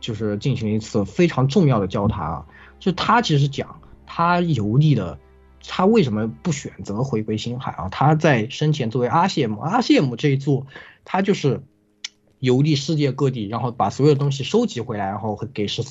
[0.03, 2.45] 就是进行一次非常重要的交谈啊，
[2.77, 5.17] 就他其实讲他游历的。
[5.65, 7.87] 他为什么不选择回归星海啊？
[7.87, 10.67] 他在生前作为阿谢姆，阿谢姆这一座，
[11.05, 11.63] 他就是
[12.39, 15.81] 游历世界各地，然后把所有的东西收集回来，然后给是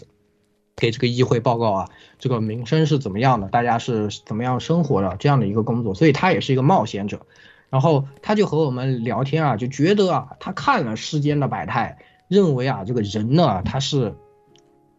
[0.77, 1.89] 给这个议会报告啊，
[2.19, 7.27] 这个民生是怎么样的，大家是怎么样生活的这样的一个工作，所以他也是一个冒险者。
[7.71, 11.97] 然后他就和我们聊天啊，就觉得啊，他看了世间的百态，
[12.29, 14.15] 认为啊，这个人呢，他是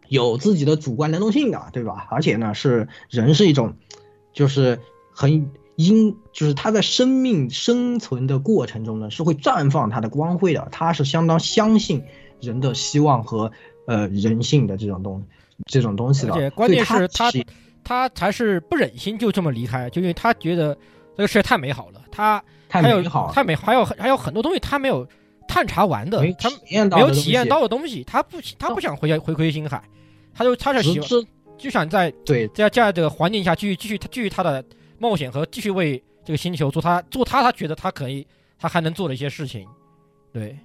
[0.08, 2.08] 有自己的主观能动性的，对吧？
[2.10, 3.76] 而且呢，是人是一种。
[4.34, 4.80] 就是
[5.12, 10.68] 很因，就是他在生命生存的过程中呢，是会绽放他的光辉的。
[10.72, 12.04] 他是相当相信
[12.42, 13.52] 人的希望和
[13.86, 15.24] 呃人性的这种东
[15.68, 16.34] 这种东西的。
[16.34, 17.44] 而且关键是他他
[17.84, 20.76] 他才是不忍心就这么离开，就因为他觉得
[21.16, 25.08] 这个世界太美好了，他太美好了太美，还有还有很多东西他没有
[25.48, 26.50] 探查完的，他
[26.96, 29.84] 没有体验到的东西，他不他不想回回归星海，
[30.34, 31.10] 他就他是喜欢
[31.58, 32.48] 就想在对。
[32.50, 34.64] 在这样的环境下继续继续继续他的
[34.98, 38.26] 冒险和继续为这个星球做他做他他觉得他可以
[38.58, 39.68] 他还能做的一些事情，
[40.32, 40.58] 对，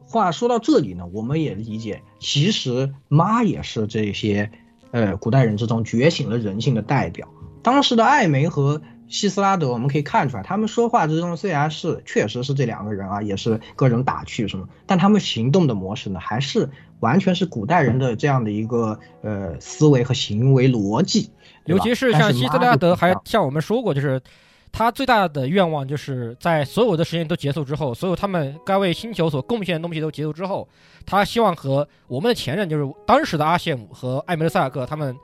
[0.00, 4.50] 话说到这里呢，我们也理解，其实妈也是这些
[4.92, 7.28] 呃古代人之中觉醒了人性的代表。
[7.62, 8.80] 当时的艾梅和
[9.12, 16.68] 希斯拉德，我们可以看出来，他们说话之中虽然是确实是这两个人啊，也是各种打趣什么，但他们行动的模式呢，还是
[17.00, 21.30] 完全是古代人的这样的一个呃思维和行为逻辑。
[21.66, 24.20] 尤其是像希斯妈拉德，还像我们说过，就是
[24.72, 30.66] 他最大的愿望就是在所有的实验都结束之后，所有他们该为星球所贡献的东西都结束之后，
[31.04, 35.14] 他希望和我们的前任，就是当时的阿谢姆和艾梅尔塞尔克他们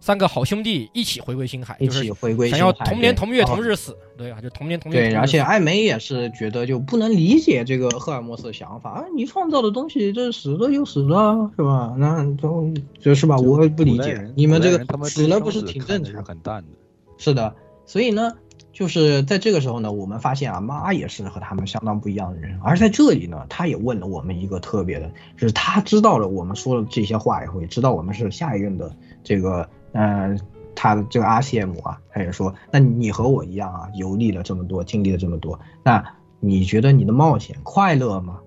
[0.00, 11.94] 三个好兄弟一起回归星海，一起回归想要星海同年同月同日死，对啊，就同年同月对，同日死而且艾梅也是觉得就不能理解这个赫尔墨斯的想法啊，你创造的东西这死了就死了，是吧？
[11.98, 16.24] 那就就是吧，我也不理解你们这个死了不是挺正常？
[16.24, 16.68] 很淡的。
[17.16, 18.32] 是的，所以呢，
[18.72, 28.94] 就是在这个时候呢，我们发现啊，妈也是和他们相当不一样的人，而在这里呢，他也问了我们一个特别的，就是他知道了我们说了这些话以后，也知道我们是下一任的
[29.24, 30.36] 这个呃。
[30.80, 38.38] 他的这个阿谢姆啊，他也说，那你和我一样啊，游历了这么多，经历了这么多，那你觉得你的冒险快乐吗？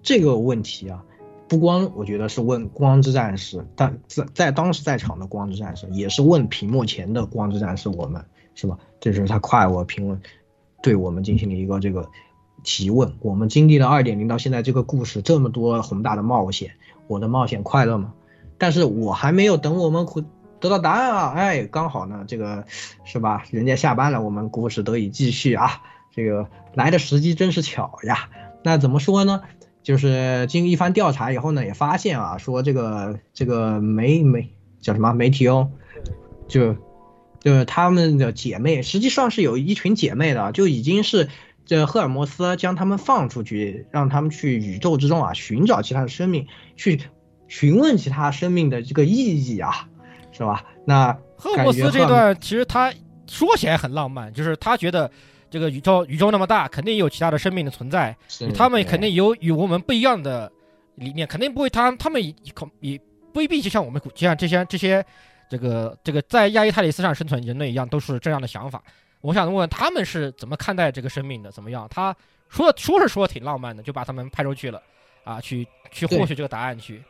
[0.00, 1.02] 这个问题啊，
[1.48, 8.24] 不光我觉得是问光之战士，但在在当时在场的光之战士，也是问屏幕前的光之战士，我们
[8.54, 8.78] 是吧？
[9.00, 10.20] 这是他快我评论，
[10.80, 12.08] 对我们进行了一个这个
[12.62, 13.12] 提问。
[13.18, 16.70] 我们经历了二点零到现在这个故事这么多宏大的冒险，
[17.08, 18.14] 我的冒险快乐吗？
[18.58, 20.22] 但是我还没有等我们回
[20.60, 21.32] 得到答案啊！
[21.34, 22.64] 哎，刚好呢，这个
[23.04, 23.44] 是吧？
[23.50, 25.82] 人家下班了，我们故事得以继续啊！
[26.14, 28.28] 这个来的时机真是巧呀。
[28.62, 29.42] 那怎么说呢？
[29.82, 35.70] 就是经一番调查以后呢，也发现啊，说这个这个媒媒叫什么梅提欧，
[36.46, 36.76] 就
[37.40, 41.30] 就是他们的姐妹，实际上是有一群姐妹的，就已经是
[41.64, 46.46] 这赫尔墨斯将他们放出去，让他们去宇宙之中啊寻找其他的生命，
[46.76, 47.00] 去
[47.48, 49.88] 询问其他生命的这个意义啊，
[50.32, 50.64] 是吧？
[50.84, 52.92] 那赫尔墨斯这段其实他
[53.26, 55.10] 说起来很浪漫，就是他觉得
[55.50, 58.16] 这个宇宙宇宙那么大，肯定有其他的生命的存在，
[58.54, 60.50] 他们肯定有与我们不一样的
[60.94, 63.00] 理念，肯定不会他他们也可也
[63.34, 65.04] 未必就像我们就像这些这些
[65.48, 68.82] 这个这个在亚伊泰里斯上生存人类一样，都是这样的想法。
[69.20, 71.50] 我想问问他们是怎么看待这个生命的？
[71.52, 71.86] 怎么样？
[71.90, 72.14] 他
[72.48, 74.82] 说说是说挺浪漫的，就把他们派出去了，
[75.24, 77.02] 啊，去去获取这个答案去。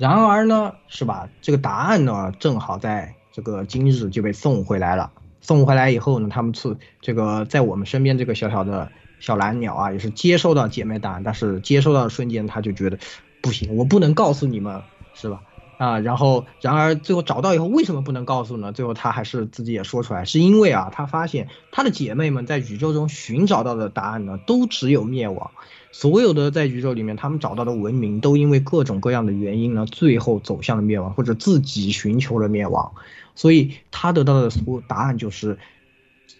[0.00, 1.28] 然而呢，是吧？
[1.42, 5.12] 这个答案呢，正好在这个今日就被送回来了。
[5.42, 12.98] 送回来以后呢，他们出这个在我们身边这个小小的小蓝鸟啊，也是接收到姐妹答案，但是接收到的瞬间，他就觉得
[13.42, 14.80] 不行，我不能告诉你们，
[15.12, 15.42] 是吧？
[15.76, 18.72] 啊，然后然而最后找到以后，为什么不能告诉呢？
[18.72, 25.50] 最后他还是自己也说出来，是因为啊，他发现他的姐妹们在宇宙中寻找到的答案呢，都只有灭亡。
[25.92, 32.92] 所有的在宇宙里面，他们找到的文明都因为各种各样的原因呢，最后走向了灭亡，或者自己寻求了灭亡。
[33.34, 35.58] 所以他得到的所答案就是，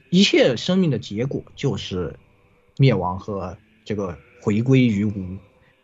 [0.09, 2.17] 一切生命的结果就是
[2.77, 5.39] 灭亡和这个回归于无，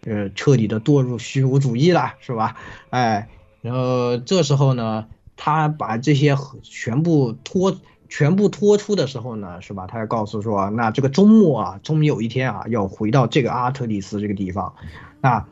[0.04, 2.56] 呃，彻底的堕入虚无主义了，是吧？
[2.90, 3.28] 哎，
[3.62, 7.76] 然后这时候呢，他把这些全部拖。
[8.08, 9.86] 全部拖出的时候呢，是吧？
[9.86, 14.74] 他要告诉说，那这个周末啊，终于有一天啊，要回到这个阿特里斯这个地方，
[15.20, 15.46] 那，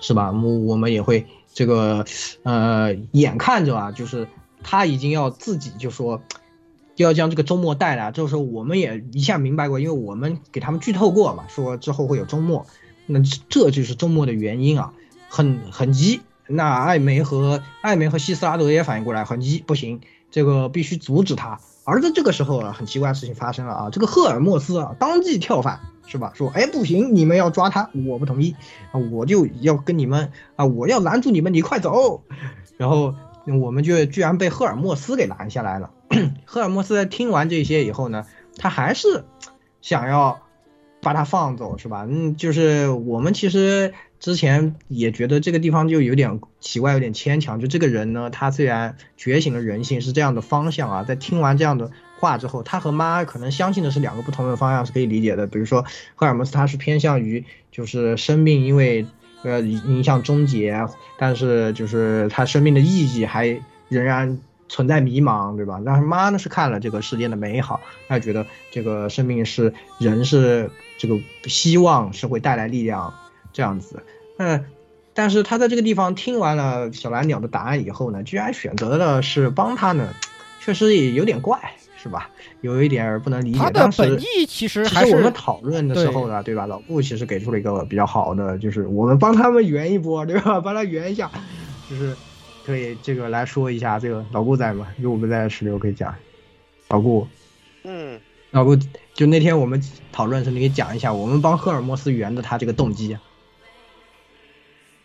[0.00, 0.32] 是吧？
[0.32, 2.04] 我我们也会这个，
[2.42, 4.28] 呃，眼看着啊，就是
[4.62, 6.22] 他已经要自己就说，
[6.96, 8.12] 要将这个周末带来。
[8.12, 12.66] 这时候我们也一下明白过，因为我们给他们剧透过嘛，说之后会有周末，
[13.06, 14.92] 那这就是周末的原因啊，
[15.28, 16.20] 很很急。
[16.46, 20.00] 那艾梅和艾梅和希斯拉德也反应过来，很急，不行，
[20.32, 21.60] 这个必须阻止他。
[21.90, 23.90] 而在这个时候啊，很奇怪的事情发生了啊！
[23.90, 26.32] 这个赫尔墨斯啊，当即跳反，是吧？
[26.34, 28.54] 说，哎，不行，你们要抓他，我不同意
[28.92, 29.00] 啊！
[29.10, 32.22] 我就要跟你们啊，我要拦住你们，你快走！
[32.76, 33.14] 然后
[33.60, 35.90] 我们就居然被赫尔墨斯给拦下来了。
[36.46, 38.24] 赫尔墨斯听完这些以后呢，
[38.56, 39.24] 他还是
[39.82, 40.40] 想要
[41.00, 42.06] 把他放走，是吧？
[42.08, 43.92] 嗯，就是我们其实。
[44.20, 47.58] 之前也觉得这个地方就有点奇怪，有点牵强。
[47.58, 55.46] 就这个人呢，他虽然觉醒了人性是这样的方向啊，在听完这样的话之后，他和妈可能相信的是两个不同的方向，是可以理解的。
[55.46, 55.86] 比如说
[56.16, 59.06] 赫尔墨斯他是偏向于就是生命因为
[59.42, 60.86] 呃影响终结，
[61.16, 64.38] 但是就是他生命的意义还仍然
[64.70, 65.78] 存在迷茫，对吧？
[65.84, 73.12] 但是妈呢是看了这个世间的美好，她觉得这个生命是人是这个希望是会带来力量。
[73.52, 74.00] 这样子，
[74.38, 74.64] 嗯，
[75.12, 80.14] 但是他在这个地方听完了小蓝鸟的答案以后呢，居然选择了是帮他呢，
[80.60, 81.58] 确实也有点怪，
[82.00, 82.30] 是吧？
[82.60, 83.58] 有一点不能理解。
[83.58, 86.64] 他的本意其实还是我们讨论的时候呢，对吧？
[86.64, 90.60] 老顾其实给出了一个比较好的，就是我们帮他们圆一波，对吧？
[90.60, 91.28] 帮他圆一下，
[91.90, 92.14] 就是
[92.64, 93.98] 可以这个来说一下。
[93.98, 94.88] 这个老顾在吗？
[94.98, 96.14] 如果不在，石榴可以讲。
[96.88, 97.26] 老顾，
[97.84, 98.76] 嗯，老顾，
[99.14, 99.82] 就那天我们
[100.12, 103.16] 讨论的时候，你给讲一下，我们帮赫尔墨斯圆的他这个动机。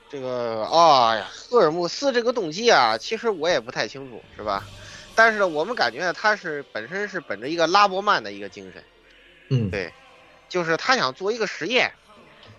[0.10, 4.66] 这个啊呀，赫尔墨斯这个动机啊，其实我也不太清楚，是吧？
[5.14, 8.84] 但是呢，我们感觉他是本身是本着一个拉伯曼的一个精神，
[9.50, 9.94] 嗯，对，
[10.50, 11.92] 就是他想做一个实验，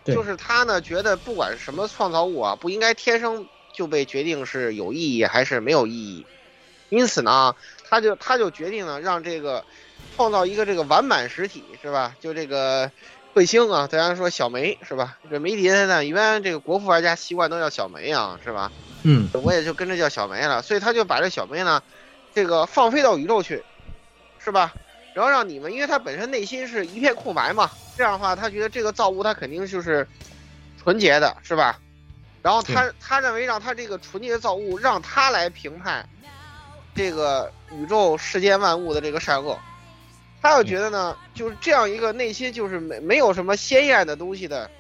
[0.04, 3.46] 就是他呢觉得不管什么创造物啊，不应该天生
[3.76, 6.26] 就被决定是有意义还是没有意义，
[6.88, 7.54] 因此呢，
[7.88, 9.64] 他就他就决定呢让这个
[10.16, 12.16] 创造一个这个完满实体，是吧？
[12.18, 12.90] 就这个。
[13.36, 15.18] 彗星啊，咱家说小梅是吧？
[15.30, 18.72] 这媒体呢，一般这个国服玩家习惯都叫小梅啊，是吧？
[19.02, 21.82] 嗯，我也就跟着叫小梅了，所以他就把这小梅呢，
[22.34, 23.62] 这个放飞到宇宙去，
[24.38, 24.72] 是吧？
[25.12, 30.08] 然后让你们，因为他本身内心是一片空白嘛，这样的话，他觉得这个造物他肯定就是
[30.82, 31.78] 纯洁的，是吧？
[32.46, 36.08] 然后他他认为让他这个纯洁的造物让他来评判
[36.94, 39.58] 这个宇宙世间万物的这个善恶。
[40.40, 44.70] 他又觉得呢，就是这样一个内心就是没没有什么鲜艳的东西的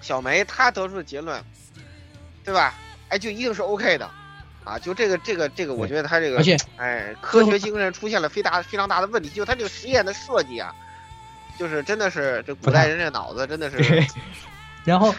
[0.00, 1.40] 小梅，他得出的结论，
[2.42, 2.74] 对吧？
[3.08, 4.10] 哎，就一定是 OK 的，
[4.64, 10.74] 啊，就这个这个这个，我觉得他这个，而且哎，科学精神出现了非大非常大的问题，就他这个实验的设计啊，
[11.56, 14.04] 就是真的是这古代人这脑子真的是，
[14.84, 15.14] 然后。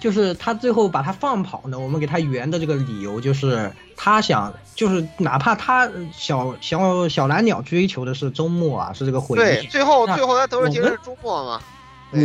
[0.00, 9.40] 就是他最后把他放跑呢，我们给他圆的这个理由就是他想，就是哪怕他小小小蓝鸟追求的是周末啊，是这个回忆。
[9.40, 11.60] 对，最后最后他得出结论是周末嘛。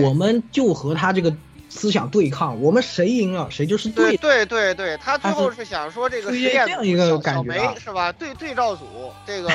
[0.01, 1.35] 我们就和他这个
[1.67, 4.15] 思想对抗，我们谁赢了谁就是对。
[4.17, 8.11] 对对对，他最后是想说这个实验这样一个感觉、啊、小梅是吧？
[8.11, 8.85] 对对照组
[9.25, 9.49] 这个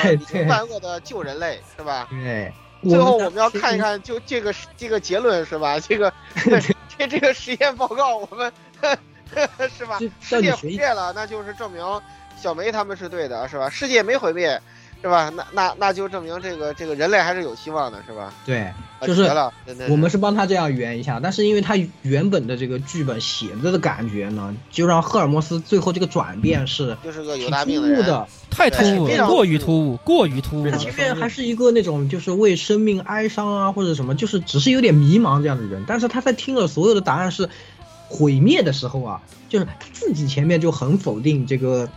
[0.47, 2.07] 万恶的救人类是吧？
[2.11, 2.51] 对。
[2.81, 5.77] 最后我们要看一看，就这个这个结论是吧？
[5.81, 6.13] 这个
[6.99, 8.51] 这 这个实验报告，我们
[9.77, 9.97] 是吧？
[10.19, 11.81] 世界毁灭了，那就是证明
[12.37, 13.69] 小梅他们是对的，是吧？
[13.69, 14.61] 世界没毁灭，
[15.01, 15.31] 是吧？
[15.35, 18.33] 那那那就证明这个这个人类还是有希望的，是吧？
[18.45, 19.23] 对，啊就是
[19.89, 30.71] 我们是帮他这样圆一下，但是因为他原本的这个剧本写着的感觉呢，就让赫尔墨斯最后这个转变是就是个有突大病的人，兀的，太突兀了，过于突兀，过于突兀了。
[30.71, 37.47] 他即便还是一个那种就是为生命哀伤啊或者什么，就是只是有点迷茫这样的人，但是他在听了所有的答案是
[38.09, 41.87] 毁灭的时候啊，就是他自己前面就很否定这个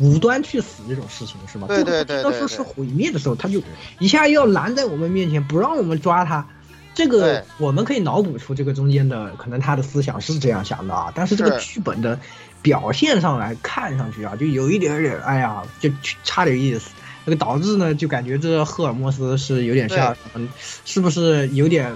[0.00, 1.68] 无端去死这种事情，是吗？
[1.68, 3.62] 对对对到对对说是毁灭的时候，他就
[3.98, 6.44] 一下又要拦在我们面前，不让我们抓他。
[6.92, 12.18] 这个我们可以脑补出这个中间的可能他的思想是这样想的啊，但是这个剧本的
[12.62, 15.88] 表现上来看上去啊，就有一点点，哎呀，就
[16.24, 16.90] 差点意思。
[17.24, 20.48] 那个导致呢，就感觉这赫尔墨斯是有点像，嗯，
[20.84, 21.94] 是不是有点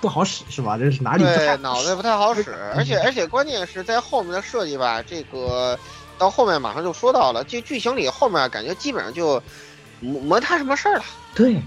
[0.00, 0.78] 不好使是吧？
[0.78, 5.78] 这是哪里不对太脑袋不太好使，而且而且关键是在后面的设计吧，这个
[6.22, 9.42] 到后面马上就说到了，这剧情里后面感觉基本上就
[9.98, 11.04] 没没他什么事儿了。
[11.34, 11.60] 对，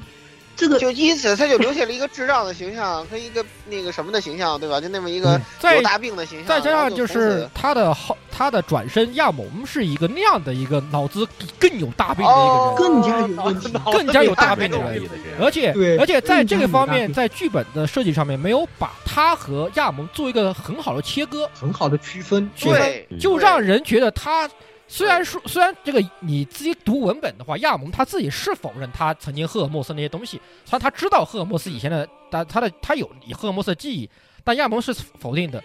[0.55, 4.79] 这个就因此他就留下了一个智障的形象和一个那个什么的形象，对吧？
[4.79, 11.27] 就那么一个再有大病的形象，再加上就是他的后他的转身亚蒙是一个那样的一个脑子
[11.59, 15.03] 更有大病的一个人，哦更加有问题，更加有大病的人，
[15.39, 22.49] 而且而且在这个方面，在剧本的设计上面没有把他和亚蒙做一个很好的切割，很好的区分。
[22.55, 24.49] 区分对，就让人觉得他
[24.87, 34.09] 虽然说虽然这个你自己读文本的话，亚蒙他自己是否认他曾经赫尔墨斯那些东西，他他知道赫尔墨斯以前的他他的他有赫尔墨斯的记忆，
[34.43, 35.63] 但亚蒙是否定的。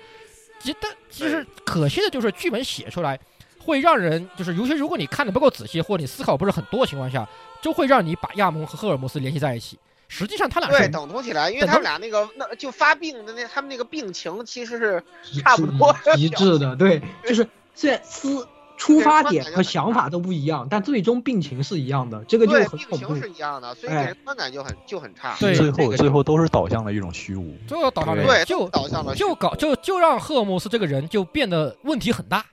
[0.58, 3.18] 其但其实可惜的就是剧本写出来
[3.58, 7.26] 会让人就是，尤其如果你看的不够仔细，或者你思考不是很多的情况下，
[7.62, 9.78] 就会让你把亚蒙和赫尔墨斯联系在一起。
[10.08, 15.02] 实际上他俩对等同起来，因为他们俩那个那就发病的那他们那个病情其实是
[15.40, 18.46] 差不多一致的，对，就是虽然思
[18.80, 23.22] 出发点和想法都不一样，但最终病情是一样的，这个就很恐怖病情。
[23.22, 25.36] 是一样的，所以哎给人观感就很就很差。
[25.38, 27.54] 对最后最后都是导向了一种虚无。
[27.68, 32.44] 最后导向了对就导向了就搞就就让赫尔墨斯这个人就变得问题很大。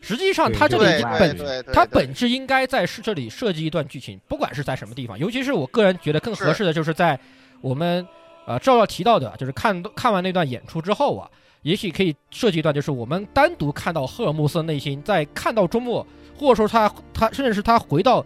[0.00, 7.18] 实际上，他这里本他本质应该在是这里设计一段剧情，不管是在什么地方，尤其是我个人觉得更合适的就是在
[7.62, 8.06] 我们
[8.46, 11.30] 呃赵要提到的，就是看看完那段演出之后啊，
[11.64, 16.06] 也许可以设计一段，就是我们单独看到赫尔墨斯的内心，在看到周末，
[16.38, 18.24] 或者说他他甚至是他回到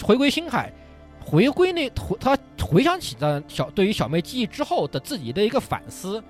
[0.00, 0.72] 回归星海，
[1.20, 6.22] 回归那回他回想起的小对于小妹记忆之后的自己的一个反思，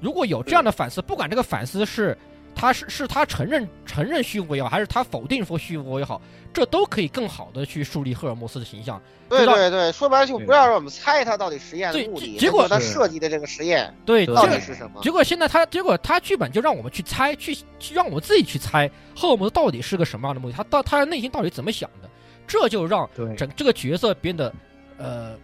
[0.00, 2.16] 如果有这样的反思，不管这个反思是。
[2.64, 6.20] 他是是他承认承认虚无也好，还是他否定说虚无也好，
[6.52, 9.00] 这都可以更好的去树立赫尔墨斯的形象。
[9.28, 15.02] 对对对，说白了就不要让我们猜他到底实验的目的，结果他设计的这个实验对，到底是什么？
[15.02, 22.08] 结果现在他结果他剧本就让我们去猜，去去让我们自己去猜赫尔墨斯到底是个什么样的目的，他到他的内心到底怎么想的，
[22.46, 24.50] 这就让对整这个角色变得
[24.96, 25.34] 呃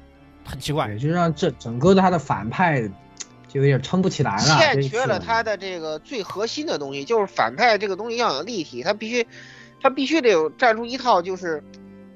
[0.45, 0.89] 很奇怪。
[0.89, 2.89] 也，就让这整个他的反派
[3.53, 4.59] 就有点撑不起来了。
[4.59, 9.27] 欠缺了他的这个最核心的东西，就是反派这个东西要有立体，他必须，
[9.81, 11.63] 他必须得有站出一套就是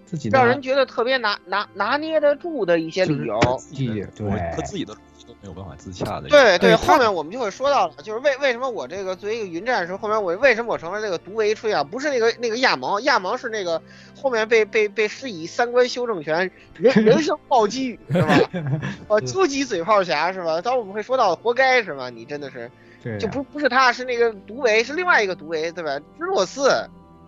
[0.06, 3.38] 自己让人觉得特别拿拿拿捏得住的一些理由。
[3.58, 6.28] 自己对他自己的都没有办法自洽的。
[6.28, 11.82] 对对后面我们就会说到了，就是为为什么我这个作为一个云战士，后面我为什么我成了这个独为吹啊？
[11.82, 13.80] 不是那个那个亚蒙，亚蒙是那个
[14.20, 18.38] 后面被被被施以三观修正权，人人生暴击语是吧？
[19.08, 20.60] 呃，究极嘴炮侠是吧？
[20.60, 22.10] 当我们会说到活该是吧？
[22.10, 22.70] 你真的是
[23.02, 25.98] 对就不不是他，是那个独维，是另外一个独维对吧？
[26.18, 26.70] 芝诺斯。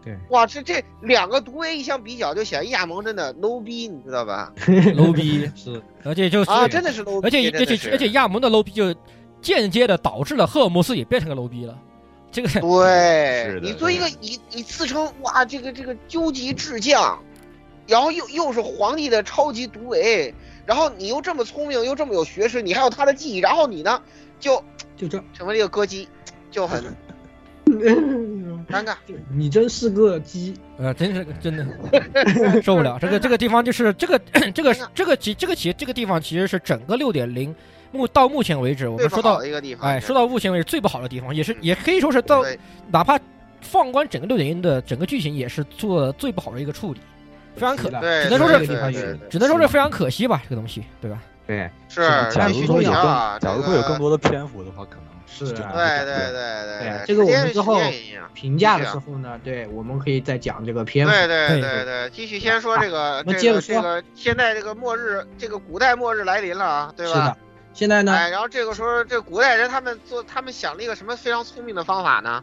[0.07, 4.53] 对，哇，这这两个独维一相比较，就显得亚蒙真的 low 逼，你知道吧？
[4.95, 8.95] low 逼 是，而且就是啊，真的是 low 逼，而且而且而且亚蒙的 low 逼就
[9.43, 11.77] 间接的导致了赫尔墨斯也变成个 low 逼了。
[12.31, 12.61] 这个对
[13.51, 17.19] 是的你作为一个你你自称哇这个这个究极智将，
[17.89, 20.33] 然后又又是皇帝的超级独维，
[20.67, 24.01] 然后你又这么聪明又这么有学识，你还有他的记忆，然后你呢
[24.39, 24.63] 就
[24.97, 26.09] 就这，成为了一个歌姬，
[26.49, 26.85] 就很
[28.69, 28.95] 尴尬。
[29.31, 31.67] 你真是个鸡，呃，真是真的
[32.63, 32.99] 受不了。
[33.01, 34.19] 这个这个地方就是这个
[34.55, 37.55] 这个这个其这个其这个地方其实是整个六点零
[37.93, 42.45] 目到目前为止，我们说到的一个地方，哎，说到目前为止最不好的地方，也是也可以说是到
[42.91, 43.19] 哪怕
[43.61, 47.01] 放观整个六点零的整个剧情，也是做最不好的一个处理，
[47.55, 48.67] 非常可，的，只能说是
[49.31, 51.23] 只能说是非常可惜吧，这个东西，对吧？
[51.47, 52.01] 对，是
[52.33, 57.79] 假如说有啊更，假如会有更多的篇幅的话，可能是啊对对对对对，这个我们之后
[58.33, 61.13] 评价的时候呢，对，我们可以再讲这个篇幅。
[61.13, 67.37] 对对对对对，继续先说这个我们这接着说个这个现在这个末日，这个古代末日来临了啊，对吧是的？，
[67.75, 72.43] 现在呢，哎，然后这个时候，这古代人他们做，他们想了一个什么非常聪明的方法呢？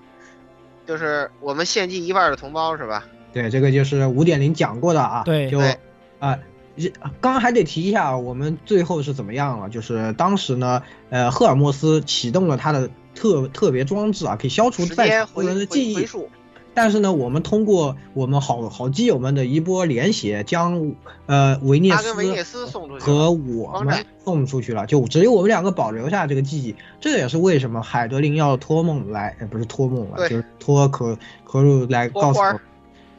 [0.85, 3.05] 就是我们献祭一半的同胞，是吧？
[3.31, 5.77] 对，这个就是五点零讲过的啊，对就对
[6.19, 6.41] 啊，这
[7.21, 9.69] 刚刚还得提一下，我们最后是怎么样了？
[9.69, 16.07] 就是当时呢，呃，赫尔墨斯启动了他的特特别装置啊，可以消除在场所人的记忆。
[16.75, 20.95] 但是呢，我们通过我们好好基友们的一波连血，将
[21.27, 22.65] 呃维涅斯
[22.99, 26.75] 和我们送出去了，就只有我们两个保留下这个记忆。
[26.99, 32.59] 这也是为什么海德林要托梦来，呃，不是托梦了，就是托可可鲁来告诉我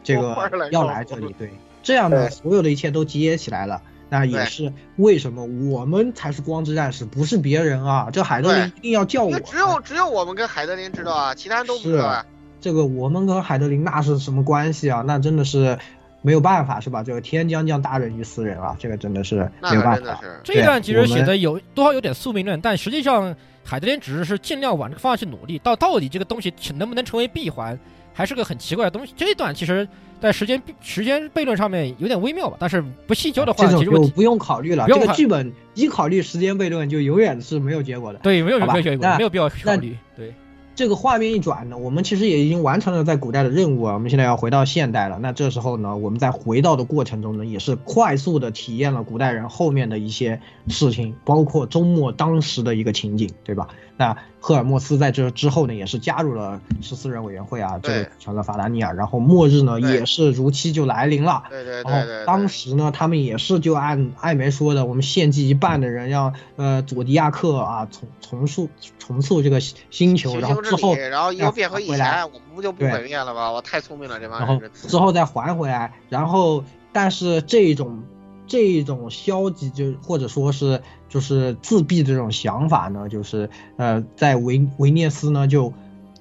[0.03, 0.37] 这个
[0.73, 1.33] 要来这里。
[1.39, 1.49] 对，
[1.85, 3.81] 这样呢，所有的一切都集结起来了。
[4.11, 8.09] 那也是为什么我们才是光之战士，不是别人啊！
[8.13, 12.27] 这海德林一定要叫我只有只有我们跟海德林知道啊，其他人都不知道啊。
[12.61, 15.03] 这个我们跟海德林那是什么关系啊？
[15.05, 15.77] 那真的是
[16.23, 17.03] 没有办法，是吧？
[17.03, 19.97] 这个天将降大任于斯人啊，这个真的是没有办法。
[19.97, 23.35] 真的是，这一段其实写的有多少有点宿命论，但实际上
[23.65, 27.77] 海德林只是是尽量往这个方向去努力，到到底这个东西能不能成为闭环，
[28.15, 29.13] 还是个很奇怪的东西。
[29.15, 29.87] 这一段其实，
[30.21, 34.87] 在时间时间悖论上面有点微妙吧，但是不细究的话，其实问题就不用考虑了。
[34.87, 38.21] 这个剧本一考虑时间悖论，就永远是没有结果的。
[38.21, 39.97] 对没有没有那没有必要考那虑。
[40.17, 40.33] 对，
[40.75, 43.95] 这个画面一转呢，我们其实也已经完成了在古代的任务啊。
[43.95, 45.19] 我们现在要回到现代了。
[45.21, 53.69] 那这时候呢，我们在回到的过程中呢，也是快速的体验了古代人后面的一些事情，包括周末当时的一个情景，对吧？
[53.97, 58.93] 那赫尔墨斯在这之后呢，也是加入了十四人委员会啊，这个对成了法达尼亚。
[58.93, 61.45] 然后末日呢，也是如期就来临了。
[61.49, 68.69] 对对然后对对，当时呢，他们也是就按艾梅说的，我们献祭一半的人让呃佐迪亚克啊重重塑
[68.99, 73.53] 重塑这个星球，然后之后然后又变回以前，我们不就不毁灭了吗？
[73.53, 74.71] 我太聪明了，这帮然后人。
[74.73, 78.03] 之后再还回来，然后但是这种
[78.47, 85.73] 这种消极就或者说是就是自闭这种想法呢，就是呃在维维涅斯呢就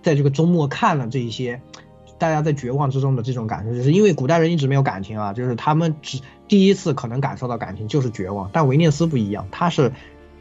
[0.02, 1.62] 在这个周末看了这一些。
[2.20, 9.92] 大家在绝望之中的这种感受，就是因为古代人一直没有感情啊，就是他们只第一次可能感受到感情就是绝望，但维涅斯不一样，他是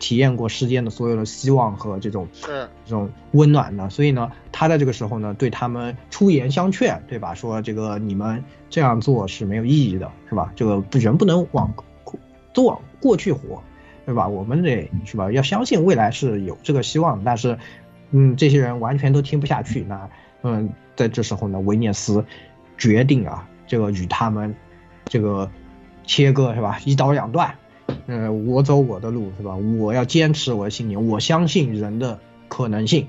[0.03, 7.33] 体验过世间的所有的希望和这种是这种温暖的，所以呢，他在这个时候呢，对他们出言相劝，对吧？
[7.35, 10.53] 说这个你们这样做是没有意义的，是吧？
[10.57, 11.73] 这个人不能往
[12.53, 13.62] 都往过去活，
[14.05, 14.27] 对吧？
[14.27, 15.31] 我们得是吧？
[15.31, 17.57] 要相信未来是有这个希望，但是，
[18.11, 19.85] 嗯，这些人完全都听不下去。
[19.89, 20.11] 那，
[20.43, 22.24] 嗯，在这时候呢，维涅斯
[22.77, 24.53] 决定啊，这个与他们
[25.05, 25.49] 这个
[26.05, 26.81] 切割是吧？
[26.85, 27.55] 一刀两断。
[28.06, 29.55] 呃，我走我的路是吧？
[29.56, 33.06] 我要坚持我的信念，我相信人的可能性，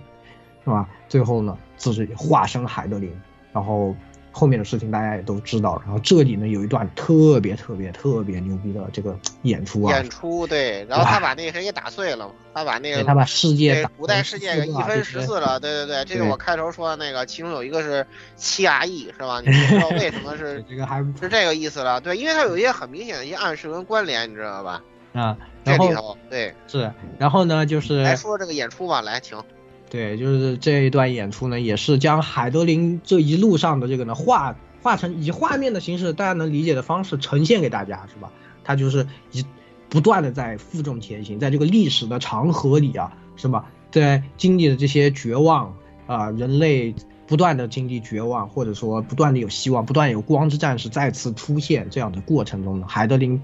[0.64, 0.90] 是吧？
[1.10, 3.12] 最后呢，自己化身海德林，
[3.52, 3.96] 然后
[4.34, 5.82] 后面的事情大家也都知道。
[5.86, 18.06] 然后这里呢有一段特别特别特别牛逼的这个演出啊，演出对，然后他把那个谁给打碎了嘛，他把那个他把世界古代世界给一分十四了，对对对，这个我开头说的那个，其中有一个是
[18.36, 19.40] 七 R E 是吧？
[19.40, 24.82] 你 不知道为什么是这个还是这个意思了，对，因为它有一些很明显的一些暗示跟关联，你知道吧？
[25.14, 29.38] 啊，这然后里头对，是，然后呢就是来说这个演出吧，来，请。
[29.94, 38.32] 对，就是这一段演出呢，也是将海德林这一路上的这个呢画画成以画面的形式，大家能理解的方式呈现给大家，是吧？
[38.64, 39.46] 他就是以
[39.90, 43.70] 不断的在负重前行，在这个历史的长河里啊，是吧？
[43.92, 45.76] 在经历了这些绝望
[46.08, 46.96] 啊、人类
[47.28, 53.40] 不断的经历绝望，或者说不断的有希望，不断有光之战士再次出现这样的过程中呢，海德林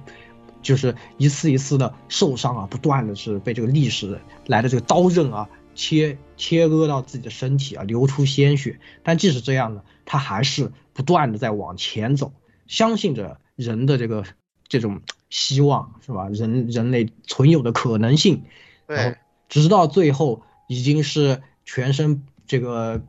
[0.63, 5.47] 就是一次一次的受伤啊，不断的是被这个历史来的这个刀刃啊
[5.79, 8.81] 切切割到自己的身体啊，流出鲜血。
[9.01, 12.33] 但即使这样呢，他还是不断的在往前走，
[12.67, 14.25] 相信着人的这个
[14.67, 16.27] 这种希望，是吧？
[16.27, 18.43] 人人类存有的可能性。
[18.87, 19.15] 对，
[19.47, 23.01] 直到最后已经是全身这个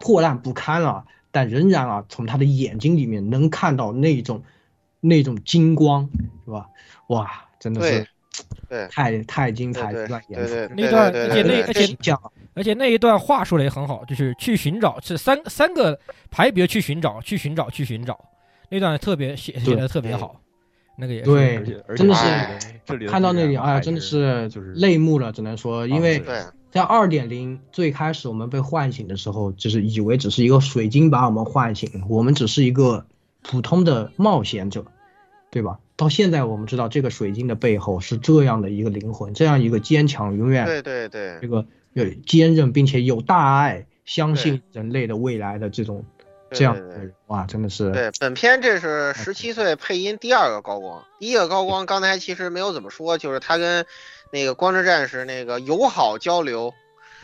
[0.00, 4.42] 破烂不堪了，但仍然啊，从他的眼睛里面能看到那种
[5.00, 6.10] 那种金光，
[6.44, 6.70] 是吧？
[7.06, 8.08] 哇，真的是
[8.68, 8.86] 对。
[8.88, 10.48] 太太精彩对一段演出。
[10.52, 12.20] 对对那段而且那而且讲
[12.54, 15.98] 而且那一段话说的也很好，就是去寻找，是三三个
[16.30, 18.18] 排别去寻找，去寻找，去寻找，
[18.70, 20.40] 那段特别写写的特别好，
[20.96, 21.26] 那个也是。
[21.26, 21.62] 对
[21.94, 26.22] 真的是看到那里，这个哎呀，真的是就是泪目了，只能说，因为
[26.70, 33.04] 在二点零最开始我们被唤醒的时候，就是以为只是一个水晶把我们唤醒，我们只是一个
[33.42, 34.84] 普通的冒险者，
[35.50, 35.78] 对吧？
[35.96, 41.38] 到现在我们知道这个水晶的背后是这样的一个灵魂，这样一个坚强，永远对对对。
[41.40, 46.04] 这个有坚韧并且有大爱，相信人类的未来的这种
[46.50, 53.86] 这样的人，哇，真的是对，本片这是十七岁配音第二个高光，第一个高光刚才其实没有怎么说，就是他跟
[54.30, 56.74] 那个光之战士那个友好交流，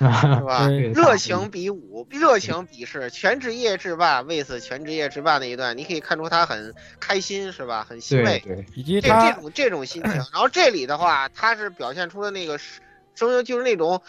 [0.38, 0.68] 是吧？
[0.94, 7.86] 热情比武，热情比试，全职业制霸，为此全职业制霸那一段，你可以看出他很开心，是吧？
[7.88, 10.12] 很欣慰，对以及他这种这种心情。
[10.12, 12.58] 然后这里的话，他是表现出了那个
[13.14, 14.02] 声音，就是那种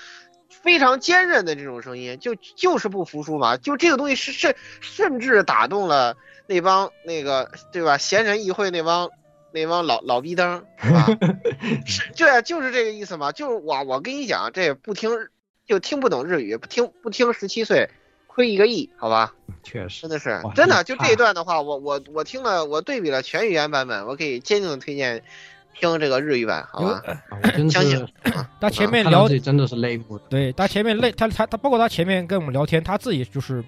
[0.50, 3.58] 非常坚韧的这种声音，就就是不服输嘛。
[3.58, 6.16] 就这个东西是甚甚至打动了
[6.48, 7.98] 那帮那个对吧？
[7.98, 9.10] 闲人议会那帮
[9.52, 11.06] 那帮老老逼灯，是吧？
[11.86, 13.32] 是对，就是这个意思嘛。
[13.32, 15.12] 就是我我跟你讲，这不听
[15.68, 17.90] 就听不懂日语，不听不听十七岁。
[18.36, 19.32] 亏一个亿，好吧，
[19.62, 20.84] 确实真的是真的。
[20.84, 25.22] 就这一段的话，我我我听了，我对比了全语言版本，我可以坚定的推荐
[25.80, 27.04] 听这个日语版，好吧？
[27.06, 28.08] 啊我真相信是
[28.60, 30.18] 他前面聊看到这里真的是泪目。
[30.30, 33.64] 对他前面累，他他他包括他前面跟我们聊天，他自己就是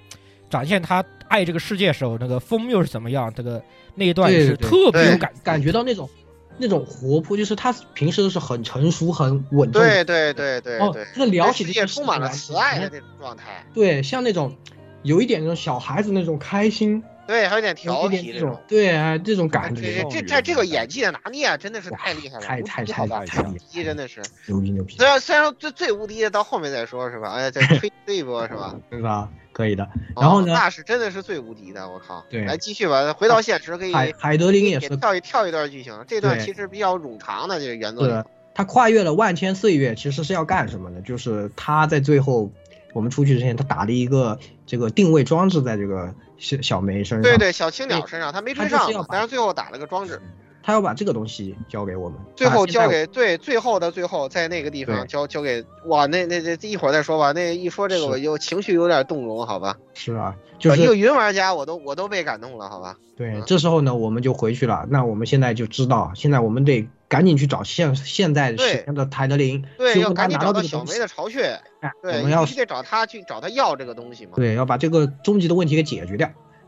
[0.49, 3.61] 展现他爱这个世界时候那个风又是怎么样，这个
[3.93, 6.09] 那一段也是特别有感感觉到那种
[6.57, 10.03] 那种活泼，就是他平时都是很成熟、很稳重的。
[10.03, 14.55] 对对对对哦对，，他聊起这些充满了慈爱的那种状态，对，像那种
[15.03, 24.21] 有一点那种小孩子那种开心，对，还有点调皮那种对啊这种感觉，这这这个演技的拿捏啊，真的是太厉害了，太太太太牛逼，真的是。
[24.47, 27.31] 牛逼牛逼，虽然虽然说最最无敌的到后面再说，是吧？
[27.33, 28.75] 哎呀，再吹这一波是吧？
[28.89, 29.29] 对吧？
[29.55, 29.87] 可以的。
[30.19, 32.25] 然后哦呢，那是真的是最无敌的，我靠！
[32.29, 33.93] 对来继续吧，回到现实可以。
[33.93, 38.21] 海海德林也是跳一跳一段剧情，这段其实比较冗长的，这个原作对。
[38.53, 40.99] 他跨越了万千岁月，其实是要干什么呢？
[41.01, 42.51] 就是他在最后
[42.91, 47.21] 我们出去之前，他打了一个这个定位装置在这个小小梅身上。
[47.21, 50.21] 对对，小青鸟身上他没追上但是最后打了个装置，
[50.65, 57.31] 他要把这个东西交给我们，最后交给对最后的最后，在那个地方交交给哇，那那那一会儿再说吧。
[57.33, 59.77] 那一说这个我就情绪有点动容，好吧？
[59.93, 62.97] 是啊，就是一个云玩家，我都我都被感动了，好吧？
[63.15, 64.87] 对，这时候呢，我们就回去了。
[64.89, 70.97] 那我们现在就知道，现在我们得赶紧去找现现在对时间的泰德林，对，要赶紧找到小梅。
[70.97, 74.31] 的巢穴，哎对，我们要必须得找他去找他要这个东西嘛。
[74.35, 76.27] 对，要把这个终极的问题给解决掉。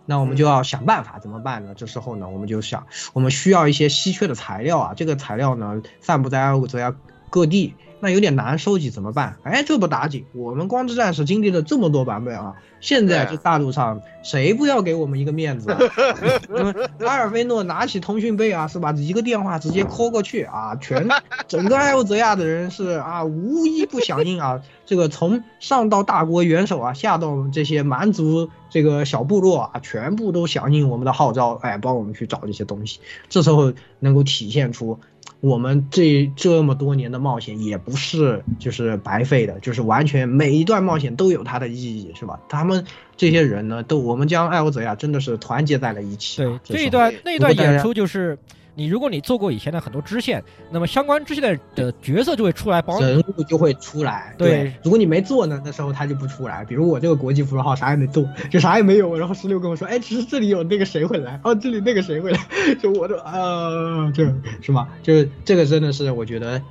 [0.09, 1.73] 那我们就要想办法，怎么办呢？
[1.75, 4.93] 这时候呢，我们就想，我们需要一些稀缺的材料啊。
[4.95, 6.95] 这个材料呢，散布在埃欧泽亚
[7.29, 9.37] 各地，那有点难收集，怎么办？
[9.43, 15.79] 哎，这不打紧，我们光之战士经历了这么多版本啊，现在这大陆上谁不要给我们一个面子啊？
[16.49, 18.91] 嗯阿尔菲诺拿起通讯备啊，是吧？
[18.93, 21.07] 一个电话直接 call 过去啊，全
[21.47, 24.61] 整个艾欧泽亚的人是啊，无一不响应啊。
[24.85, 32.99] 这个从上到大国元首啊，下到这些蛮族这个小部落啊，全部都响应我们的号召，哎，帮我们去找这些东西。
[33.27, 34.99] 这时候能够体现出。
[35.39, 42.39] 我们这这么多年的冒险也不是就是白费的，就是完全每一段冒险都有它的意义，是吧？
[42.49, 42.83] 他们
[43.15, 46.59] 这些人呢，都我们将艾欧泽亚真的是团结在了一起、啊。
[46.65, 48.37] 对这一段那一段演出就是，
[48.77, 54.35] 你如果你做过以前的很多支线，那么相关支线的的角色就会出来帮人物就会出来。
[54.37, 56.63] 对，如果你没做呢，那时候他就不出来。
[56.63, 59.17] 比如我这个国际符号啥也没做，就啥也没有。
[59.17, 62.39] 然后十六跟我说，哎，其实这里有那个谁会来，哦，这里那个谁会来，
[62.79, 64.31] 就我就啊，这
[64.61, 64.87] 是吗？
[65.01, 66.61] 就是这个真的是我觉得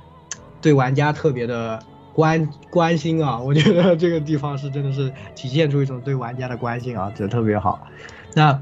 [0.61, 1.77] 对玩家特别的。
[2.13, 7.79] 关关心啊，我觉得这个地方是真的是体现出一种对玩家的关心啊，这特别好。
[8.33, 8.59] 那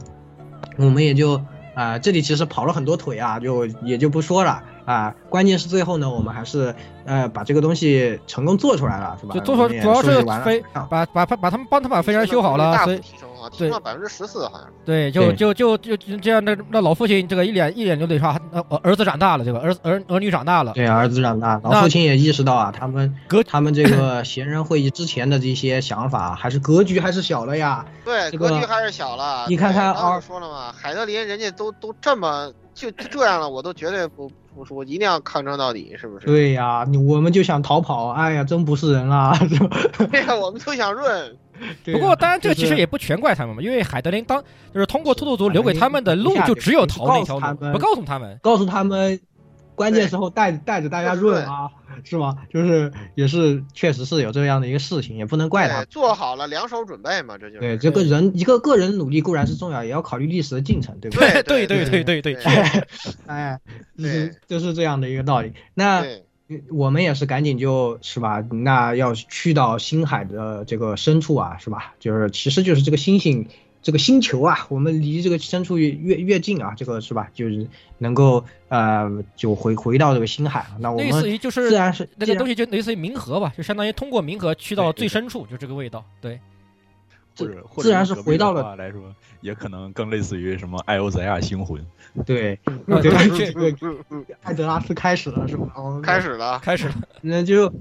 [0.76, 1.42] 我们也就
[1.76, 5.14] 啊、这里其实跑了很多腿啊，就也就不说了啊。
[5.30, 6.74] 关键是最后呢，我们还是
[7.06, 9.34] 呃把这个东西成功做出来了，是吧？
[9.34, 13.18] 就做出来主要是飞把把把他们帮他把飞船修好了，所以提
[13.60, 14.68] 升了百分之十四好像。
[14.86, 20.72] 对，就就就就这样，那那老父亲这个一脸一脸流泪说，呃儿子长大了，这个儿儿儿女长大了。
[20.74, 23.16] 对，儿子长大，老父亲也意识到啊，他们
[23.48, 27.86] 他们这个闲人会议之前的这些想法，还是格局还是小了呀。
[28.04, 29.46] 对，格局还是小了。
[29.48, 36.26] 你看看啊，说了嘛，海德林人家都都这么就这样了，我都绝对不不说，一定要抗争到底，是不是？
[36.28, 39.34] 对呀，我们就想逃跑，哎呀，真不是人啦！
[40.12, 41.38] 对呀， 我们都想润。
[41.86, 44.44] 不过，当然这个其实也不全怪他们嘛，因为海德林当
[44.74, 49.18] 就是通过兔兔族留给他们的路，就只有逃那条路，不告诉他们，告诉他们，
[49.76, 51.70] 关键时候带带着大家润啊，
[52.04, 52.38] 是吗？
[52.52, 55.86] 就是也是确实是有这样的一个事情，也不能怪他。
[55.86, 57.60] 做好了两手准备嘛，这就是。
[57.60, 61.44] 对，这个人一个个人努力固然是重要，也要考虑历史的进程，对不对？
[61.44, 62.36] 对对对对对，
[63.28, 63.60] 哎，
[63.98, 65.54] 就是就是这样的一个道理。
[65.74, 66.04] 那。
[66.70, 71.96] 我们也是赶紧就是吧，那要去到星海的这个深处啊，是吧？
[72.00, 73.48] 就是其实就是这个星星
[73.86, 77.30] 这个星球啊，我们离这个深处越越越近啊，这个是吧？
[77.36, 77.68] 就是
[78.00, 80.66] 能够呃就回回到这个星海。
[80.80, 86.04] 那我们类似于就是自然是那个东西就类似于冥河吧，就相当于通过冥河去到最深处，就这个味道。
[86.20, 86.40] 对，
[87.36, 91.86] 或者自然是回到了来说，也可能更类似于什么艾欧泽亚星魂。
[92.26, 93.96] 对，那 对这个
[94.42, 95.72] 艾德拉斯开始了是吧？
[96.02, 96.96] 开始了，开始了。
[97.22, 97.72] 那就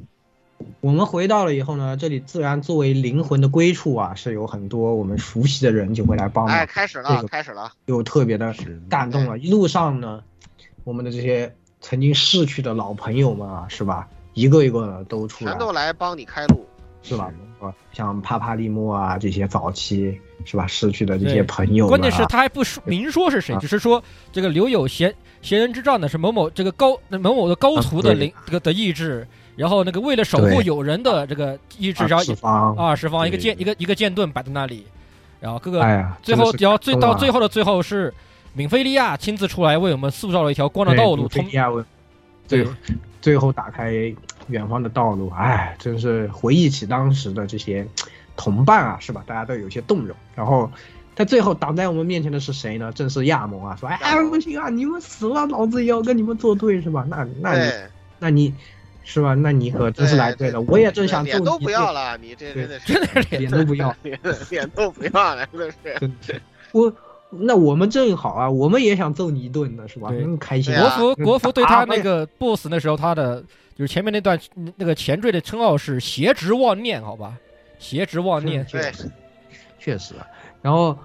[0.80, 6.54] 我们回到了以后呢，这里自然作为灵魂的归处啊，是有很多我们熟悉的人就会来帮忙。
[6.54, 7.72] 哎，开始了，这个开始了。
[7.86, 8.54] 又特别的
[8.88, 9.38] 感动了。
[9.38, 10.22] 一路上呢，
[10.84, 14.08] 我们的这些曾经逝去的老朋友们啊，是吧？
[14.34, 16.66] 一个一个的都出来全，都来帮你开路。
[17.02, 17.30] 是吧？
[17.60, 24.02] 啊，像帕帕利莫啊这些早期是吧逝去的这些朋友啊、关键是他还不说明说是谁，啊只是说
[24.32, 29.26] 这个留有贤贤人之杖的是某某这个高某某的高徒的灵这个的意志，
[29.56, 34.86] 然后那个为了守护友人的这个意志，啊然后释放啊释放一个剑一个一个剑盾摆在那里，
[35.40, 38.12] 然后各个哎呀，最后然后最到最后的最后是
[38.52, 41.84] 敏菲利亚亲自出来为我们塑造了一条光的道路，通对亚文
[42.46, 42.66] 最
[43.20, 43.92] 最后打开
[44.48, 47.86] 远方的道路，哎，真是回忆起当时的这些
[48.36, 49.24] 同伴啊，是吧？
[49.26, 50.14] 大家都有些动容。
[50.34, 50.70] 然后
[51.14, 52.92] 在最后挡在我们面前的是谁呢？
[52.92, 57.06] 正是亚蒙啊，说：“哎不行啊，你们死了，老子也要跟你们作对，是吧？
[57.08, 57.72] 那那你，
[58.18, 58.54] 那你
[59.04, 59.34] 是吧？
[59.34, 63.94] 那你可真是来对了，我也正想脸都揍你不要了，你这真的是真的是脸都不要。
[64.02, 64.18] 脸
[64.50, 65.98] 脸都不要了，真的是。
[66.00, 66.40] 真的
[66.72, 66.92] 我
[67.30, 70.08] 那我们正好啊，我们也想揍你一顿呢，是吧？
[70.08, 70.74] 对那么开心。
[70.74, 73.42] 啊国服国服对他那个 BOSS 那时候他的
[73.76, 74.38] 就是前面那段
[74.76, 77.36] 那个前缀的称号是邪执妄念，好吧？
[77.78, 78.90] 邪执妄念，对，
[79.78, 80.26] 确实啊。
[80.62, 80.96] 然后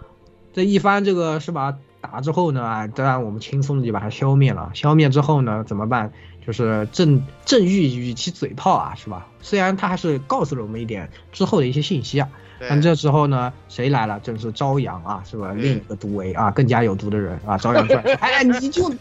[0.53, 4.71] 这一番这个是吧打之后呢，啊，当然我们轻松的就把它消灭了。
[4.73, 6.11] 消灭之后呢，怎么办？
[6.49, 9.27] 就是正正欲与其嘴炮啊，是吧？
[9.39, 12.27] 虽然他还是告诉了我们一点之后的一些信息啊，
[12.67, 14.19] 但这时候呢，谁来了？
[14.21, 15.53] 正是朝阳啊，是吧？
[15.55, 18.91] 另一个毒唯啊，更加有毒的人啊，朝阳出来说，哎，你就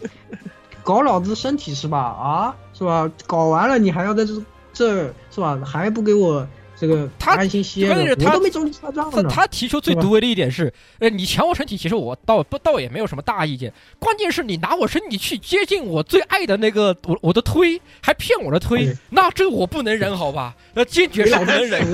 [0.83, 1.97] 搞老子身体是吧？
[1.97, 3.11] 啊，是吧？
[3.25, 4.39] 搞完了你还要在这
[4.71, 5.59] 这是吧？
[5.65, 6.47] 还不给我
[6.79, 9.23] 这个他安心歇着关键是，他我都没找你算账呢。
[9.23, 20.55] 他他提出最毒唯的一点是，呃，你抢我身体，其实我倒不倒也没有什么大意见，关键是你拿我身体去接近我最爱的那个我我的推，还骗我的推对，那这我不能忍，好吧？
[20.73, 21.85] 那坚决是不能忍。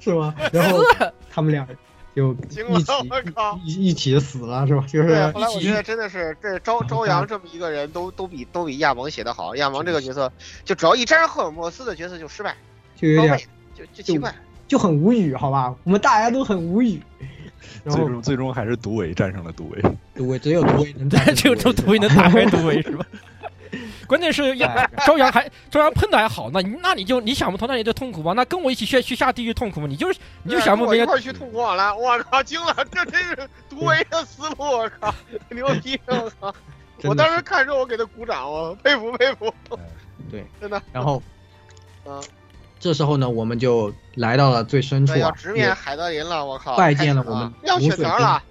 [0.00, 0.34] 是吧？
[0.52, 0.80] 然后
[1.30, 1.66] 他们俩
[2.14, 3.00] 就一起
[3.64, 4.84] 一一起死了是吧？
[4.88, 9.54] 就是，后来我一起觉得真的是这朝朝阳这么一个人都都比都比亚蒙写的好。
[9.56, 10.32] 亚蒙这个角色，
[10.64, 12.56] 就只要一沾上赫尔墨斯的角色就失败，
[12.96, 13.38] 就有点
[13.76, 14.34] 就就奇怪。
[14.66, 15.72] 就很无语，好吧？
[15.84, 17.00] 我们大家都很无语。
[17.84, 19.82] 最终最终还是毒唯战胜了毒唯。
[20.14, 23.06] 毒唯只有毒唯能战 只有这毒唯能打败毒唯是吧？
[24.06, 28.32] 关键是呀，朝阳还朝阳喷的还好，那你那你就你想不通，那你就痛苦吧？
[28.32, 29.86] 那跟我一起去去下地狱痛苦吗？
[29.88, 32.74] 你就是你就想不明白一块去痛苦往来，我靠，惊了！
[32.90, 33.36] 这真是
[33.68, 35.14] 毒唯的思路，我靠，
[35.50, 35.98] 牛逼！
[36.06, 36.54] 我靠，
[37.04, 39.52] 我当时看着我给他鼓掌，我佩服佩服。
[40.30, 40.80] 对，真的。
[40.92, 41.22] 然后，
[42.04, 42.22] 嗯，
[42.78, 48.42] 这时候呢，我们就来到了最深处对，要啊，直面海德林了，我靠，拜见了我们要血母水晶条了。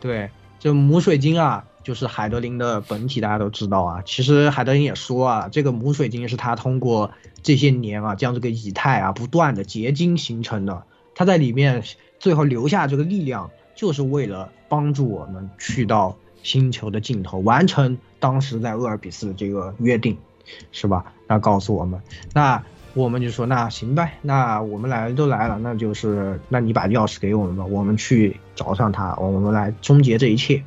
[0.00, 4.02] 对，这母水晶啊，就是海德林的本体，大家都知道啊。
[4.06, 7.10] 其实海德林也说啊，这个母水晶是他通过
[7.42, 10.84] 这些年啊，将这个以太啊不断的结晶形成的。
[11.14, 11.82] 他在里面
[12.18, 20.16] 最后留下这个力量，就是为了帮助我们去到星球的尽头，完成当时在厄尔比斯的这个约定，
[20.72, 21.12] 是吧？
[21.26, 22.00] 那告诉我们，
[22.32, 22.62] 那
[22.96, 30.64] 我们就说那行呗，那我们来都来了，那就是那你把钥匙给我们吧，我们去找上他，我们来终结这一切。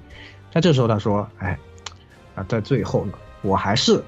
[0.53, 1.57] 在这时候他说，哎，
[2.35, 4.03] 啊，在最后呢，我还是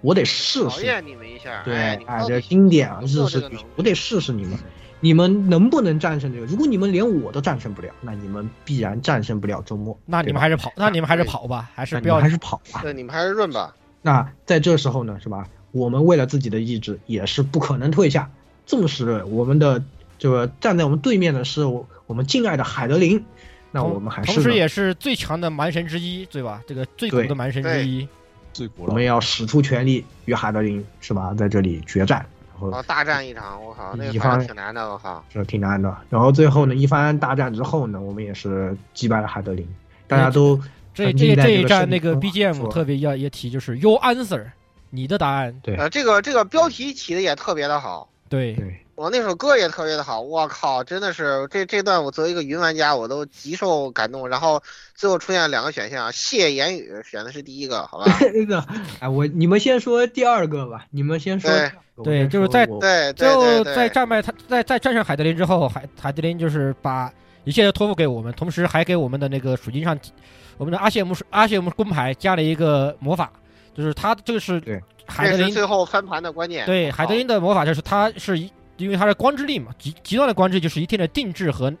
[0.00, 4.58] 我得试试，考验你们一下，对，哎，这经典啊，日式剧有这个能力，我得试试你们，
[4.98, 6.46] 你们能不能战胜这个？
[6.46, 9.96] 如果你们连我都战胜不了，那你们必然战胜不了周末。
[10.04, 12.80] 那你们还是跑，那你们还是跑吧，还是不要还是跑吧。
[12.82, 13.72] 对，你们还是润吧。
[14.02, 15.46] 那在这时候呢，是吧？
[15.72, 18.30] 我们为了自己的意志，也是不可能退下。
[18.64, 19.82] 纵使我们的
[20.18, 23.24] 这个站在我们对面的是我我们敬爱的海德林，
[23.72, 26.62] 那我们还是同时也是最强的蛮神之一，对吧？
[26.66, 28.06] 这个最古的蛮神之一，
[28.52, 32.24] 最古我们要使出全力与海德林是吧，在这里决战。
[32.52, 35.24] 然后哦，大战一场，我靠，那一方挺难的，我靠。
[35.28, 35.92] 这挺难的。
[36.08, 39.66] 然后最后呢，一番大战之后呢，我们也是击败了海德林，
[40.06, 40.56] 大家都
[40.94, 44.44] 这这这一个胜利站那个 BGM 特别要也提，就是 Your answer，
[44.92, 45.58] 你的答案。
[45.62, 54.28] 对呃，这个这个标题起的也特别的好，对对，我那首歌也特别的好，我靠，真的是这这段我作为一个云玩家，我都极受感动。
[54.28, 54.62] 然后
[54.94, 58.04] 最后出现了两个选项，谢言语选的是第一个，好吧？
[58.34, 58.64] 那个，
[59.00, 61.50] 哎，我你们先说第二个吧，你们先说
[62.04, 62.66] 对就是在
[63.12, 67.12] 最后在战败他在在战胜海德林之后，海海德林就是把
[67.44, 69.98] 一切都托付给我们，同时还给我们的那个属性上，
[70.56, 73.30] 我们的阿谢姆阿谢姆工牌加了一个魔法，
[73.74, 76.66] 就是他这个是海德林最后翻盘的关键。
[76.66, 81.72] 对海德林的魔法就是他是一因为他是光之力嘛，极极端的光之力就是一定的定制和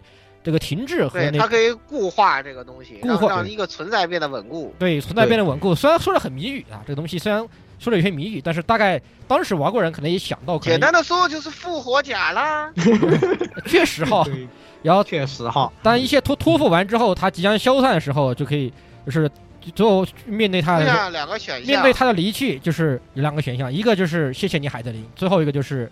[0.44, 4.74] 这个停滞和它可以固化这个东西，固化一个存在变得稳固。
[4.78, 5.74] 对存在变得稳固。
[5.74, 7.46] 虽然说的很谜语啊，这个东西虽然
[7.78, 12.72] 说的有些谜语，但是大概当时玩过人可能也想到，可能简单的说就是复活甲啦。
[13.66, 14.24] 确实哈，
[14.82, 18.72] 然后确实哈，当一切托托付完之后，他即将消散的时候，就可以
[19.06, 19.30] 就是
[19.74, 25.90] 最后面对他的这样两个选项，面对他的离去，就是有两个选项，一个就是谢谢你海德林，最后一个就是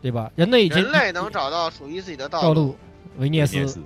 [0.00, 0.30] 对吧？
[0.36, 2.76] 人类已经人类能找到属于自己的道路。
[3.18, 3.78] 维涅斯，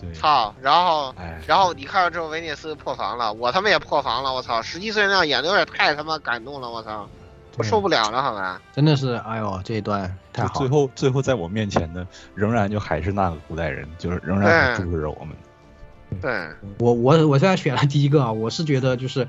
[0.00, 0.54] 对，操！
[0.60, 4.62] 然后哎，然后你看到之后，维涅斯破防了，我他妈也破防了，我操！
[4.62, 7.08] 十七岁那样演的有点太他妈感动了，我操！
[7.56, 8.62] 我受不了了，好吧？
[8.72, 10.60] 真的是，哎呦，这一段太好。
[10.60, 12.06] 最后，最后在我面前的
[12.36, 15.34] 仍然就还是那个古代人，就是仍然注视着我们。
[16.20, 16.48] 对，
[16.78, 19.28] 我我我虽然选了第一个啊，我是觉得就是，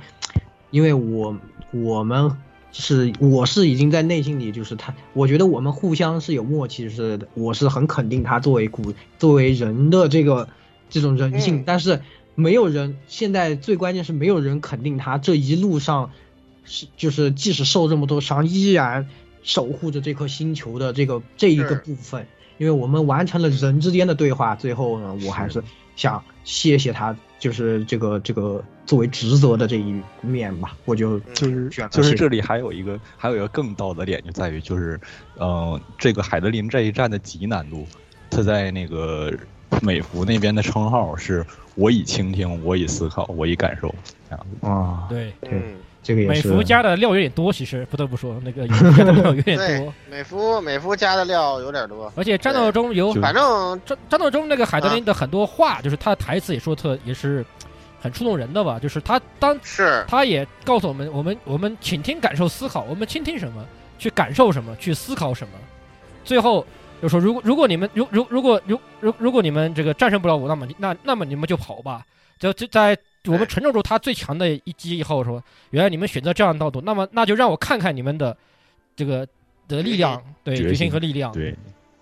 [0.71, 1.37] 因为我
[1.71, 2.31] 我们
[2.71, 10.47] 是我是已经在内心里就是他，我觉得我们互相是有默契，是我是很肯定他作为古作为人的这个
[10.89, 12.01] 这种人性，嗯、但是
[12.35, 16.11] 没有人现在最关键是没有人肯定他这一路上
[16.63, 19.07] 是就是即使受这么多伤，依然
[19.43, 22.25] 守护着这颗星球的这个这一个部分，
[22.57, 25.63] 因为我们完成了人之间的对话，最后呢，我还是
[25.95, 27.15] 想谢谢他。
[27.39, 34.99] 就是这个这个作为职责的这一面吧，我就就是选择就是这里还有一个还有一个更道的点，就在于就是，
[35.37, 37.87] 呃，这个海德林这一战的极难度，
[38.29, 39.33] 他在那个
[39.81, 41.45] 美服那边的称号是
[41.75, 43.95] “我已倾听，我已思考，我已感受”
[44.29, 57.45] 这样子啊，对对，这个也美服加的料有点多，其实不得不说那个加的料有点多，，美服美服加的料有点多，而且战斗中有反正战战斗中那个海德林的很多话，就是他的台词也说特也是
[57.99, 60.05] 很触动人的吧，就是他当是。
[60.07, 63.65] 他也告诉我们，我们我们倾听、感受、思考，我们倾听什么，
[63.97, 65.53] 去感受什么，去思考什么，
[66.23, 66.65] 最后
[67.01, 72.05] 就说如果如果你们如如如果如如如果你们这个战胜不了我，那么那那么你们就跑吧，
[72.39, 72.97] 就就在。
[73.25, 78.35] 我们承受住他最强的一击以后，说原来你们选择这样的道路，那么那就让我看看你们的
[78.95, 79.27] 这个
[79.67, 81.31] 的力量，对决心和力量。
[81.33, 81.53] 对，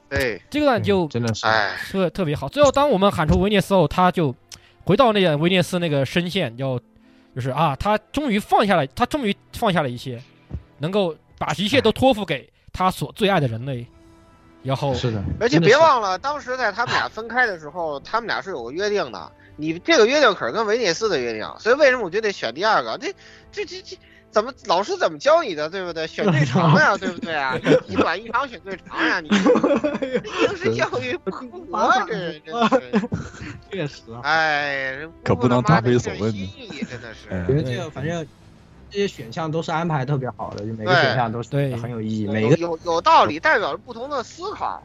[0.10, 2.48] 对，这个段就真的是哎，特特别好。
[2.48, 4.34] 最后，当我们喊出维涅斯后，他就
[4.86, 6.80] 回到那个维涅斯那个声线，要
[7.36, 10.22] 就是啊，他终于放下了，他终于放下了一切，
[10.78, 13.86] 能够把一切都托付给他所最爱的人类。
[14.64, 19.32] 然后是的，而且别忘了，当时在他们俩分开的时候，他们俩是有个约定的。
[19.58, 22.98] 你这个约定可是跟维涅斯的约定，所以为什么我就得选第二个？
[22.98, 23.14] 这
[23.52, 23.98] 这这这
[24.30, 26.06] 怎么老师怎么教你的，对不对？
[26.06, 27.58] 选最长呀，对不对啊？
[27.88, 29.28] 一短一长选最长呀，你
[30.44, 31.32] 应试教育不
[31.76, 33.08] 合这真是。
[33.72, 37.28] 确实啊，哎，可不能答非所问心意真的是。
[37.48, 38.26] 我觉得这个反正
[38.92, 44.84] 这些选项都是安排特别好的，就每个选项都是对很有意义，每个有有有道理，代表着不同的思考，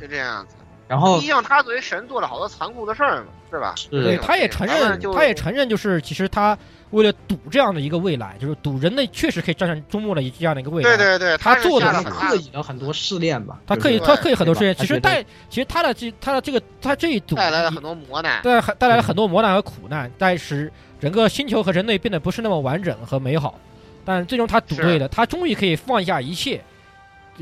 [0.00, 0.54] 就这样子。
[0.92, 3.74] 然后毕竟他作为神做了好多残酷的事儿嘛，是吧？
[3.90, 6.56] 对，他也承认，他也承认，就是其实他
[6.90, 10.94] 为了赌这样的一个未来，就是赌人类确实可以战胜终末的这样的一个未来。
[10.94, 20.70] 对对对，他做的是刻意了很多试炼吧，他刻意他刻意很多试炼，其实带其实他的这他的这个他这一赌带来了很多磨难，对，带来了很多磨难和苦难，但使
[21.00, 23.58] 整个星球和人类变得不是那么完整和美好。
[24.04, 26.62] 但最终他赌对了，他终于可以放下一切，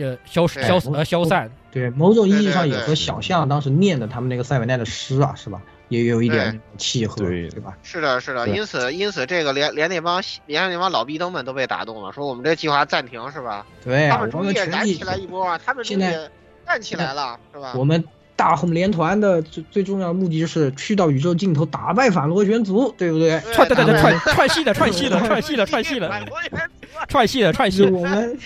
[0.02, 1.50] 呃，消消死呃消散。
[1.70, 5.62] 对，某种意义上也和小象当时念的他们那个塞维奈的诗啊，是吧？
[5.88, 7.76] 也有一点契合，对对吧？
[7.82, 13.66] 是的，是的，因此因此这个连连那帮连那帮老逼灯们都被打动了，说我们这计划暂停是吧？
[13.84, 16.00] 对啊，他们终于也燃起来一波啊，他们终于
[16.66, 17.74] 站起来了是吧？
[17.76, 18.04] 我们
[18.36, 23.40] 大红连团的最最重要的目的就是去到宇宙尽头打败反螺旋族，对不对？
[23.52, 26.08] 串对对对串串戏的串戏的串戏的串戏的
[27.08, 28.38] 串戏的串戏，我们。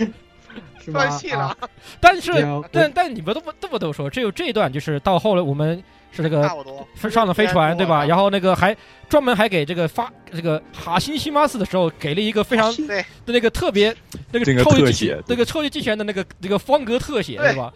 [0.92, 1.56] 断气了，
[2.00, 2.32] 但是
[2.72, 5.82] 但但你们都不这么都说，只有这一段就是到后来我们
[6.12, 6.48] 是这个
[7.10, 8.04] 上了飞船对吧？
[8.04, 8.76] 然后那个还
[9.08, 12.72] 专门还给这个发这个哈辛西马斯的时候给了一个非常
[13.26, 13.94] 那个特别
[14.30, 17.72] 那个超级机那个超级机器人的那个那个方格特写对吧？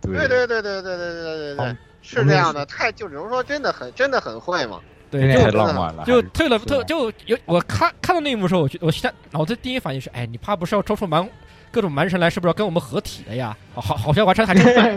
[0.00, 4.80] 对对对对对对对对对，是这样的，太就比如说真的很真的很会嘛。
[5.10, 6.04] 对，太浪漫了。
[6.06, 11.28] 就退了特就有我看看到那一幕时候，我我现在脑子第一反应是，哎，你怕不是要抽出蛮
[11.72, 13.56] 各种蛮神来，是不是要跟我们合体的呀？
[13.74, 14.96] 好，好像完成还真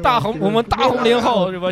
[0.00, 1.68] 大红，我们大红零号是吧？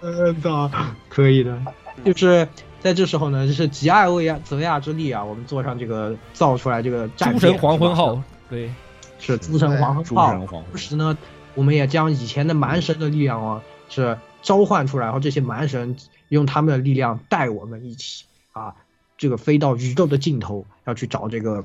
[0.00, 0.70] 嗯， 的，
[1.10, 1.56] 可以的。
[2.02, 2.48] 就是
[2.80, 8.18] 在这时候呢，就是集艾维亚泽亚之力啊，我们坐上这个造出来这个诸神黄昏号，
[8.48, 8.72] 对，
[9.18, 10.46] 是诸神黄昏号。
[10.46, 11.16] 同时呢，
[11.54, 15.94] 我们也将以前的蛮神的力量啊，是召唤出来，然后这些蛮神
[16.30, 18.74] 用他们的力量带我们一起啊，
[19.18, 21.62] 这个飞到宇宙的尽头，要去找这个。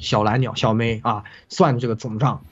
[0.00, 2.42] 小蓝鸟小妹啊，算这个总账，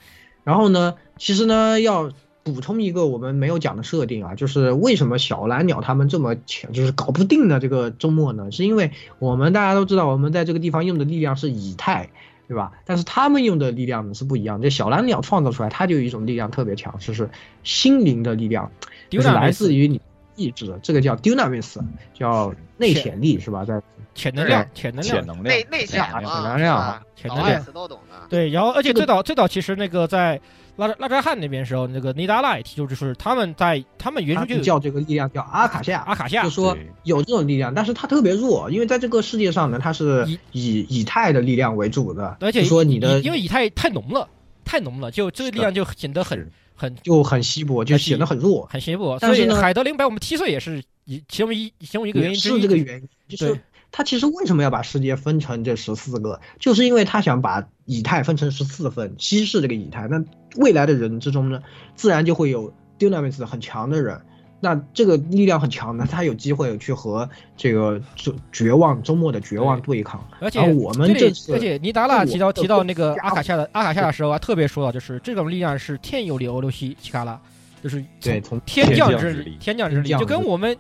[0.45, 2.11] 然后呢，其实呢，要
[2.43, 8.51] 补充一个我们没有讲的设定啊，就是为什么小蓝鸟他们这么强，就是搞不定的这个周末呢？
[8.51, 12.11] 是因为我们大家都知道，我们在这个地方用的力量是以太，
[12.47, 12.73] 对吧？
[12.85, 14.61] 但是他们用的力量呢是不一样。
[14.61, 17.31] 这小蓝鸟创造出来，它就有一种力量特别强，就是
[17.63, 18.71] 心灵的力量，
[19.09, 20.01] 就是来自于你
[20.36, 21.78] 意志的，这个叫 Dunamis，
[22.12, 23.65] 叫内潜力是吧？
[23.65, 23.81] 在
[24.15, 27.65] 潜能量，潜能量，潜能量，内内潜潜能量，潜能量。
[27.73, 28.27] 都懂的。
[28.28, 30.40] 对，然后而且最早最早其实那个在
[30.77, 44.28] 拉扎拉扎汉那边时候，那个尼达拉也提出就是他们在他们原著就叫这个力量叫阿卡夏，阿卡夏就说有这种力量，但是它特别弱，因为在这个世界上呢，它是以以太的力量为主的，而且说你的因为以太太浓了，
[44.65, 49.19] 太浓了，就这个力量就显得很很就很稀薄，就显得很弱，很稀薄。
[49.21, 53.61] 但是，海德林把我们踢碎也是一其中一其中一个原因是这个原因，就是。
[53.97, 56.41] 他其实为什么要把世界分成这十四个？
[56.59, 60.09] 就是因为他想把以太分成十四份，稀释这个以太。
[60.09, 60.21] 那
[60.57, 61.63] 未来的人之中呢，
[61.95, 64.21] 自然就会有 dynamis 很强的人。
[64.65, 70.27] 那这个力量很强的，他有机会去和这个绝绝望周末的绝望对抗。
[70.41, 77.39] 而且我们这次，而且尼达拉提到提到那个阿卡夏的阿卡夏的时候啊，特别说到就是这种力量是天有理欧罗西奇卡拉，
[77.82, 80.74] 就是对从天降之力，天降之力，就跟我们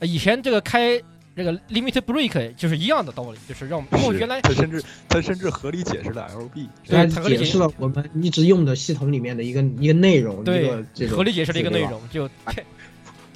[0.00, 0.98] 以前这个开。
[1.36, 12.26] 这个 limit break 就是一样的道理，就是让我们原来他甚至他甚至合理解释了 LB，对，他解释了我们一直用的系统里面的一个一个内容，对，合理解释了一个内容，就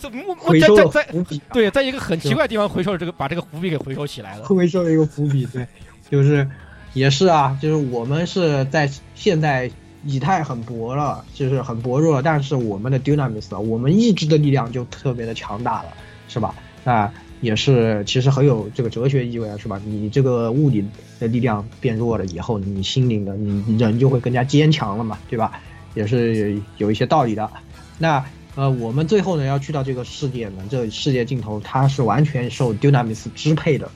[0.09, 1.07] 这回收了在
[1.53, 5.67] 对，在一个很奇怪的地方回收了这个，把这个伏笔给回收起来了，回收了一个伏笔，对，
[6.11, 6.49] 就是
[6.95, 9.71] 也是啊，就是我们是在现在
[10.05, 15.89] 以太很薄了，就是很薄弱了，但是我们的 Dunamis，我们意志的力量就特别的强大了，
[16.29, 16.55] 是吧？
[16.85, 17.11] 那。
[17.43, 19.81] 也是，其实很有这个哲学意味啊，是吧？
[19.87, 20.85] 你这个物理
[21.19, 25.59] 的力量变弱了以后，你心灵的，你人就会更加坚强了嘛，对吧？
[25.95, 27.51] 也是有一些道理的。
[27.97, 28.23] 那
[28.55, 33.91] 呃，我们最后呢要去到这个世界呢，这世界尽头它是完全受 Dunamis 支配的，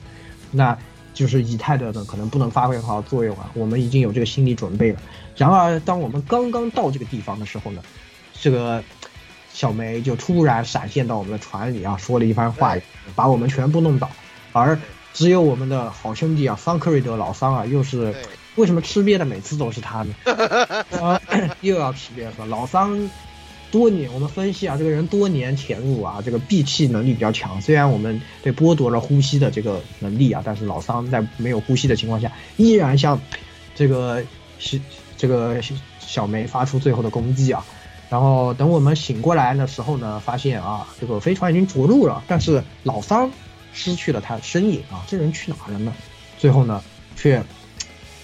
[0.51, 0.77] 那
[1.13, 3.51] 就是以太的呢可能不能发挥很好作用啊。
[3.53, 4.99] 我们已经有这个心理准备了。
[5.35, 7.81] 然而，当我们刚刚到这个地方的时候呢，
[8.33, 8.83] 这个。
[9.55, 12.75] 小梅就突然闪现到我们的船里啊，说了一番话，
[13.15, 14.11] 把我们全部弄倒，
[14.51, 14.77] 而
[15.13, 18.13] 只有我们的好兄弟啊，桑克瑞德老桑啊，又是
[18.55, 20.13] 为什么吃瘪的每次都是他呢？
[21.01, 21.21] 啊，
[21.61, 22.45] 又要吃瘪是吧？
[22.49, 23.09] 老桑
[23.75, 27.61] 多年，我们分析啊，这个人多年潜入啊，这个闭气能力比较强。
[27.61, 33.19] 虽然我们被剥夺了呼吸的这个能力啊，但是老桑在没有呼吸的情况下，依然向
[33.75, 34.23] 这个
[34.59, 34.79] 是
[35.17, 35.61] 这个
[35.99, 37.65] 小梅发出最后的攻击啊。
[38.09, 43.29] 然后等我们醒过来的时候呢，发现啊，这个飞船已经着陆了，但是老桑
[43.73, 45.93] 失去了他的身影啊，这人去哪了呢？
[46.37, 46.81] 最后呢，
[47.17, 47.43] 却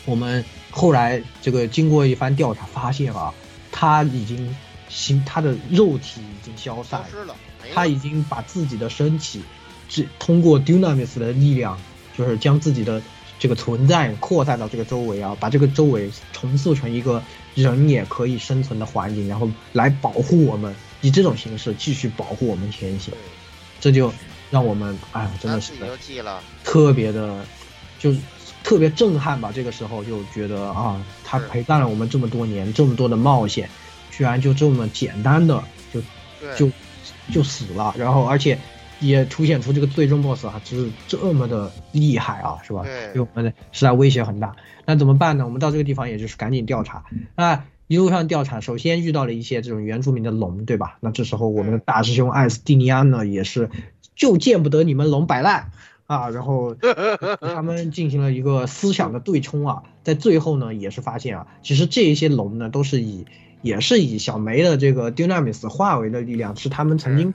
[0.06, 3.34] 我们后来这个经过一番调查，发现啊，
[3.70, 4.56] 他已经
[4.92, 7.36] 形他的肉体已经消散了，
[7.74, 9.42] 他已经把自己的身体，
[9.90, 11.80] 这通过 Dunamis 的力量，
[12.18, 13.02] 就是将自己的
[13.40, 17.24] 这个存在扩散到这个周围啊，把这个周围重塑成一个。
[17.54, 23.14] 人也可以生存的环境，然后来保护我们，以这种形式继续保护我们前行，
[23.82, 24.10] 这就
[24.50, 25.74] 让我们哎，真的是
[26.64, 27.44] 特别的，
[28.00, 28.16] 就
[28.64, 29.52] 特别震撼吧。
[29.54, 33.70] 这个时候就觉得啊，他陪伴了我们这么多年，这么多的冒险，
[34.12, 36.02] 居然就这么简单的就
[36.56, 36.72] 就
[37.32, 38.58] 就死了，然后而且
[39.00, 42.84] 也凸显出这个最终 BOSS 啊，就是这么的厉害啊，是吧？
[43.14, 44.56] 对我们实在威胁很大。
[44.86, 45.46] 那怎么办呢？
[45.46, 47.04] 我们到这个地方，也就是赶紧调查。
[47.36, 50.98] 啊一路上调查，首先遇到了一些这种原住民的龙，对吧？
[51.02, 53.70] 那这时候我们的大师兄艾斯蒂尼安呢，也是
[54.16, 55.72] 就见不得你们龙摆烂
[56.06, 56.74] 啊，然后
[57.42, 63.26] 他们进行了一个思想的对冲啊，在最后呢，也是发现啊，其实这一些龙呢，都是以
[63.62, 67.34] 也是以小梅的这个 Dynamis 化为的力量，是他们曾经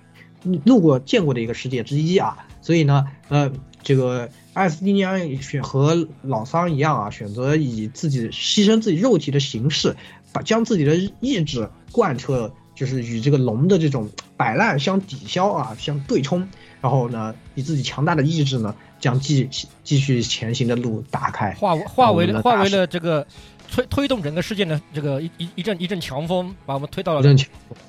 [0.65, 3.53] 路过见过的一个世界之一啊，所以呢，呃。
[3.82, 9.94] 这个艾斯蒂尼安选和老桑一样啊，选择以自己牺牲自己肉体的形式，
[10.32, 16.48] 把将自己的意志贯彻，就是与这个龙的这种摆烂相抵消啊，相对冲。
[16.81, 19.48] 然后呢，以自己强大的意志呢，将继
[19.85, 23.24] 继续前行的路打开，化化为了化为了这个
[23.70, 27.34] 推推动整个世界的这个一一一阵一阵强风，把我们推到了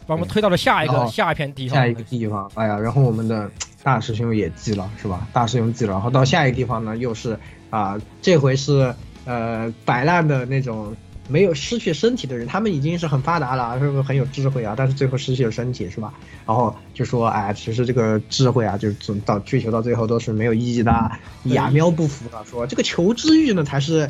[0.05, 2.49] 把我们推到了下一个下一片地方，下一个地方。
[2.55, 3.49] 哎呀，然后我们的。
[3.83, 5.25] 大师兄也记了是吧？
[5.31, 7.39] 大师兄记了，然后到下一个地方呢，又是
[7.69, 8.93] 啊，这回是
[9.23, 10.93] 呃摆烂的那种
[11.29, 14.73] 没有失去身体的人，他们已经是很发达了，是不是很有智慧啊？
[14.75, 16.13] 但是最后失去了身体是吧？
[16.45, 21.11] 然后就说哎，其实这个智慧啊，就是到追求到最后都是没有意义的。
[21.45, 24.09] 雅喵不服了，说这个求知欲呢才是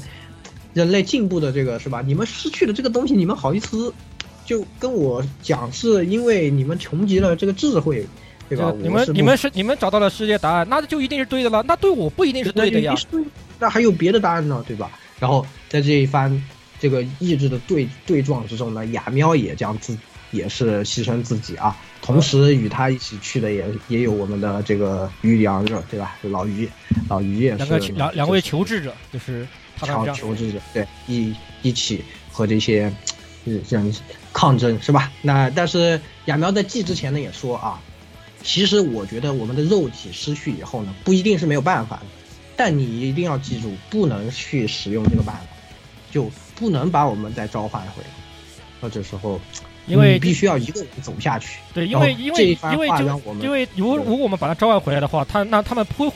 [0.77, 2.03] 人类进步的这个是吧？
[2.05, 3.91] 你们失去了这个东西，你们好意思
[4.45, 8.05] 就跟我讲，是因为你们穷极了这个智慧，
[8.47, 8.71] 对吧？
[8.79, 11.63] 你们你们是你们找到了世界答案，那就一定是对的了。
[11.67, 12.93] 那对我不一定是对的呀。
[13.57, 14.91] 那还有别的答案呢，对吧？
[15.19, 16.31] 然后在这一番
[16.79, 19.97] 这个意志的对对撞之中呢，雅喵也将自
[20.29, 21.75] 也是牺牲自己啊。
[22.03, 26.15] 同时与他一起去的也也有我们的这个于良热，对吧？
[26.21, 26.69] 老于，
[27.09, 29.45] 老于也是两个两两位求治者，就是
[29.81, 32.91] 求求治者，对，一一起和这些
[33.45, 33.93] 人
[34.33, 35.11] 抗争，是吧？
[35.21, 37.79] 那但是雅苗在祭之前呢也说啊，
[38.43, 42.05] 其实我觉得我们的肉体失去以后呢，不一定是没有办法的，
[42.55, 45.41] 但你一定要记住，不能去使用这个办法，
[46.11, 48.09] 就不能把我们再召唤回来。
[48.81, 49.39] 到这时候。
[49.87, 51.59] 因为必须要一个人走下去。
[51.73, 56.11] 对，因为因为因为就因为如如果我们把他召唤回来的话，他那他们铺，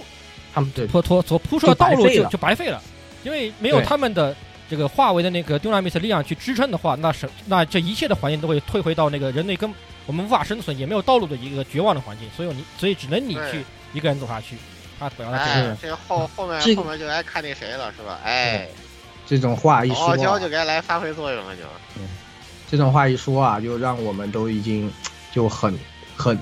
[0.53, 2.83] 他们对铺拖所铺设的道路就就白费了，
[3.23, 4.35] 因为没有他们的
[4.69, 9.71] 这个化为的那个 dynamis 力量去支撑的话，那是那这一切的环境都会退回到那个人类跟
[10.05, 14.57] 我们无法生存也没有道路的一个绝望的环境，所以你所以只能你去一个人走下去。
[14.99, 18.19] 他主要是这个后后面后面就该看那谁了，是吧？
[18.23, 18.67] 哎，
[19.25, 21.63] 这种话一说，傲娇就该来发挥作用了，就。
[22.69, 24.91] 这种话一说啊，就让我们都已经
[25.31, 25.77] 就很
[26.15, 26.37] 很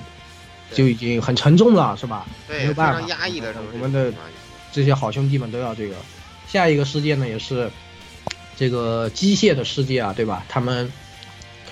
[0.72, 2.26] 就已经很沉重了，是吧？
[2.48, 4.12] 没有办法，压抑的我们的
[4.70, 5.94] 这些好兄弟们都要这个。
[6.50, 7.70] 下一个世界呢，也是
[8.56, 10.44] 这个机械的世界啊，对吧？
[10.48, 10.90] 他们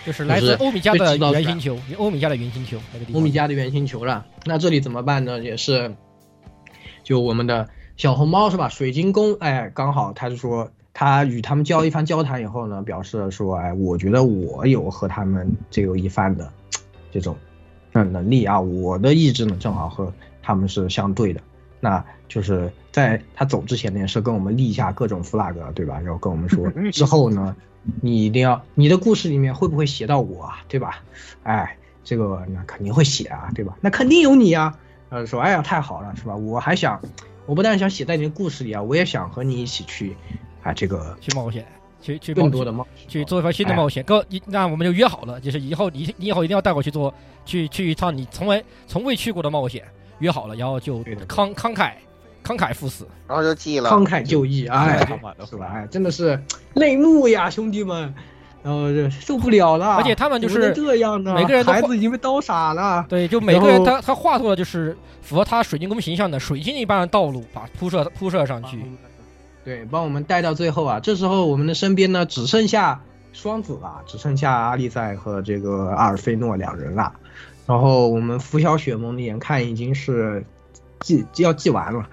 [0.07, 3.21] 就是来自欧米伽的圆星球，欧米伽的圆星球那个地方。
[3.21, 4.25] 欧米伽的圆星球了。
[4.45, 5.41] 那这里怎么办呢？
[5.41, 5.95] 也是
[7.03, 8.69] 就我们的小红猫是吧？
[8.69, 10.71] 水晶宫，哎，刚好他就说。
[10.95, 16.53] 他与他们交一番交谈以后呢，表示说：“哎，我觉得我有和他们这有一番的
[17.13, 17.37] 这种
[17.93, 21.41] 能力啊，我的意志呢正好和他们是相对的。
[21.79, 25.99] 那就是在他走之前呢，也是跟我们立下各种 flag，对吧？
[26.01, 27.57] 然后跟我们说 之后呢，
[28.03, 31.03] 你一定要你的故事里面会不会写到我啊，对吧？
[31.43, 33.77] 哎，这个那肯定会写啊，对吧？
[33.81, 34.79] 那肯定有你啊。
[35.11, 36.37] 呃，说哎呀，太好了，是吧？
[36.37, 37.01] 我还想，
[37.47, 40.15] 我不但想写在你的故事里啊，我也想和你一起去。”
[40.63, 41.65] 啊，这个去冒险，
[42.03, 44.05] 去去更多的冒，去做一番新的冒险。
[44.05, 47.15] 哥，那我们就约好了，就是以后你你以后一定要带我去做，
[47.47, 49.83] 去去一趟你从来从未去过的冒险。
[50.19, 50.99] 约好了，然后就
[51.29, 51.93] 慷慷慨
[52.49, 55.07] 慷慨赴死，然后就记了慷慨就义，哎，
[55.45, 55.67] 是吧？
[55.71, 56.43] 哎，真的是
[56.73, 58.15] 泪目呀，兄弟们，
[58.63, 59.97] 然后就受不了了。
[59.97, 63.05] 而且他们就是这样的，每个人孩子已经被刀傻了。
[63.07, 68.83] 对，就每个人他他画出了就是符合他水晶宫形象的水晶一般的道路，把铺设铺设上去。
[69.65, 70.99] 对，帮我们带到最后啊！
[70.99, 73.03] 这时候我们的身边呢，只剩下
[73.35, 77.13] 双子了，只剩下阿丽塞和这个阿尔菲诺两人了。
[77.67, 80.43] 然后我们拂晓雪蒙眼看已经是
[81.01, 82.09] 记要记完了，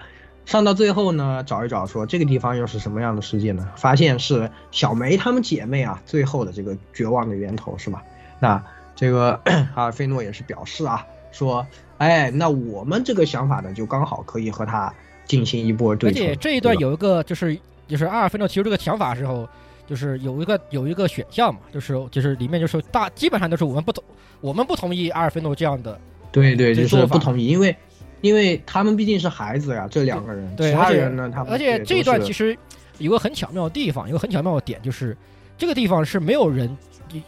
[0.46, 3.68] 上到最后呢，找一找说这个地方又是什么样的世界呢？
[3.76, 8.02] 发现是小梅她们姐妹啊，最后的这个绝望的源头是吧？
[8.40, 8.64] 那
[8.94, 9.38] 这个
[9.74, 11.66] 阿尔菲诺也是表示啊，说
[11.98, 14.90] 哎，那我们这个想法呢，就刚好可以和他。
[15.28, 17.58] 进行一波对而且这一段有一个就是
[17.88, 19.44] 就是阿尔菲诺提出这个想法的时候，
[19.84, 24.04] 就是有一个有一个选项嘛，就是就是里面就是大基本上都是我们不同
[24.40, 25.98] 我们不同意阿尔菲诺这样的。
[26.30, 27.76] 对对，就是不同意，因为
[28.20, 30.56] 因为他们毕竟是孩子呀，这两个人。
[30.56, 32.56] 对，其他人呢，他们而且这一段其实
[32.98, 35.16] 有个很巧妙的地方，有个很巧妙的点，就是
[35.58, 36.76] 这个地方是没有人，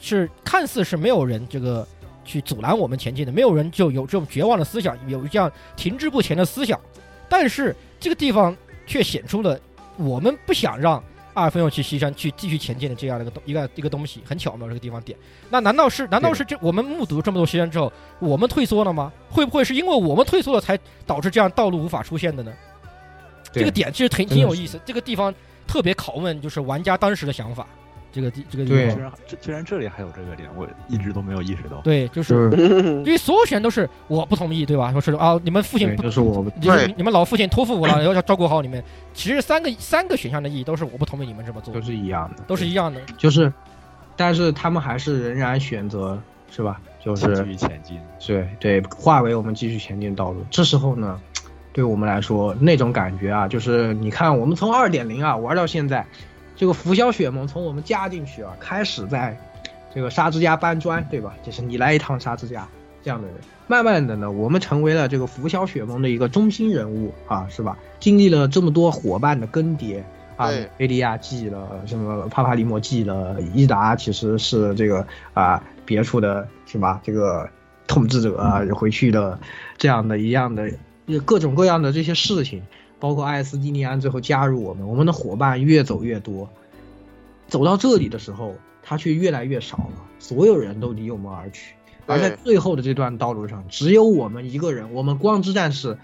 [0.00, 1.86] 是看似是没有人这个
[2.24, 6.80] 去阻拦我们前进的，没有人就有这种绝望的思想，有这样停滞不前的思想，
[7.28, 7.74] 但是。
[8.00, 8.56] 这个地方
[8.86, 9.58] 却显出了
[9.96, 11.02] 我们不想让
[11.38, 15.16] 阿尔菲诺去西山、去继续前进的这样的一个东一个一个东西，很巧妙这个地方点。
[15.48, 19.12] 那难道是难道是这我们目睹这么多西山之后，我们退缩了吗？
[19.30, 22.52] 会不会是因为我们退缩了才导致这样道路无法出现的呢？
[23.52, 25.32] 这个点其实挺挺有意思，这个地方
[25.66, 27.66] 特别拷问就是玩家当时的想法。
[28.18, 31.80] 这个地这个地方，居然居然这里还有这个点，我一直都没有意识到。
[31.82, 32.50] 对，就是
[33.04, 34.90] 因为所有权都是我不同意，对吧？
[34.90, 38.82] 说是啊，你们父亲就是我，对，你们老父亲托付我了，要要照顾好你们。
[39.14, 43.00] 其实三个三个选项的意义都是我不同意你们这么做，都是一样的，都是一样的。
[43.16, 43.52] 就是，
[44.16, 46.20] 但是他们还是仍然选择，
[46.50, 46.80] 是吧？
[47.04, 50.44] 就是继续前进，对对，化为我们继续前进道路。
[50.50, 51.20] 这时候呢，
[51.72, 56.04] 对我们来说那种感觉啊，就是你看，我们从二点零啊玩到现在。
[56.58, 59.38] 这个拂晓雪盟从我们加进去啊，开始在
[59.94, 61.32] 这个沙之家搬砖，对吧？
[61.44, 62.66] 就是你来一趟沙之家
[63.00, 63.36] 这样的人，
[63.68, 67.78] 慢慢的呢，我们成为了这个拂晓雪盟的一个中心人物啊，是吧？
[68.00, 70.02] 经历了这么多伙伴的更迭
[70.36, 77.00] 啊，菲利亚记了，什么帕帕里莫记了，伊达其实是这个啊别处的是吧？
[77.04, 77.48] 这个
[77.86, 79.38] 统治者啊回去的
[79.76, 80.68] 这样的一样的
[81.24, 82.64] 各种各样的这些事情。
[83.00, 86.48] 包括艾斯蒂尼安最后加入我们，我们的伙伴越走越多，
[87.46, 91.74] 走到这里的时候，他却越来越少了，所有人都离我们而去。
[92.06, 95.98] 而在最后的这段道路上，只有我们一个人，我们光之战士，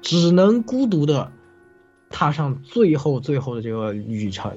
[0.00, 1.32] 只能孤独的
[2.08, 4.56] 踏上最后最后的这个旅程。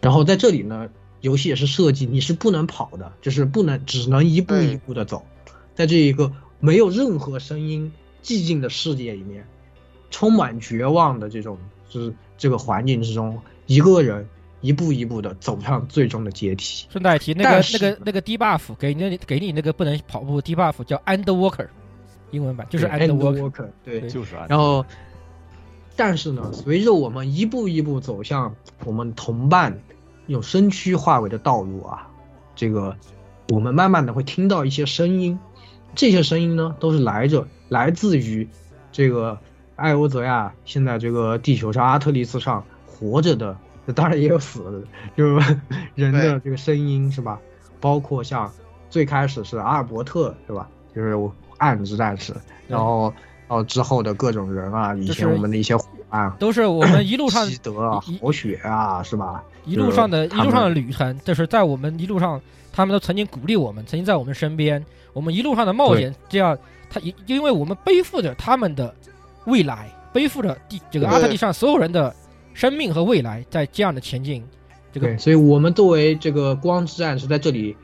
[0.00, 0.88] 然后在这里呢，
[1.20, 5.24] 游戏也是设计你是不能跑的，就是不能只能一步一步的走，
[5.76, 9.46] 在这一个没有任何声音、寂静的世界里面，
[10.12, 11.58] 充满绝望的这种
[11.88, 13.36] 就是这个环境之中，
[13.66, 14.24] 一个人
[14.60, 16.86] 一步一步的走上最终的阶梯。
[16.88, 21.66] 顺带提，那个那个那个 debuff 给你给你那个不能跑步 debuff 叫 Underwalker，
[22.30, 23.50] 英文版就是 End End Walker。
[23.50, 24.84] Walker，对，就是啊，然后，
[25.96, 29.76] 但是呢，随着我们一步一步走向我们同伴
[30.28, 32.06] 用身躯化为的道路啊，
[32.54, 32.96] 这个
[33.48, 35.38] 我们慢慢的会听到一些声音，
[35.94, 38.48] 这些声音呢，都是来着来自于
[38.92, 39.38] 这个
[39.82, 43.56] 艾欧泽亚现在这个地球上阿特利斯上活着的，
[43.96, 44.80] 当然也有死的，
[45.16, 45.56] 就是
[45.96, 47.40] 人的这个声音是吧？
[47.80, 48.48] 包括像
[48.88, 50.68] 最开始是阿尔伯特是吧？
[50.94, 51.18] 就是
[51.58, 52.32] 暗之战士，
[52.68, 53.12] 然后
[53.48, 59.42] 到之后的各种人啊，以前我们的一些伙伴，都是我们一路上 西德啊、一豪雪啊，是吧？
[59.64, 62.40] 一路上的一路上的旅程，就是在我们一路上，
[62.72, 64.84] 他们都曾经鼓励我们，曾经在我们身边。
[65.12, 66.56] 我们一路上的冒险，这样，
[66.88, 68.94] 他因因为我们背负着他们的
[69.46, 72.14] 未来，背负着地这个阿特利上所有人的
[72.54, 74.44] 生命和未来，在这样的前进。
[74.92, 77.76] 这个对，所以我们作为这个光之战士在这里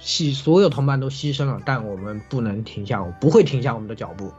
[0.00, 4.30] 牺，所有同伴都牺牲了，但我们不能停下，我不会停下我们的脚步，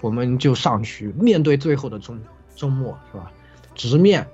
[0.00, 2.20] 我们就上去面对最后的终
[2.56, 3.30] 终末，是吧？
[3.74, 4.26] 直面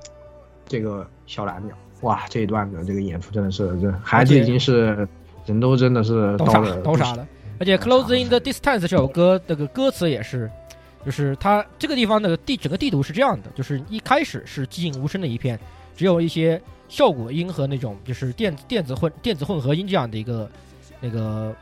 [0.67, 5.07] 这个小蓝鸟，哇，这一段的这个演出真的是，这孩子已经是
[5.47, 7.27] 人都真的是刀了刀杀了。
[7.61, 10.51] 而且《Close in the Distance》这首歌这个歌词也是，
[11.09, 15.59] 就是它这个地方的地整个地图是这样的，就是一开始是寂静无声的一片，
[15.97, 20.51] 只有一些效果音和那种就是电电子混电子混合音这样的一个
[21.01, 21.57] 那个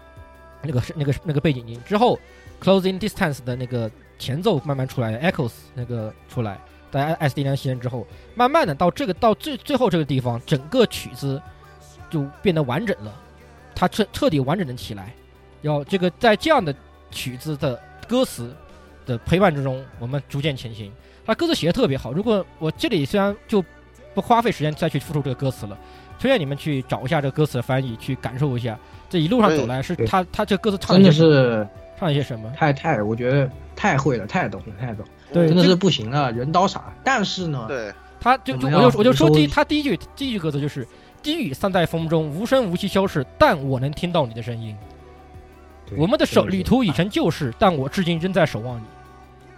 [0.62, 1.80] 那个那个那个背景音。
[1.86, 2.18] 之后
[2.64, 6.58] 《closing Distance》的那个前奏慢慢出来，Echoes 那个出来，
[6.90, 8.04] 在 SD 两牺牲之后，
[8.34, 11.40] 慢慢的到这个到最最后这个地方，整个曲子
[12.10, 13.14] 就变得完整了，
[13.76, 15.14] 它彻彻底完整的起来。
[15.62, 16.74] 要这个在这样的
[17.12, 18.52] 曲子的歌词
[19.06, 20.92] 的陪伴之中，我们逐渐前行。
[21.24, 22.12] 他歌词写的特别好。
[22.12, 23.64] 如果我这里虽然就
[24.14, 25.76] 不花费时间再去复述这个歌词了，
[26.20, 28.78] 推荐你们去找一下这个歌词的翻译，去感受一下
[29.10, 31.66] 这一路上走来是他他这歌词唱的是
[31.98, 32.50] 唱了些什么。
[32.56, 36.94] 太太，我觉得太会了，太懂了，太懂了，对真的是不行了，人刀傻。
[37.02, 40.86] 但是呢，对，他就就我就我就说第他第一句第一句歌词就是
[41.22, 44.76] “低语散在风中，无声无息消逝，但我能听到你的声音。
[45.96, 48.84] 我们的手旅途已成旧事，但我至今仍在守望你。”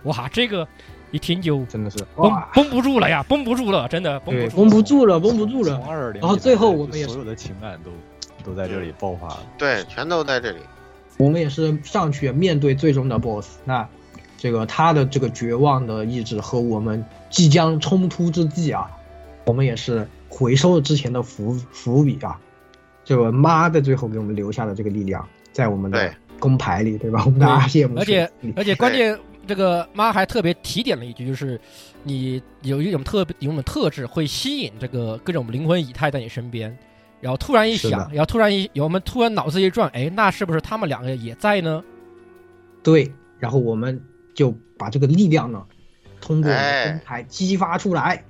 [0.09, 0.67] 哇，这个
[1.11, 4.57] 一听就真的是绷，绷不住了呀，绷不住了，真的绷不，住。
[4.57, 5.87] 绷不住了，绷不住了从。
[5.87, 7.91] 二零，然后最后我们也所有的情感都
[8.45, 9.47] 都在这里爆发了。
[9.57, 10.59] 对，全都在这里。
[11.19, 13.59] 我们也是上去面对最终的 BOSS。
[13.65, 13.89] 那
[14.37, 18.89] 这个他的这个绝望的意志和我们即将冲突之际啊，
[19.45, 22.39] 我们也是回收了之前的伏伏笔啊。
[23.05, 27.23] 这个妈在最后给我们留下的这个力量，在我们的工牌里，对吧？
[27.25, 29.19] 我们的阿谢姆而且而且关键
[29.49, 31.59] 这个妈还特别提点了一句，就是
[32.05, 36.77] 你有一种特别有一种特质会吸引这个各种灵魂以太在你身边，
[37.21, 41.83] 然后突然一，想然后突然一我们突然脑子一转，哎，那是不是他们两个也在呢？
[42.83, 44.01] 对，然后我们
[44.35, 45.65] 就把这个力量呢，
[46.21, 48.23] 通过我们的哎公牌激发出来。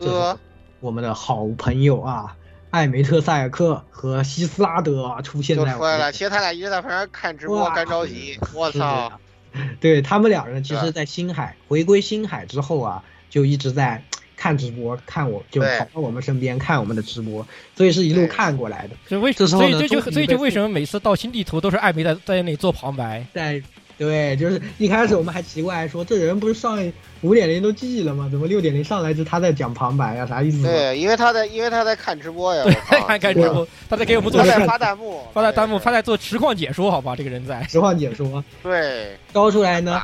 [0.00, 0.38] 这
[0.80, 2.36] 我们的好朋友啊，
[2.70, 6.12] 艾梅特塞尔克和希斯拉德啊出现在我们就出来了。
[6.12, 8.38] 其实他俩一直在旁边看直播，干着急。
[8.54, 9.12] 我操！
[9.80, 14.02] 对他们两人，其实，在星海回归星海之后啊，就一直在
[14.36, 18.96] 看直播，看我就跑到我们身边看我们的直播，所以是一路看过来的。
[19.08, 23.26] 就为什么所以这就所以就为什么每次到新地图都是艾梅在在那里做旁白？
[23.34, 23.60] 在
[23.98, 26.78] 对，就是一开始我们还奇怪说，这人不是上
[27.20, 28.28] 五点零都记了吗？
[28.30, 30.24] 怎么六点零上来就他在讲旁白啊？
[30.24, 30.62] 啥意思？
[30.62, 32.62] 对，因为他在，因为他在看直播呀。
[32.64, 37.16] 我对，靠看看直播，他在给我们做他在实发弹幕，发在弹幕，对他在做实况解说，好吧？
[37.16, 37.60] 这个人在。
[37.64, 40.00] 实况解说，对，招出来呢，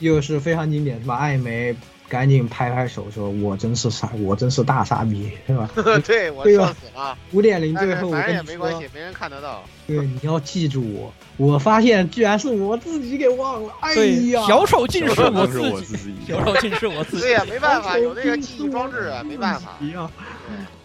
[0.00, 1.14] 又是非常经典，是吧？
[1.14, 1.72] 艾梅
[2.08, 5.68] 赶紧拍拍手说：“我真是傻，我真是大傻逼，是吧
[6.06, 7.16] 对我笑死了。
[7.32, 9.62] 五点零最后我反正跟你说也没关系，，没人看得到。
[9.86, 11.12] 对，你要记住我。
[11.36, 13.94] 我发现居然是我自己给忘了，哎，
[14.30, 17.32] 呀，小丑竟是我是我自己，小丑竟是我自己对。
[17.32, 19.76] 呀，没办法，有那个竟记忆装置啊，没办法。
[19.80, 20.10] 一样。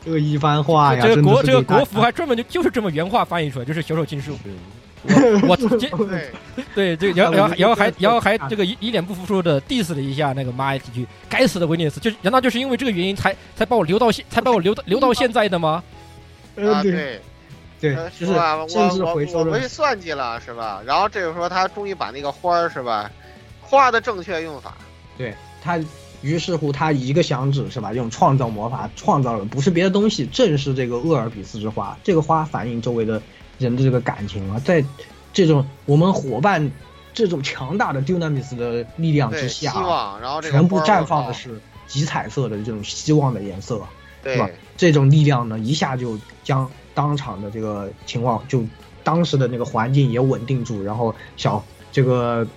[0.06, 4.38] 这个一番话呀，这个国这个国服还专门就就是这么原话翻译出来，就是小丑竟是我，
[5.48, 5.90] 我 这
[6.76, 15.84] 对，对这然后然后然后还然后还这个一一脸不服输的 diss 了一下那个妈几句，该死的威尼斯，就是难道就是因为这个原因才才把我留到现才把我留到留到现在的吗？
[16.56, 17.20] 啊对，
[17.82, 18.56] 对是吧？
[18.56, 20.82] 我甚至我回收了我们算计了是吧？
[20.86, 23.12] 然后这个时候他终于把那个花儿是吧，
[23.62, 24.78] 花的正确用法，
[25.18, 25.80] 对他，
[26.22, 31.98] 于是乎他一个响指是吧，用创造魔法创造了不是别的东西，正是这个厄尔比斯之花。
[32.04, 33.22] 这个花反映周围的
[33.64, 34.84] 人的这个感情啊，在
[35.34, 36.72] 这种我们伙伴
[37.14, 43.82] 这种强大的 Dunamis 的力量之下啊，希望，然后全部绽放的哦是极彩色的这种希望的颜色。
[44.24, 44.50] 对吧？
[44.78, 48.64] 这种力量呢，一下就将当场的这个情况，就
[49.04, 51.62] 当时的那个环境也稳定住，然后小
[51.92, 52.48] 这个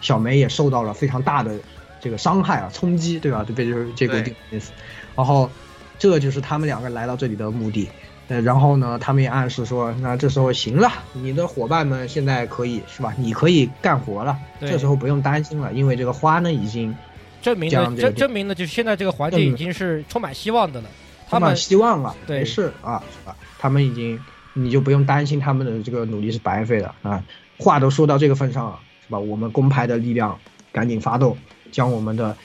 [0.00, 1.60] 小梅也受到了非常大的
[2.00, 3.44] 这个伤害啊，冲击，对吧？
[3.46, 4.68] 就被就是这个 Dunamis，。
[5.14, 5.50] 然后
[5.98, 7.90] 这就是他们两个来到这里的目的。
[8.30, 13.12] 呃，然后呢，他们也暗示说，那这时候行了，你的伙伴们现在可以是吧？
[13.18, 16.94] 你可以干活了，这时候不用担心了，因为这个花呢已经
[17.42, 20.88] 证明了证证明了就是现在这个环境已经是充满希望的了。
[21.28, 23.36] 他充满们希望了，对没事啊，是吧？
[23.58, 24.16] 他们已经，
[24.52, 27.24] 你就不用担心他们的这个努力是白费的啊。
[27.58, 29.18] 话都说到这个份上了，是吧？
[29.18, 30.38] 我们公牌的力量
[30.70, 31.36] 赶紧发动，
[31.72, 32.36] 将我们的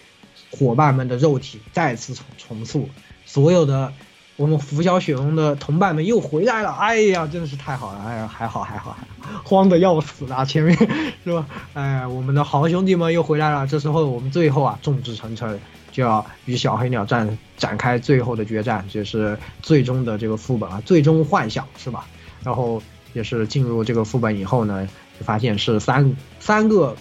[0.50, 2.90] 伙伴们的肉体再次重重塑，
[3.26, 3.94] 所有的
[4.38, 10.78] 我们拂晓雪龙的同伴们又回来了，哎呀，真的是太好了，哎呀，还好还好还好，慌的要死啊，前面
[11.24, 11.46] 是吧？
[11.74, 15.60] 哎呀，我们的好兄弟们又回来了，这时候我们最后啊，众志成城。
[15.92, 22.06] 就要与小黑鸟战展开最后的决战，就是最终的这个副本啊，最终幻想是吧？
[22.44, 22.84] 然后
[23.14, 24.86] 也是进入这个副本以后呢，
[25.18, 26.94] 就发现是三三个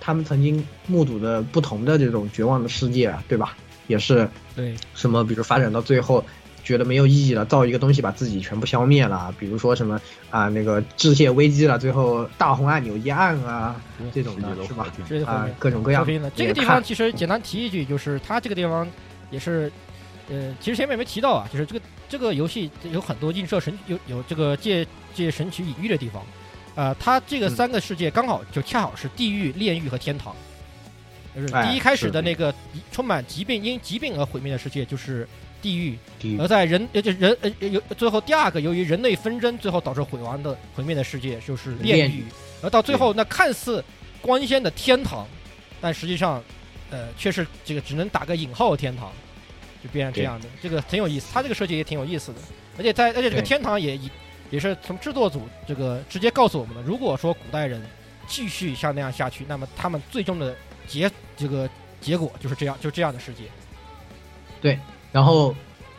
[0.00, 3.56] 他们曾经目睹的不同的这种绝望的世界啊，对吧？
[3.86, 6.22] 也是对什么，比如发展到最后。
[6.64, 13.74] 觉得没有意义了，造一个东西把自己全部消灭了，比如说什么啊那个致谢危机了，最后大红按钮一按啊，
[14.12, 14.86] 这种的是吧？
[15.26, 16.30] 啊，各种各样的。
[16.30, 18.88] 这个地方其实简单提一句，就是它这个地方
[19.30, 19.70] 也是，
[20.28, 26.22] 呃，其实前面没提到啊，就是这个这个游戏有很多映射神有有这个借借神曲隐喻的地方，
[26.74, 30.34] 呃，它这个三个世界刚好就恰好是地狱、炼狱和天堂。
[31.34, 32.54] 就是第一开始的那个
[32.90, 35.26] 充满疾病因疾病而毁灭的世界，就是
[35.62, 35.96] 地狱；
[36.38, 42.24] 而在人呃就人呃有最后第二个由于人类纷争最后导致毁亡的毁灭的世界就是炼狱；
[42.60, 43.82] 而到最后那看似
[44.20, 45.26] 光鲜的天堂，
[45.80, 46.42] 但实际上
[46.90, 49.10] 呃却是这个只能打个引号的天堂，
[49.82, 50.46] 就变成这样的。
[50.60, 52.38] 这个很有意思，它这个设计也挺有意思的。
[52.76, 53.98] 而且在而且这个天堂也
[54.50, 57.80] 也是从制作组这个直接告诉我们的，如果说古代人
[58.26, 60.54] 继续像那样下去，那么他们最终的。
[60.84, 61.70] 结这个
[62.00, 63.44] 结果就是这样，就这样的世界。
[64.60, 64.76] 对，
[65.12, 65.54] 然后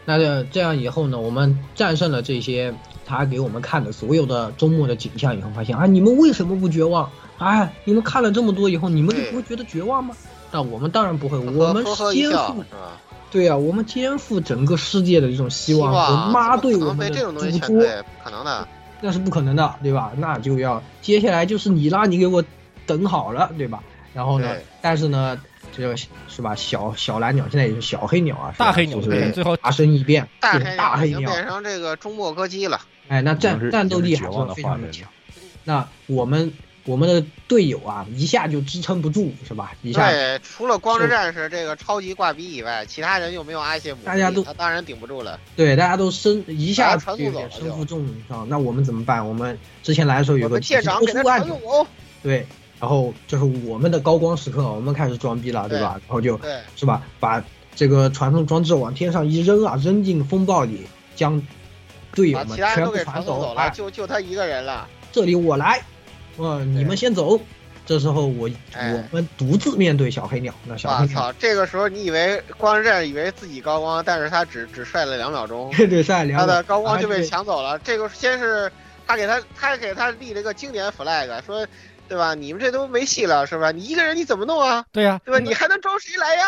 [0.06, 2.74] 那个这样以后呢，我们战胜了这些
[3.06, 7.10] 他给我们看的所有的周末的景象以后，发现啊，你们为什么不绝望？
[7.38, 10.16] 哎，你们看了这么多以后，你们就不会觉得绝望吗？
[10.52, 11.84] 那我们当然不会，我们
[12.14, 12.64] 肩负，
[13.32, 18.68] 对啊，我们肩负整个世界的这种希望和妈对我们的嘱托，不可能的，
[19.02, 20.12] 那是不可能的，对吧？
[20.18, 22.44] 那就要接下来就是你啦，你给我
[22.86, 23.82] 等好了，对吧？
[24.14, 24.48] 然后呢？
[24.80, 25.36] 但是呢，
[25.76, 26.56] 这个是吧？
[26.56, 32.80] 小小蓝鸟现在也是小黑鸟啊，大黑鸟就是最后大声一变，大黑大黑鸟变成这个中末歌姬了。
[33.08, 35.10] 哎，那战战斗力还是非常的强。
[35.64, 36.54] 那我们
[36.86, 39.74] 我们的队友啊，一下就支撑不住，是吧？
[39.82, 45.40] 一下对，除了光之战士这个超级挂逼以外，其他人又没有阿谢姆，大家都他当然顶不住了。
[45.56, 49.28] 对，大家都身一下就身负重伤，那我们怎么办？
[49.28, 51.88] 我们之前来的时候有个舰长给他按钮，
[52.22, 52.46] 对。
[52.84, 55.92] 然后就是我们的高光时刻，我们开始装逼了，对吧？
[56.06, 56.38] 然后就，
[56.76, 57.02] 是吧？
[57.18, 57.42] 把
[57.74, 60.86] 这个传送装置往天上一扔啊，扔进风暴里，
[61.16, 61.42] 将
[62.14, 64.86] 队友们全部传走了，就就他一个人了。
[65.14, 65.82] 这里我来，
[66.38, 67.40] 嗯，你们先走。
[67.86, 71.34] 这时候我我们独自面对小黑鸟，那小黑鸟，操！
[71.40, 77.80] 这个时候你以为光之战以为自己高光，但是他只只帅了两秒钟， 对，帅两秒他的高光就被抢走了。
[77.80, 78.70] 这个先是
[79.08, 81.66] 他给他他给他立了一个经典 flag，说。
[82.08, 82.36] 对吧？
[82.36, 83.72] 你们这都没戏了，是吧？
[83.72, 84.86] 你一个人你怎么弄啊？
[84.92, 85.40] 对呀，对吧？
[85.40, 86.48] 你还能招谁来呀？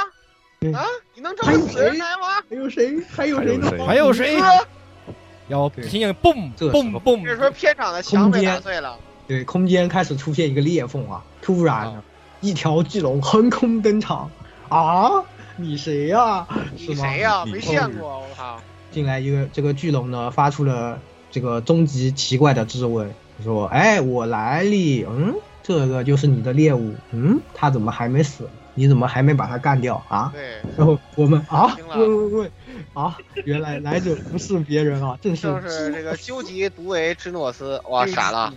[0.74, 2.42] 啊，你能招死人来吗？
[2.50, 3.00] 还有谁？
[3.10, 3.60] 还有谁？
[3.86, 4.40] 还有谁？
[5.48, 7.24] 要听见嘣嘣嘣！
[7.24, 11.24] 这时候片场的墙被打碎了，对，空间开始出现一个裂缝啊！
[11.40, 12.02] 突然，
[12.42, 14.32] 一条巨龙横空登场
[14.70, 15.24] 啊！
[15.58, 16.48] 你谁呀？
[16.76, 17.46] 你谁呀？
[17.46, 18.60] 没见过，我靠！
[18.92, 21.00] 进来一个这个巨龙呢，发出了
[21.30, 23.14] 这个终极奇怪的质问。
[23.44, 28.50] 说，哎，我来哩，嗯，这个就是你的猎物，嗯，他怎么还没死？
[28.78, 30.30] 你怎么还没把他干掉啊？
[30.34, 32.52] 对，然后我们啊，喂喂喂，
[32.94, 38.54] 啊，原来来者不是别人啊，正是就是这个究极毒为芝诺斯，哇，傻了，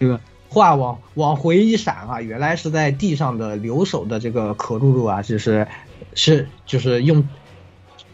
[0.00, 5.68] 这个话往往回一闪啊，原来是在地上的留守的这个可露露啊，就是
[6.14, 7.28] 是就是用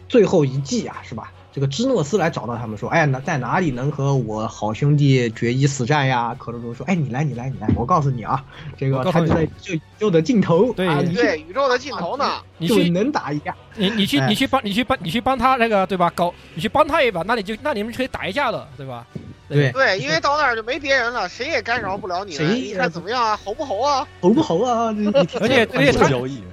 [0.07, 1.33] 最后一计啊，是吧？
[1.57, 6.35] 这个芝诺斯来找到他们说，哎，那在哪里能和我好兄弟决一死战呀？
[6.35, 8.45] 可鲁鲁说，哎，你来，你来，你来，我告诉你啊，
[8.77, 12.25] 这个他就在这宇宙的尽头，对啊，对，宇宙的尽头呢？
[12.57, 13.55] 你去能打一架。
[13.75, 16.11] 你你去哎你去帮你去帮你去帮他那个对吧？
[16.15, 19.05] 搞你去帮他一把，那你就那你们可以打一架了，对吧？
[19.49, 22.45] 对，对，因为到那儿就没别人了，谁也干扰不了你了。
[22.45, 23.39] 谁你看怎么样啊？
[23.45, 24.05] 猴不猴啊？
[24.19, 24.91] 猴不猴啊？
[24.97, 26.43] 你你而且而且他交易，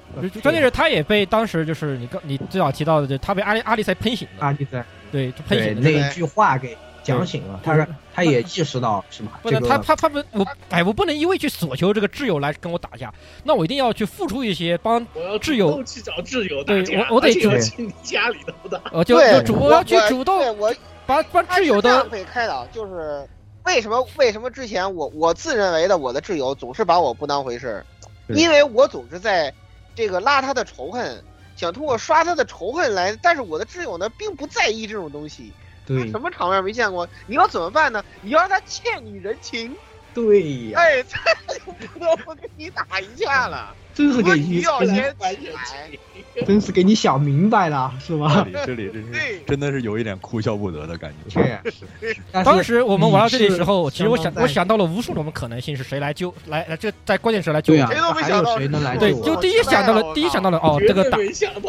[0.42, 5.80] 关键是他也被当时就是你刚你最早提到的，就他被阿里阿里塞喷醒了，阿里塞对，就喷醒了。
[5.80, 9.32] 那一句话给讲醒了，他是他也意识到是吗？
[9.42, 13.12] 不能，他他他不我哎，我不能一味去索求这个挚友来跟我打架，
[13.44, 20.74] 那我一定要去付出一些帮我要挚友主动去找挚友对，我我得去你家里头的，我就就主我要去主对动我
[21.06, 23.28] 把把挚友的可以开导，就是
[23.64, 27.84] 为什么为什么之前我我自认为的我的挚友总是把我不当回事
[28.28, 29.52] 因为我总是在
[29.94, 31.22] 这个拉他的仇恨，
[31.54, 35.52] 想通过刷他的仇恨来，但是我的挚友呢并不在意这种东西，
[35.84, 37.08] 对 什么场面没见过？
[37.26, 38.04] 你要怎么办呢？
[38.20, 39.76] 你要让他欠你人情，
[40.12, 41.20] 对呀，哎，他
[41.54, 43.76] 就不得不跟你打一架了。
[43.94, 48.44] 真是给我你要真是先起来，真是给你想明白了，是这吧？
[48.44, 51.30] 里这里真是真的是有一点哭笑不得的感觉。
[51.30, 59.24] 确实，当时我们玩到这里你是时候，其实我想我想到了无数种可能性，是谁来救来来这在关键时候来救我对啊谁都没还想到有谁能来对，救我？
[59.24, 61.18] 就第一想到了，第一想到了哦，这个打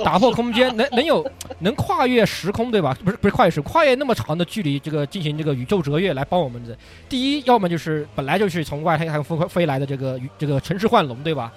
[0.04, 1.24] 打破空间，能能有
[1.60, 2.98] 能跨越时空，对吧？
[3.06, 6.76] 不是不是跨越时空，跨越那么长的距离，这个进行这个宇宙折跃来帮我们的。
[7.08, 11.54] 第一，要么就是本来就是从外太空飞飞来的这个这个城市幻龙，对吧？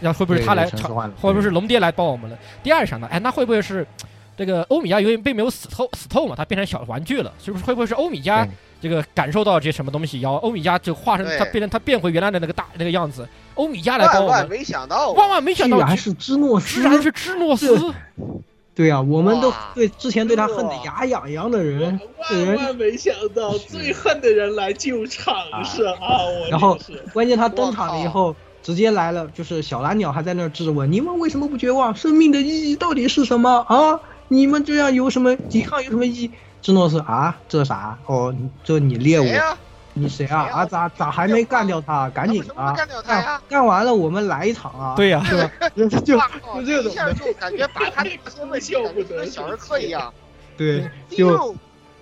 [0.00, 2.38] 那会不会是他来对城市幻龙会不会是龙爹来帮我们了？
[2.62, 3.86] 第二想到，哎，那会不会是
[4.36, 7.64] 这个欧米伽因为并没有死透死透嘛，他变成小玩具了，是不是？
[7.64, 8.46] 会不会是欧米伽
[8.80, 17.94] 这个感受到这些什么东西，然后欧米伽就化身对他变成他变回原来的那个大那个样子，欧米伽来帮我们万万没想到，万万没想到居然是芝诺斯，居然是芝诺斯。
[18.74, 26.24] 对呀、我们都对之前对他恨得牙痒痒的人，万，万没想到，最恨的人来救场是啊！
[26.24, 31.94] 我然后是关键他登场了以后，直接来了，就是小蓝鸟还在那儿质问你们为什么不绝望？
[31.94, 34.00] 生命的意义到底是什么啊？
[34.28, 36.30] 你们这样有什么抵抗有什么意义？
[36.62, 37.98] 芝诺斯啊，这啥？
[38.06, 39.24] 哦，这你猎物？
[39.94, 40.44] 你谁啊？
[40.44, 42.08] 谁啊啊，咋咋还没干掉他？
[42.10, 42.72] 赶紧啊！
[42.72, 43.42] 干掉他呀？
[43.48, 44.94] 干完了我们来一场啊！
[44.96, 45.50] 对呀是吧？
[45.76, 46.18] 就就就
[46.64, 50.10] 这种一下就感觉把他这个问题感觉跟小儿科一样。
[50.56, 51.54] 对，就种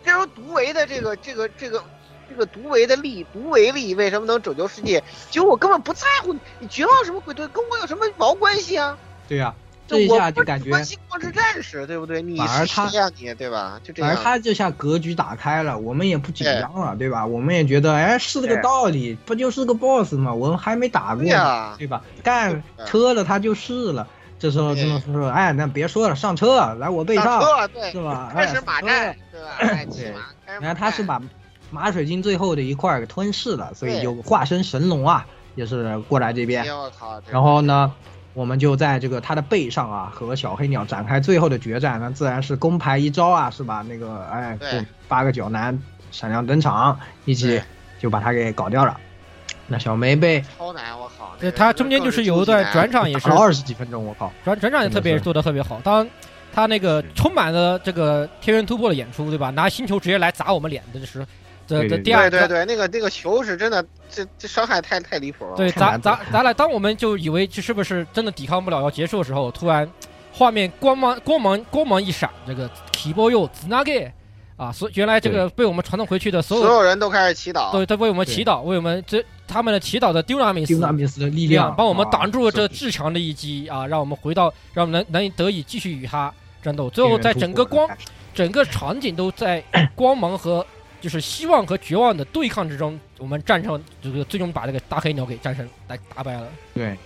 [0.05, 1.83] 这种独唯的这个这个这个
[2.31, 5.03] 这个独唯的力，独唯力为什么能拯救世界？
[5.29, 7.35] 其实我根本不在乎你，你绝望什么鬼？
[7.35, 8.97] 对，跟我有什么毛关系啊？
[9.29, 9.53] 对呀，
[9.89, 12.23] 这一下就感觉关心光之战士，对不对？
[12.23, 13.11] 你反而他是谁呀？
[13.19, 13.81] 你对吧？
[13.83, 14.09] 就这样。
[14.15, 17.27] 反而他这下格局打开了，我们也不紧张了，对吧？
[17.27, 20.33] 我们也觉得，哎，是这个道理，不就是个 boss 吗？
[20.33, 22.03] 我们还没打过呢，对呀对吧？
[22.23, 24.07] 干车了他就是了。
[24.39, 28.33] 这时候对真的说，哎，那别说了，上车，来我背上，上车对是吧？
[28.33, 29.49] 开始马战，对吧？
[29.59, 31.21] 哎，骑对马，开始然后他是把
[31.71, 36.65] 马水晶最后的一块儿给吞噬了，所以对就化身神龙啊，也是过来这边
[37.31, 37.93] 然后呢，
[38.35, 42.01] 我们就在这个他的背上啊，和小黑鸟展开最后的决战。
[42.01, 43.85] 那自然是攻牌一招啊，是吧？
[43.89, 45.79] 那个哎，对八个角男
[46.11, 47.61] 闪亮登场，一起
[48.01, 48.97] 就把他给搞掉了。
[49.67, 51.31] 那小梅被超难，我靠！
[51.39, 54.33] 对，那个他中间就是有一段转场，也是二十几分钟，我靠！
[54.45, 55.81] 转转场也特别做的特别好。
[55.85, 56.05] 当
[56.53, 59.51] 他那个充满了这个天元突破的演出，对吧？
[59.51, 61.25] 拿星球直接来砸我们脸的时
[61.79, 65.57] 对对第二对对对，那个那个球是真的，这这伤害太太离谱了。
[65.57, 69.89] 对砸太难砸砸来，当我们就以为这是不是真的抵抗不了要结束的时候，突然
[70.33, 72.65] 画面光芒光芒光芒一闪，这个
[73.17, 74.11] o z n a g e
[74.57, 77.73] 啊，所原来这个被我们传送回去的所有所有人都开始祈祷。
[77.73, 86.31] 对，都为我们祈祷，为我们这他们的祈祷的丢纳米斯丢纳米斯的力量，帮我们啊挡住了这是至强的一击啊，让我们回到，让我们能能得以继续与他
[86.63, 86.91] 战斗。
[86.91, 87.89] 最后在整个光
[88.35, 89.65] 整个场景都在
[89.97, 90.65] 光芒和
[91.01, 96.47] 就是希望和绝望的对抗之中，我们战胜就是最终把这个大黑鸟给战胜来打败了。
[96.75, 96.97] 对，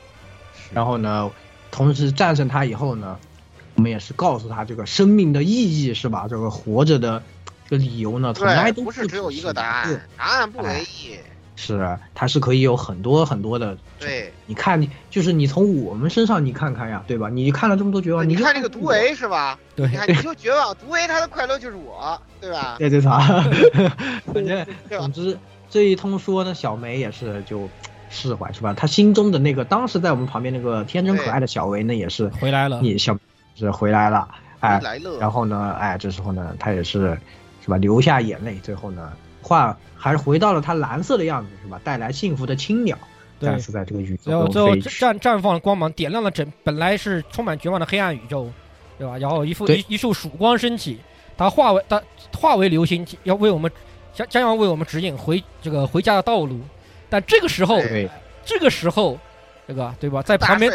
[0.72, 1.30] 然后呢，
[1.70, 3.18] 同时战胜他以后呢，
[3.76, 6.26] 我们也是告诉他这个生命的意义是吧？
[6.28, 7.22] 这个活着的
[7.68, 11.16] 这个理由呢，从来，都不是只有一个答案，答案不唯一。
[11.56, 13.76] 是，它是可以有很多很多的。
[13.98, 17.28] 对，你看，你就是你从我们身上你看看呀，对吧？
[17.28, 19.58] 你看了这么多绝望，你看这个毒唯是吧？
[19.76, 22.76] 对你看你就绝望，毒唯他的快乐就是我，对吧？
[22.80, 23.18] 对对啥？
[24.32, 25.38] 反正对总之
[25.70, 27.68] 这一通说呢，小梅也是就
[28.10, 28.74] 释怀是吧？
[28.74, 33.16] 她心中的那个当时在我们旁边那个天真可爱的小维呢，也是回来了，你小
[33.56, 34.28] 是回来了，
[34.60, 35.18] 哎，来了。
[35.18, 37.18] 然后呢，哎，这时候呢，他也是
[37.64, 39.12] 是吧，流下眼泪，最后呢，
[39.44, 41.78] 化还是回到了它蓝色的样子是吧？
[41.84, 42.96] 带来幸福的青鸟，
[43.38, 44.74] 对再次在这个宇宙然后最后。
[44.76, 48.50] 绽绽放了光芒，点亮了整本来是充满绝望的黑暗宇宙，
[48.98, 49.18] 对吧？
[49.18, 50.98] 然后一副一一束曙光升起，
[51.36, 52.02] 它化为它
[52.36, 53.70] 化为流星，要为我们
[54.14, 56.58] 将将要为我们指引回这个回家的道路。
[57.10, 57.78] 但这个时候，
[58.44, 59.18] 这个时候，
[59.68, 60.70] 这个对吧，在旁边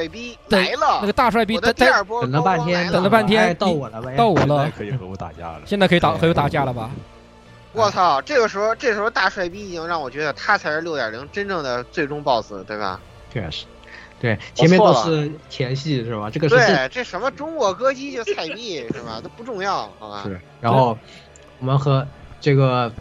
[0.47, 5.61] 来了，那个大帅逼在在第二波等了半天，等了半天哎到我了呗，到我了现在，可以和我打架了。
[5.65, 6.89] 现在可以打对可以打架了吧？
[7.71, 8.21] 我操！
[8.21, 12.99] 这个时候，这时候大帅逼已经让我觉得他才是六点零真正的最终 BOSS，对吧？
[13.31, 13.65] 确实，
[14.19, 16.29] 对，前面都是前戏是吧？
[16.31, 19.21] 这个是对，这什么中国歌姬就菜逼是吧？
[19.21, 20.23] 都不重要，好吧？
[20.25, 20.97] 是，然后
[21.59, 22.07] 我们和
[22.41, 22.91] 这个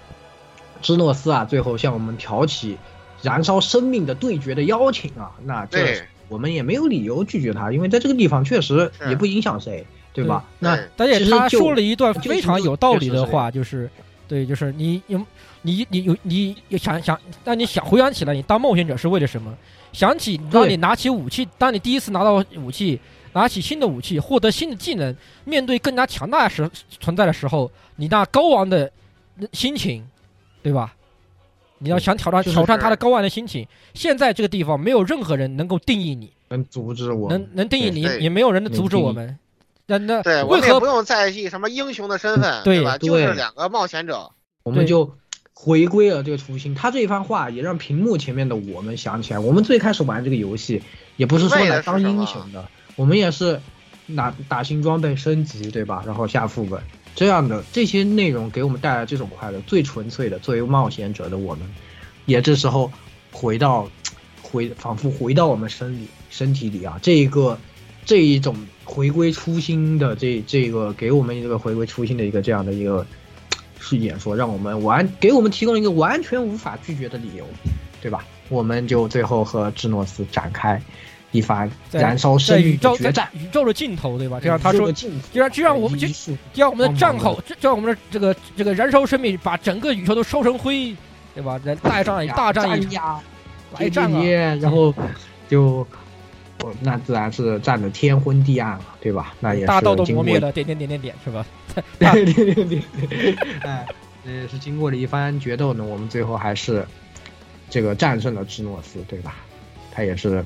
[0.83, 2.77] 芝诺斯啊，最后向我们挑起
[3.23, 10.45] 燃烧生命的对决的邀请啊，那这对我们也没有理由拒绝他，因为在这个地方确实也不影响谁，对吧？
[10.59, 13.89] 那对而且他说了一段非常有道理的话，就是
[14.29, 15.19] 对，就是你有
[15.63, 19.57] 你你有你想想，当你想回想起来，你当冒险者是为了什么？
[19.93, 23.01] 想起当你拿起武器，当你第一次拿到武器，
[23.33, 28.91] 拿起新的武器，获得新的技能，面对更加强大的时存在的时候，你那高昂的
[29.53, 30.07] 心情，
[30.63, 30.95] 对吧？
[31.79, 33.67] 你要想挑战就是挑战他的高昂的心情。
[33.95, 39.39] 现在这个地方没有任何人能够定义你，能阻止我能能定义你，也没有人能阻止我们。
[39.91, 42.99] 那那对，我为何们也不用在意什么英雄的身份，对吧？
[42.99, 44.31] 就是两个冒险者，
[44.63, 45.17] 我们就
[45.55, 46.75] 回归了这个初心。
[46.75, 50.83] 他这一番话也让屏幕前面的我们想起来，我们最开始玩这个游戏
[51.17, 53.59] 也不是说来当英雄的，我们也是
[54.05, 56.03] 拿打新装备升级，对吧？
[56.05, 56.83] 然后下副本
[57.15, 61.67] 这样的这些内容给我们带来这种快乐，最纯粹的作为冒险者的我们，
[62.27, 62.93] 也这时候
[63.33, 63.91] 回到
[64.43, 67.59] 回仿佛回到我们身里身体里啊，这一个
[68.05, 68.55] 这一种
[68.89, 73.07] 回归初心的这这个给我们一个回归初心的一个这样的一个
[73.79, 77.47] 是演说，让我们完给我们提供了一个完全无法拒绝的理由，
[78.01, 78.25] 对吧？
[78.49, 80.81] 我们就最后和智诺斯展开
[81.33, 83.29] 一番燃烧在生命的宇宙决战。
[83.35, 84.41] 宇宙的尽头，对吧？
[84.41, 90.97] 这样他说就让就让我们就就让我们的战吼，就就让我们的这个这个燃烧生命，把整个宇宙都烧成灰，
[91.35, 91.61] 对吧？
[91.63, 93.21] 来大战一大战一场，呀，
[93.79, 94.23] 来战啊！
[94.63, 94.95] 然后
[95.49, 95.87] 就。
[96.61, 99.35] 我那自然是战得天昏地暗了，对吧？
[99.41, 101.47] 那也是大道都经过磨灭了，点点点点点，是吧？
[101.99, 102.65] 对对对
[103.07, 103.87] 对，哎，
[104.25, 106.87] 这也是经过了一番决斗呢，我们最后还是
[107.71, 109.37] 这个战胜了芝诺斯，对吧？
[109.93, 110.45] 他也是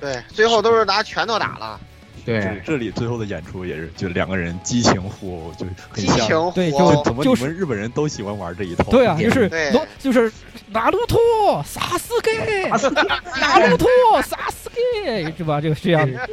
[0.00, 1.80] 对，最后都是拿拳头打了，
[2.26, 6.26] 对这这里最后的演出也是，就两个人激情互殴，就很激像。
[6.26, 8.90] 情对就怎么你就是们日本人都喜欢玩这一套？
[8.90, 10.30] 对啊，就是罗就是
[10.70, 11.18] 拿鲁托
[11.64, 12.68] 杀死给，
[13.40, 13.88] 拿鲁托
[14.22, 14.68] 杀死
[15.04, 15.60] 给，是吧？
[15.60, 16.28] 这个是这样的。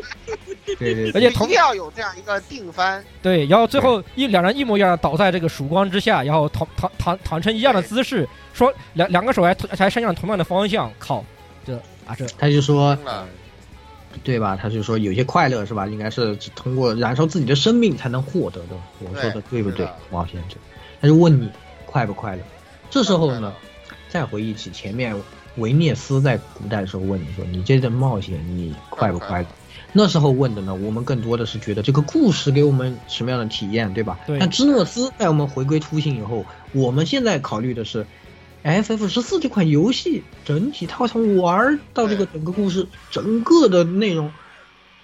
[0.79, 11.23] 对对 而且同样有这样一个定番，对，然后最后一两人一模一样的倒在这个曙光之下，然后躺躺躺躺成一样的姿势，说两两个手还还伸向同样的方向，靠，
[11.67, 11.75] 这
[12.07, 12.97] 啊这他就说
[14.23, 14.57] 对吧？
[14.59, 15.87] 他就说有些快乐是吧？
[15.87, 18.75] 应该是只通过燃烧自己的生命才能获得的。
[18.99, 20.57] 我说的对不对是的，王先生？
[21.01, 21.49] 他就问你
[21.85, 22.41] 快不快乐？
[22.89, 23.53] 这时候呢，
[24.09, 25.15] 再回忆起前面
[25.57, 29.47] 维涅斯在古代的时候问你说：“你这个冒险你快不快乐？”
[29.91, 34.19] 那时候问的呢，我们更多的是觉得这个故事给我们什么样的体验，对吧？
[34.25, 38.05] 对但芝诺斯在我们回归初心以后，我们现在考虑的是
[38.63, 44.31] ，FF 十四这款游戏整体它从玩儿到这个整个故事整个的内容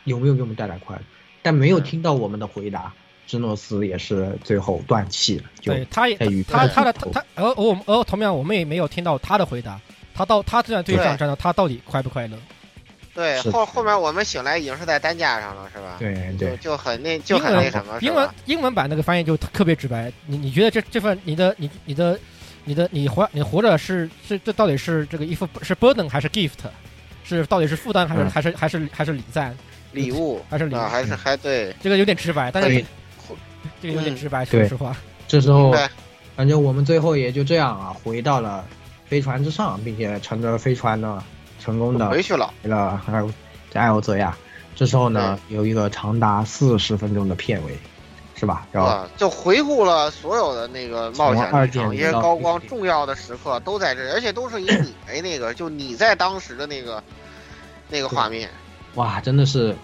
[0.06, 1.02] 有没有给我们带来快乐？
[1.42, 2.92] 但没有听到我们的回答，
[3.28, 9.80] 芝诺斯也是最后断气了，就对，他也他他的他他而而我们而同样我们也没有听到他的回答，
[10.14, 12.38] 他到他这样对上对战斗，他到底快不快乐？
[13.16, 15.98] 对，后后面我们醒来已经是在担架上了，是吧？
[16.00, 18.30] 对就对，就很那就很那什么，英文？
[18.46, 20.12] 英文版那个翻译就特别直白。
[20.26, 22.20] 你你觉得这这份你的你你的你的
[22.70, 26.52] 你的你活你活着是是这到底是这个一副是 burden 还是 gift？
[27.24, 28.30] 是到底是负担还是、嗯。
[28.30, 29.58] 还是还是还是礼赞？
[29.92, 30.40] 礼物。
[30.48, 30.78] 还是礼物。
[30.78, 32.86] 啊，还是还对，这个有点直白，但是
[33.82, 34.96] 这个有点直白，说实话。
[35.28, 35.90] 这时候对，
[36.36, 38.64] 反正我们最后也就这样啊，回到了
[39.08, 41.24] 飞船之上，并且乘着飞船呢，
[41.60, 42.54] 成功的回去了。
[42.62, 43.32] 回了艾欧
[43.72, 44.38] 在艾欧泽亚。
[44.76, 47.76] 这时候呢，有一个长达四十分钟的片尾，
[48.40, 48.66] 是吧？
[48.72, 57.04] 然后啊，就回顾了所有的那个冒险从历程，2.0一些高光、重要的时刻都在这，而且都是以你为那个，就你在当时的那个
[57.90, 58.50] 那个画面。
[58.96, 59.76] 哇，真的是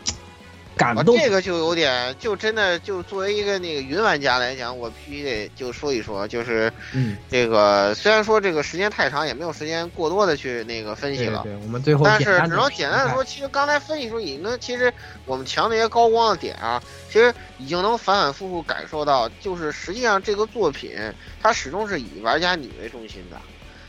[0.77, 1.17] 感啊，动。
[1.17, 11.41] 这个就有点，就真的就作为一个那个云玩家来讲，我必须得就说一说，就是嗯，这个虽然说这个时间太长，也没有时间过多的去那个分析了。
[11.43, 14.93] 对对，我们最后但是只能简单的说，其实刚才分析出已经，其实
[15.25, 20.91] 我们强那些高光的点啊，其实已经能反反复复感受到，就是实际上这个作品
[21.41, 23.37] 它始终是以玩家你为中心的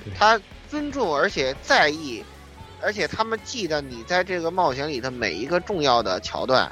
[0.05, 2.25] 对，它尊重而且在意，
[2.83, 6.71] 而且他们记得你在这个冒险里的每一个重要的桥段，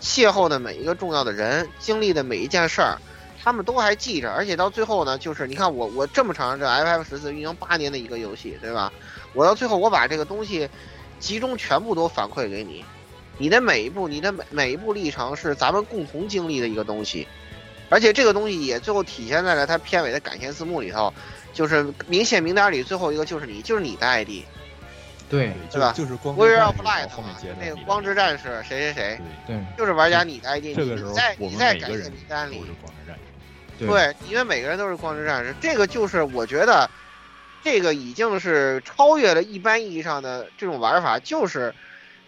[0.00, 2.96] 邂逅的每一个重要的人，经历的每一件事儿，
[3.42, 8.92] 他们都还记着，而且到最后呢，就是你看我我这么长这 FF 十四运营八年的一个游戏，对吧？
[9.34, 10.68] 我到最后我把这个东西
[11.18, 12.84] 集中全部都反馈给你，
[13.38, 17.26] 你的每一步，你的每每一步历程是咱们共同经历的一个东西，
[17.88, 21.12] 而且这个东西也最后体现在了它片尾的感谢字幕里头，
[21.52, 24.44] 就是明显名单里最后一个就是你，就是你的 ID，
[25.30, 25.94] 对对吧？
[25.96, 33.86] 就是光 Warrior 之 of 战士 Light 后面接的那个光之战士谁谁谁，对就是玩家你的 ID，这个时候你在我们你在感谢每个人名单里都是光之战士。
[33.86, 36.90] 对，因为每个人都是光之战士，这个就是我觉得，
[37.64, 41.74] 这个已经是超越了一般意义上的这种玩法，就是，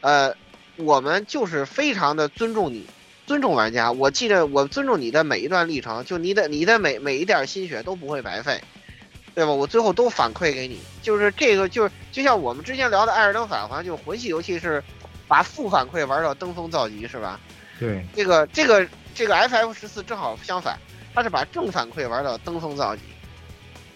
[0.01, 0.35] 呃，
[0.77, 2.87] 我们就是非常的尊重你，
[3.27, 3.93] 尊重玩家。
[3.93, 8.62] 我记得我尊重你的每一段历程，就你的你的每每一点心血都不会白费，
[9.35, 9.51] 对吧？
[9.51, 14.83] 我最后都反馈给你，就是这个就是就像我们之前聊的《艾尔登法环》，就魂系游戏是
[15.27, 17.41] 把负反馈玩到登峰造极，是吧？
[17.81, 20.79] 对这个这个这个 FF 十四正好相反，
[21.15, 23.03] 它是把正反馈玩到登峰造极，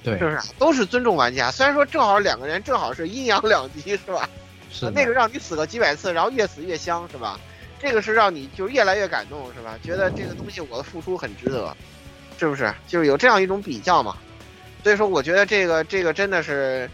[0.03, 0.45] 对是不是啊？
[0.59, 1.51] 都是尊重玩家。
[1.51, 4.29] 虽然说正好两个人正好是阴阳两极，是吧？
[4.73, 7.39] 是那个让你死个几百次，然后越死越香，是吧？
[7.79, 9.79] 这个是让你就越来越感动，是吧？
[9.83, 11.77] 觉得这个东西我的付出很值得，
[12.39, 12.75] 是不是？
[12.89, 14.17] 就是有这样一种比较嘛。
[14.87, 16.89] 所以说，我觉得这个这个真的是，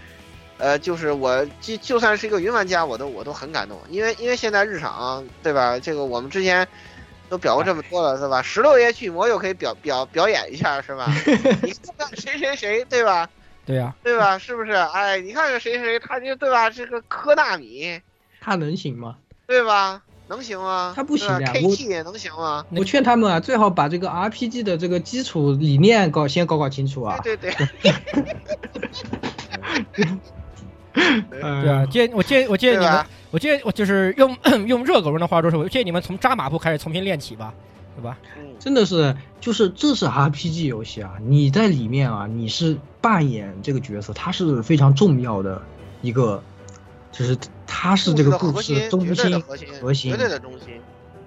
[0.57, 5.79] 呃，就是我就就算是一个云玩家，我都我都很感动，因为因为现在日常对吧？
[5.79, 6.67] 这个我们之前
[7.29, 8.41] 都表过这么多了，是吧？
[8.41, 11.07] 十六页巨魔又可以表表表演一下，是吧？
[11.63, 13.29] 你看看谁谁谁，对吧？
[13.67, 14.39] 对呀、对吧？
[14.39, 14.71] 是不是？
[14.73, 16.71] 哎，你看看谁谁，他就对吧？
[16.71, 18.01] 这个科纳米，
[18.41, 19.19] 他能行吗？
[19.47, 20.01] 对吧？
[20.33, 20.93] 能行吗？
[20.97, 22.65] 他不行呀，K 我 T 也能行吗？
[22.75, 27.19] 我劝他们啊，最好把这个 RPG 的这个基础理念搞先搞搞清楚啊。
[27.23, 27.69] 对对对，
[29.93, 30.03] 对
[31.41, 34.35] 对啊，建我建我建议你们，我建议我就是用
[34.67, 37.53] 用热狗人的话说是，我建议你们从扎马步开始重新练起吧，
[37.95, 38.17] 对吧？
[38.59, 45.61] 真的是，就是这是 RPG 游戏啊，你在里面啊，你是扮演这个角色，它是非常重要的
[46.01, 46.43] 一个，
[47.11, 47.37] 就是
[47.75, 50.79] 它是这个故事的中心核心核心绝对的中心。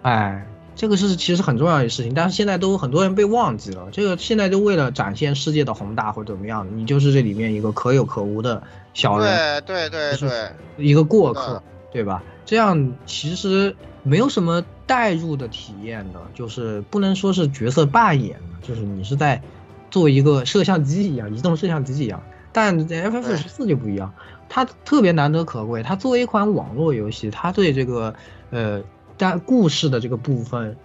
[0.04, 0.46] 哎，
[0.76, 3.88] 这个是其实很重要的事情，但是现在都很多人被忘记了。
[3.92, 8.62] 这个现在就为了展现世界的宏大或者怎么样，你就是这里面一个可有可无的
[8.94, 12.24] 小人，对对对对，一个过客，对吧？
[12.46, 19.42] 这样其实没有什么代入的体验的，就是不能说是角色扮演的，就是你是在
[19.90, 22.22] 做一个摄像机一样，移动摄像机一样。
[22.54, 24.14] 但 FF 十四就不一样，
[24.50, 25.84] 它特别难得可贵。
[25.84, 28.14] 它作为一款网络游戏，它对这个
[28.52, 28.82] 呃，
[29.18, 30.76] 但故事的这个部分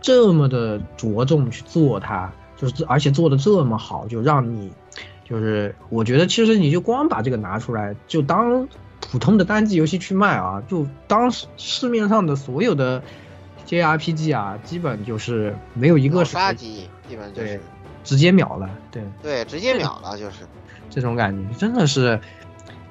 [0.00, 4.70] 这么的着重去做它，就是而且做的这么好，就让你
[5.24, 8.68] 就是我觉得其实你就光把这个拿出来，就当
[9.00, 13.02] 普通的单机游戏去卖啊，就当市市面上的所有的
[13.66, 17.60] JRPG 啊，基本就是没有一个是杀机，基本就是
[18.02, 19.02] 直接秒了，对。
[19.22, 20.46] 对直接秒了，就是
[20.90, 22.20] 这种感觉真的是，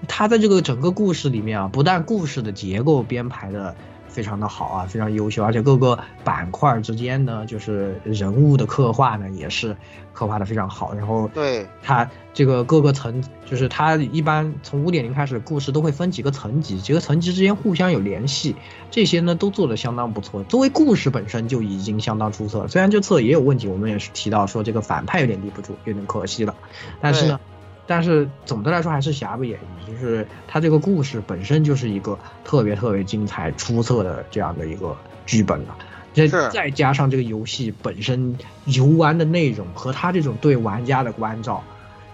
[0.07, 3.75] 他在这个整个故事里面啊，不但故事的结构编排的
[4.07, 9.75] 非常的好啊，非常优秀，而且各个板块之间呢，就是人物的刻画呢，也是
[10.13, 10.93] 刻画的非常好。
[10.93, 18.55] 然后对它这个各个层，就是它一般从五点零开始，故事都会分几个层级，几个层级之间互相有联系，
[18.91, 20.43] 这些呢都做的相当不错。
[20.43, 26.53] 作为故事本身就已经相当出色了，虽然这次也有问题，我们也是提到说这个反派有点立不住，有点可惜了，
[27.01, 27.39] 但是呢。
[27.85, 34.95] 但是总的来说还是瑕不掩瑜，就是它这个故事本身就是一个特别特别精彩、出色的这样的一个
[35.25, 35.75] 剧本了。
[36.13, 41.63] 再再加上这个游戏本身游玩的内容和它这种对玩家的关照，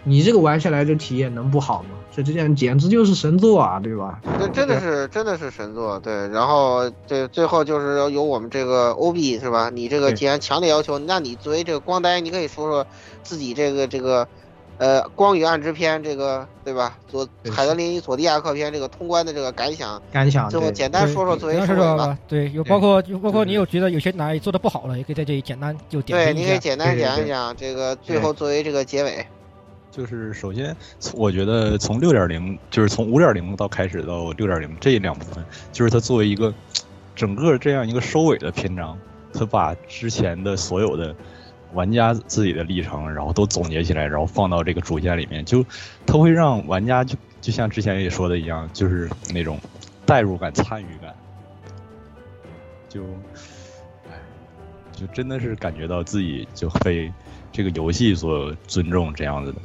[0.03, 1.89] 你这个玩下来的体验能不好吗？
[2.15, 4.19] 这这件简直就是神作啊，对吧？
[4.39, 6.27] 这真的是真的是神作，对。
[6.29, 9.69] 然后对最后就是由我们这个 OB 是吧？
[9.69, 12.87] 你这个既然强烈要求，那你作为这个光呆，你可以说说
[13.21, 14.27] 自己这个这个。
[14.79, 16.97] 呃，光与暗之篇这个对吧？
[17.05, 22.17] 佐海德林与佐迪亚克篇这个通关的这个感想，感想，最后简单说说作为说说吧。
[22.29, 29.27] 对，有包括有包括你有觉得有些哪里做的不好了，也可以在这里简单就点对，你可以简单讲一讲这个最后作为这个结尾。
[29.91, 30.73] 就是首先，
[31.13, 35.43] 我觉得从六点零，就是从五点零到开始到六点零这两部分，
[35.73, 36.53] 就是它作为一个
[37.17, 38.97] 整个这样一个收尾的篇章，
[39.33, 41.13] 它把之前的所有的。
[41.73, 45.65] 玩家自己的历程，然后都总结起来，然后放到这个主线里面，就
[46.05, 49.59] 它会让玩家就就像之前也说的一样，就是那种
[50.05, 51.15] 代入感、参与感，
[52.89, 53.03] 就，
[54.07, 54.17] 哎，
[54.91, 57.11] 就真的是感觉到自己就被
[57.51, 59.59] 这个游戏所尊重这样子的，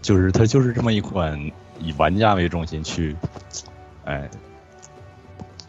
[0.00, 1.38] 就是它就是这么一款
[1.78, 3.14] 以玩家为中心去，
[4.04, 4.28] 哎，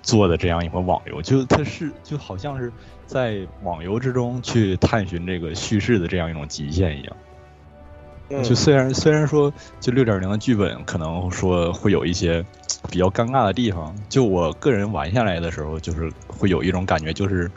[0.02, 2.72] 做的这样一款网游，就它是就好像是
[3.08, 7.16] 在网游之中去探寻这个叙事的这样一种极限一样。
[8.30, 12.46] 嗯就虽然虽然说就六点零的剧本可能说会有一些
[12.92, 17.50] 比较尴尬的地方，就我个人玩下来的时候，就是会有一种感觉，就是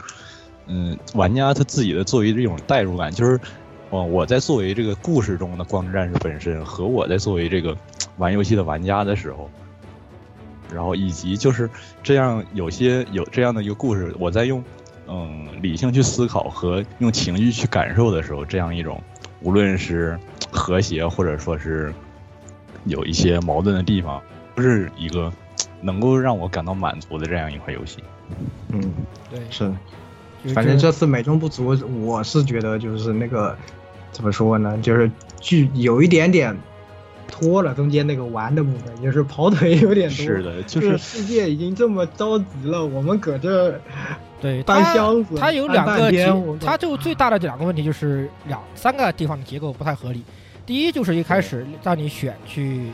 [0.67, 3.41] 嗯，玩家他自己的作为这种代入感，就是
[3.91, 7.77] 我，我在作为这个故事中的光之战士本身和我在作为这个
[8.19, 9.51] 玩游戏的玩家的时候，
[10.73, 11.69] 然后以及就是
[12.01, 14.63] 这样有些有这样的一个故事，我在用
[15.11, 19.03] 嗯理性去思考和用情绪去感受的时候，这样一种
[19.43, 20.19] 无论是
[20.53, 21.93] 和谐或者说是
[22.85, 24.23] 有一些矛盾的地方，
[24.55, 25.32] 不是一个
[25.81, 28.03] 能够让我感到满足的这样一款游戏。
[28.69, 28.81] 嗯，
[29.28, 29.69] 对，是，
[30.43, 33.57] 就是反正这次美中不足，我是觉得就是那个
[34.12, 35.11] 怎么说呢，就是
[35.41, 36.57] 具有一点点
[37.31, 40.16] 拖了，中间那个玩的部分，也是跑腿有点多。
[40.16, 43.81] 是的，就就是世界已经这么着急了，我们搁这儿
[44.40, 50.23] 对搬箱子，它有两个结天我，它就最大的两个问题就是两三个地方的结构不太合理。
[50.66, 52.89] 第一就是一开始让你选去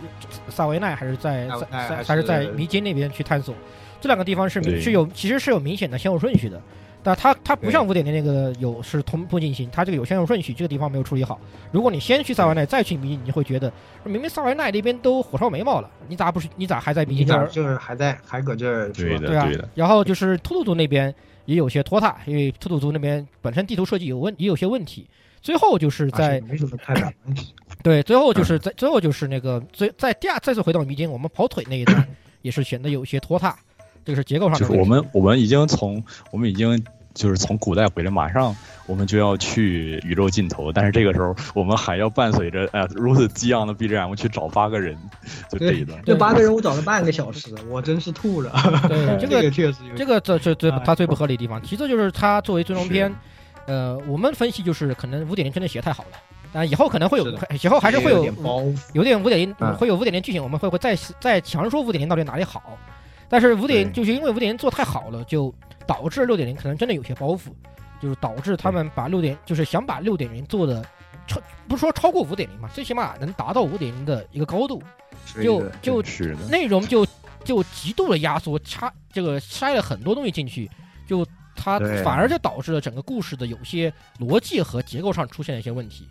[0.49, 3.55] 萨维奈还是在还在还是在迷津那边去探索，
[4.01, 6.61] 这两个地方是明是有其实是有明显的先后顺序的。
[7.07, 11.39] 但它它不像五点零那个有是同步进行，它这个有先后顺序，这个地方没有处理好。
[11.71, 13.73] 如果你先去萨维奈再去迷津，你会觉得
[14.03, 17.47] 明明萨维奈那边都火烧眉毛了，你咋不是你咋还在迷你津这儿？
[17.47, 21.15] 咋就是还在还搁这儿对说对啊的对的，然后就是兔兔族那边
[21.45, 25.09] 也有些拖沓，因为兔兔族那边本身地图设计有问也有些问题。
[25.41, 27.55] 最后就是啊在是没什么太大问题。
[27.85, 32.05] 对，最后就是在最后就是那个最在第二再次回到迷津，我们跑腿那一段
[32.43, 33.57] 也是显得有些拖沓，
[34.05, 34.67] 这个是结构上的。
[34.67, 36.03] 就是我们我们已经从
[36.33, 36.85] 我们已经
[37.17, 38.55] 就是从古代回来，马上
[38.87, 44.97] 我们就要去宇宙尽头，但是这个时候我们还要伴随着呃如此激昂的 BGM 去找八个人，
[45.51, 45.99] 就这一段。
[46.05, 48.53] 这八个人我找了半个小时，我真是吐了。
[48.87, 51.61] 对 这这个个确实有这个这这最哎它最不合理的地方。
[51.63, 53.13] 其次就是他作为最终篇，
[53.67, 56.19] 呃，我们分析就是可能五点零真的写太好了，
[56.53, 57.27] 但以后可能会有，
[57.63, 58.63] 以后还是会有点包。
[58.93, 62.79] 有点五点零嗯会有五点零剧情，我们会会再再强说五点零到底哪里好。
[63.29, 65.53] 但是五点零就是因为五点零做太好了，就
[65.87, 67.49] 导致六点零可能真的有些包袱，
[68.01, 70.85] 就是导致他们把六点就是想把六点零做的
[71.27, 74.83] 超不是说超过五点零嘛，最起码能达到五点零的一个高度，
[75.43, 76.03] 就就，
[76.51, 77.07] 内容就
[77.45, 80.71] 就极度的压缩，插这个塞了很多东西进去，
[81.07, 81.27] 就
[81.57, 86.09] 它反而就导致了整个故事的有些逻辑和结构上出现了一些问题。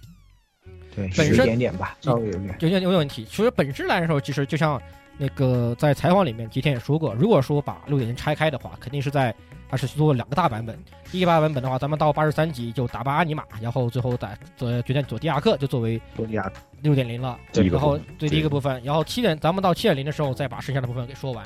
[0.96, 2.48] 对，本身点点吧，稍微有点。
[2.60, 3.26] 有点有点问题。
[3.26, 4.82] 其实本质来说，其实就像
[5.18, 9.34] 那个在采访里面吉田也说过，如果说把六点零拆开的话，肯定是在
[9.76, 10.78] 它是做两个大版本。
[11.12, 17.38] 第一个大版本的话，咱们到八十三级就打败阿尼玛，然后最后在做决战佐迪亚克就作为多利亚六点零了。
[17.54, 21.46] 然后部分对第一个部分，然后七点咱们到七点零的时候再把剩下的部分给说完。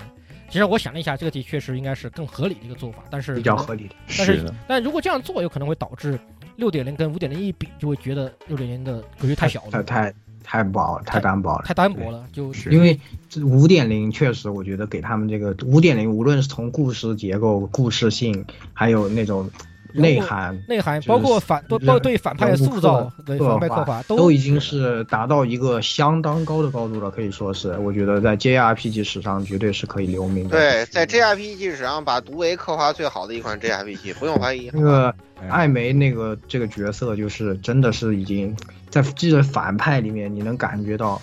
[0.49, 3.95] 其实我想了一下，这个题确实应该是更合理的一个做法，但是比较合理的。
[4.17, 6.19] 但是是，但如果这样做，有可能会导致
[6.55, 10.13] 六点零跟五点零一比，就会觉得六点零的格局太小了，太太
[10.49, 11.63] 太薄，太单薄了。
[11.63, 12.99] 太单薄了，就是因为
[13.29, 18.43] 这五点零确实，我觉得给他们这个五点零，无论是从故事结构、故事性，
[18.73, 19.47] 还有那种
[19.93, 30.57] 内涵、内涵，包括反包包括对反派的塑造、对刻反派刻画都已经是达到一个相当高的高度了，可以说是，我觉得在 JRPG 史上绝对是可以留名的。
[30.57, 34.69] 对，在 JRPG 史上把毒唯刻画最好的一款 JRPG，不用怀疑。
[34.73, 35.13] 那个
[35.49, 38.55] 艾梅那个这个角色，就是真的是已经
[38.89, 41.21] 在这个反派里面，你能感觉到，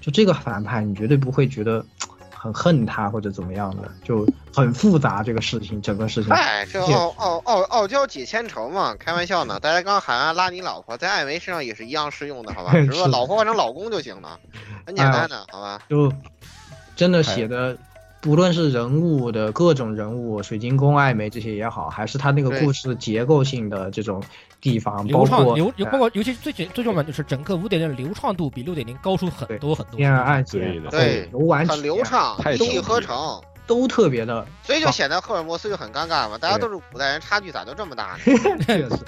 [0.00, 1.84] 就这个反派，你绝对不会觉得
[2.44, 6.30] 很恨他或者怎么样的，就很复杂这个事情，整个事情。
[6.30, 9.58] 哎，这傲傲傲傲娇解千愁嘛，开玩笑呢。
[9.58, 12.72] 大家刚喊啊拉你老婆，在艾梅身上也是一样适用的，好吧？
[12.84, 14.38] 只不过老婆换成老公就行了，
[14.86, 15.80] 很简单的，好吧？
[15.88, 16.12] 就
[16.94, 17.74] 真的写的，
[18.20, 24.22] 不论是人物的各种人物，水晶宫、艾梅这些也好，还是他那个故事结构性的这种
[24.64, 29.96] 地方，包流畅括流包括尤其最最最重要的就是整个五点零的流畅度比六点零高出很多很多。
[29.98, 36.38] 天然暗线对的，对游玩很流畅，太一气呵成，都特别的所以就显得赫尔墨斯就很尴尬嘛。
[36.38, 38.34] 大家都是古代人，差距咋就这么大呢？
[38.64, 38.98] 确实，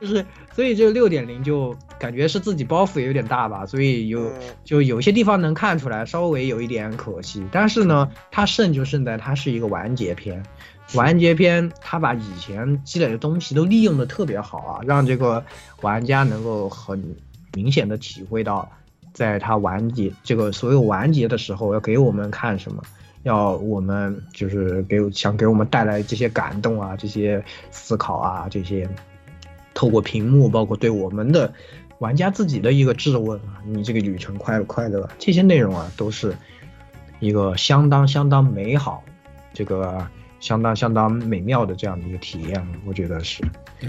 [0.00, 4.32] 就是所以这六点零就感觉是自己包袱也有点大吧，所以有嗯
[4.64, 7.42] 就有些地方能看出来，稍微有一点可惜。
[7.50, 10.42] 但是呢，它胜就胜在它是一个完结篇，
[10.96, 15.44] 完结篇他把以前积累的东西都利用的特别好啊，让这个
[15.82, 17.14] 玩家能够很
[17.54, 18.70] 明显的体会到，
[19.12, 22.82] 在他完结这个所有完结的时候要给我们看什么。
[23.22, 28.88] 要我们就是给想给我们带来这些感动啊，这些思考啊，这些
[29.74, 31.52] 透过屏幕，包括对我们的
[31.98, 35.08] 玩家自己的一个质问啊，你这个旅程快不快乐？
[35.18, 36.36] 这些内容啊，都是
[37.18, 39.02] 一个相当相当美好，
[39.52, 40.06] 这个
[40.46, 43.42] 相当相当美妙的这样的一个体验，我觉得是。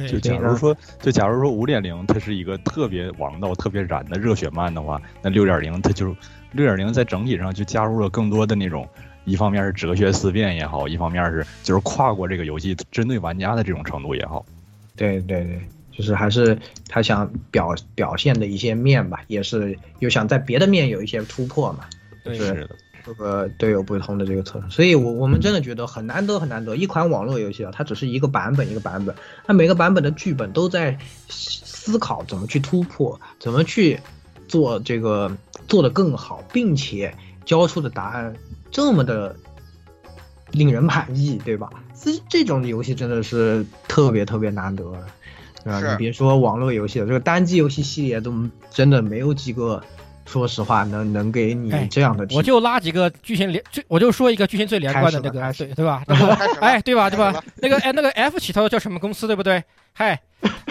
[0.10, 6.08] 就假如说，就假如说五点零它是一个特别王道、特别燃的热血漫的话，那六点零它就
[6.54, 8.90] 六点零在整体上就加入了更多的那种，
[9.24, 14.44] 一方面是哲学思辨也好，一方面是就是跨过这个游戏针对玩家的这种程度也好。
[14.96, 15.62] 对对对，
[15.92, 16.58] 就是还是
[16.90, 21.86] 他想表表现的一些面吧，也是又想在别的面有一些突破嘛。
[22.24, 22.70] 对是的。
[23.08, 29.16] 各个都有不同的这个特色，所以我我们真的觉得很难得很难得，一款网络游戏啊，它只是一个版本一个版本，
[29.46, 30.98] 它每个版本的剧本都在
[31.30, 33.98] 思考怎么去突破，怎么去
[34.50, 35.32] 做这个
[35.70, 37.16] 做得更好，并且
[37.46, 38.36] 交出的答案
[38.72, 39.34] 这么的
[40.52, 41.70] 令人满意，对吧？
[41.96, 44.84] 这这种游戏真的是特别特别难得，
[45.64, 45.92] 对吧？
[45.92, 48.34] 你别说网络游戏了，这个单机游戏系列都
[48.70, 49.82] 真的没有几个。
[50.28, 56.04] 说实话，能能给你这样的我就拉几个剧情连，最我就说一个剧情最连贯的那个，对 对吧？
[56.08, 57.10] 那个哎，对吧？
[57.10, 57.44] 对吧？
[57.56, 59.64] 那个哎，那个 F 起头叫什么公司，对不对？
[60.00, 60.22] 嗨，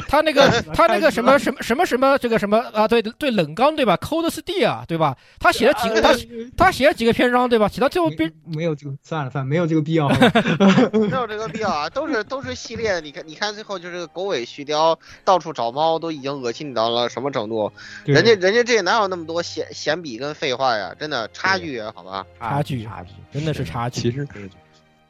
[0.06, 2.86] 他那个 他那个什么什么什么什么这个什么啊？
[2.86, 5.16] 对对，冷刚对吧？Cold Steel 对吧？
[5.40, 6.14] 他写了几个 他
[6.56, 7.66] 他写了几个篇章对吧？
[7.66, 10.08] 写到最后边没有这个算了算了，没有这个必要，
[10.94, 11.90] 没有这个必要啊！
[11.90, 17.72] 都是都是系列，你看你看最后就是个狗尾续貂，到处找猫，都已经恶心你到了什么程度？
[18.04, 20.94] 人家人家这哪有那么多闲闲笔跟废话呀？
[20.96, 22.24] 真的差距好吧？
[22.38, 24.02] 差距差距真的是差距。
[24.02, 24.28] 其实，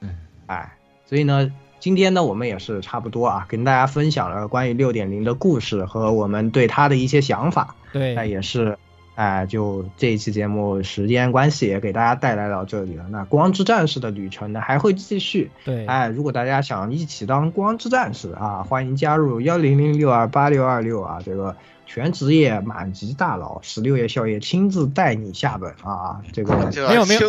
[0.01, 0.17] 嗯，
[0.47, 0.73] 哎，
[1.05, 1.53] 所以呢。
[1.87, 7.77] 今天呢，我们也是差不多啊，跟大家分享了关于六点零的故事和我们对它的一些想法。
[7.93, 8.77] 对，那也是，
[9.15, 13.05] 哎，就这一期节目时间关系，也给大家带来到这里了。
[13.11, 15.49] 那光之战士的旅程呢，还会继续。
[15.65, 21.55] 对，哎，如果大家想一起当光之战士啊，欢迎加入幺零零六二八六二六啊，这个。
[21.87, 26.21] 全职业满级大佬，十六夜宵夜亲自带你下本啊！
[26.33, 26.55] 这个
[26.89, 27.21] 没有没有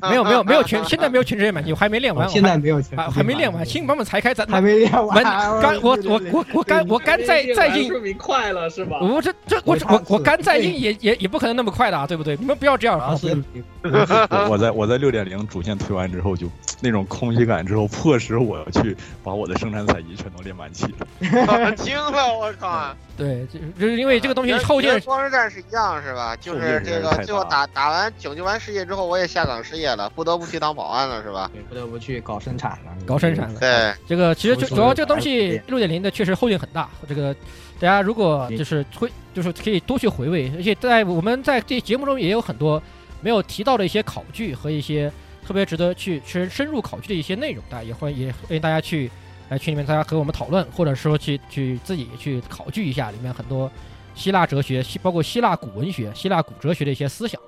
[0.00, 2.28] 没有没有没有全， 现在没有全职业满级，我还没练完。
[2.28, 5.22] 现在没有全，还没练完，新版本才开，咱还没练完。
[5.24, 8.98] 干我我我我干我干再再硬，说明快了是吧？
[9.00, 12.36] 我这这我我我干再硬也也也不可能那么快的啊，对不对？
[12.36, 13.00] 你们不要这样。
[13.02, 16.46] 我我在我在六点零主线推完之后，就
[16.80, 21.72] 那种空虚感之后，迫使我要去把我的生产采集全都练满齐了。
[21.76, 22.94] 惊了，我靠！
[23.16, 23.46] 对，
[23.94, 24.98] 就是因为这个东西后劲。
[25.00, 26.34] 光之战是一样是吧？
[26.36, 31.48] 就是这个最后打打完拯救完世界之后，我也下岗失业了，不得不去当保安了是吧？
[31.52, 33.60] 对，不得不去搞生产了，搞生产了。
[33.60, 36.88] 对，这个其实就主要这个东西六点零的确实后劲很大。
[37.08, 37.32] 这个
[37.78, 42.82] 大家如果就是会就是可以多去回味，而且在我们在这节目中也有很多
[43.20, 45.12] 没有提到的一些考据和一些
[45.46, 49.08] 特别值得去深深入考据的一些内容，大家也欢迎也欢迎大家去。
[49.54, 53.70] 来群里面，大家和我们讨论，或者说去去自己去考据一下里面很多
[54.16, 57.40] 希腊哲学，包括希腊古文学、希腊古哲学的一些思想。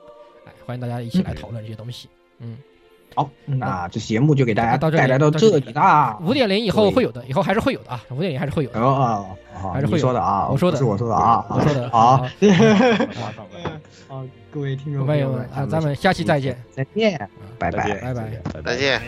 [0.47, 2.09] 哎，欢迎大家一起来讨论这些东西。
[2.39, 2.57] 嗯，
[3.17, 6.17] 好，那这节目就给大家带来到这里啦。
[6.23, 8.01] 五点零以后会有的，以后还是会有的啊。
[8.11, 9.27] 五点零还是会有的啊，
[9.73, 10.47] 还是会说的啊。
[10.49, 12.25] 我说的是我说的啊，我说的好。
[14.09, 17.19] 好，各位听众朋友们啊，咱们下期再见，再见，
[17.59, 19.03] 拜拜，拜拜，再见。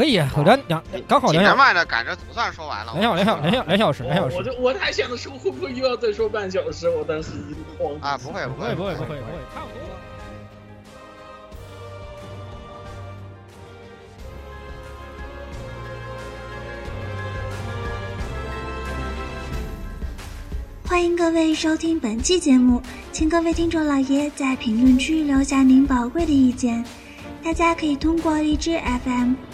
[0.00, 2.94] 可以，两两刚好两小时，赶着总算说完了。
[2.98, 4.36] 两小两小两小两小时，两小时。
[4.36, 7.94] 我就我还想着说会不会又要再说半小时，我当时一度慌。
[8.00, 9.18] 啊，不会不会不会不会不会，
[9.54, 9.90] 差不多。
[20.88, 22.80] 欢迎各位收听本期节目，
[23.12, 26.82] 请各位听众老爷在评论区留下您宝贵的意见。
[27.44, 29.34] 大家可以通过荔枝 FM、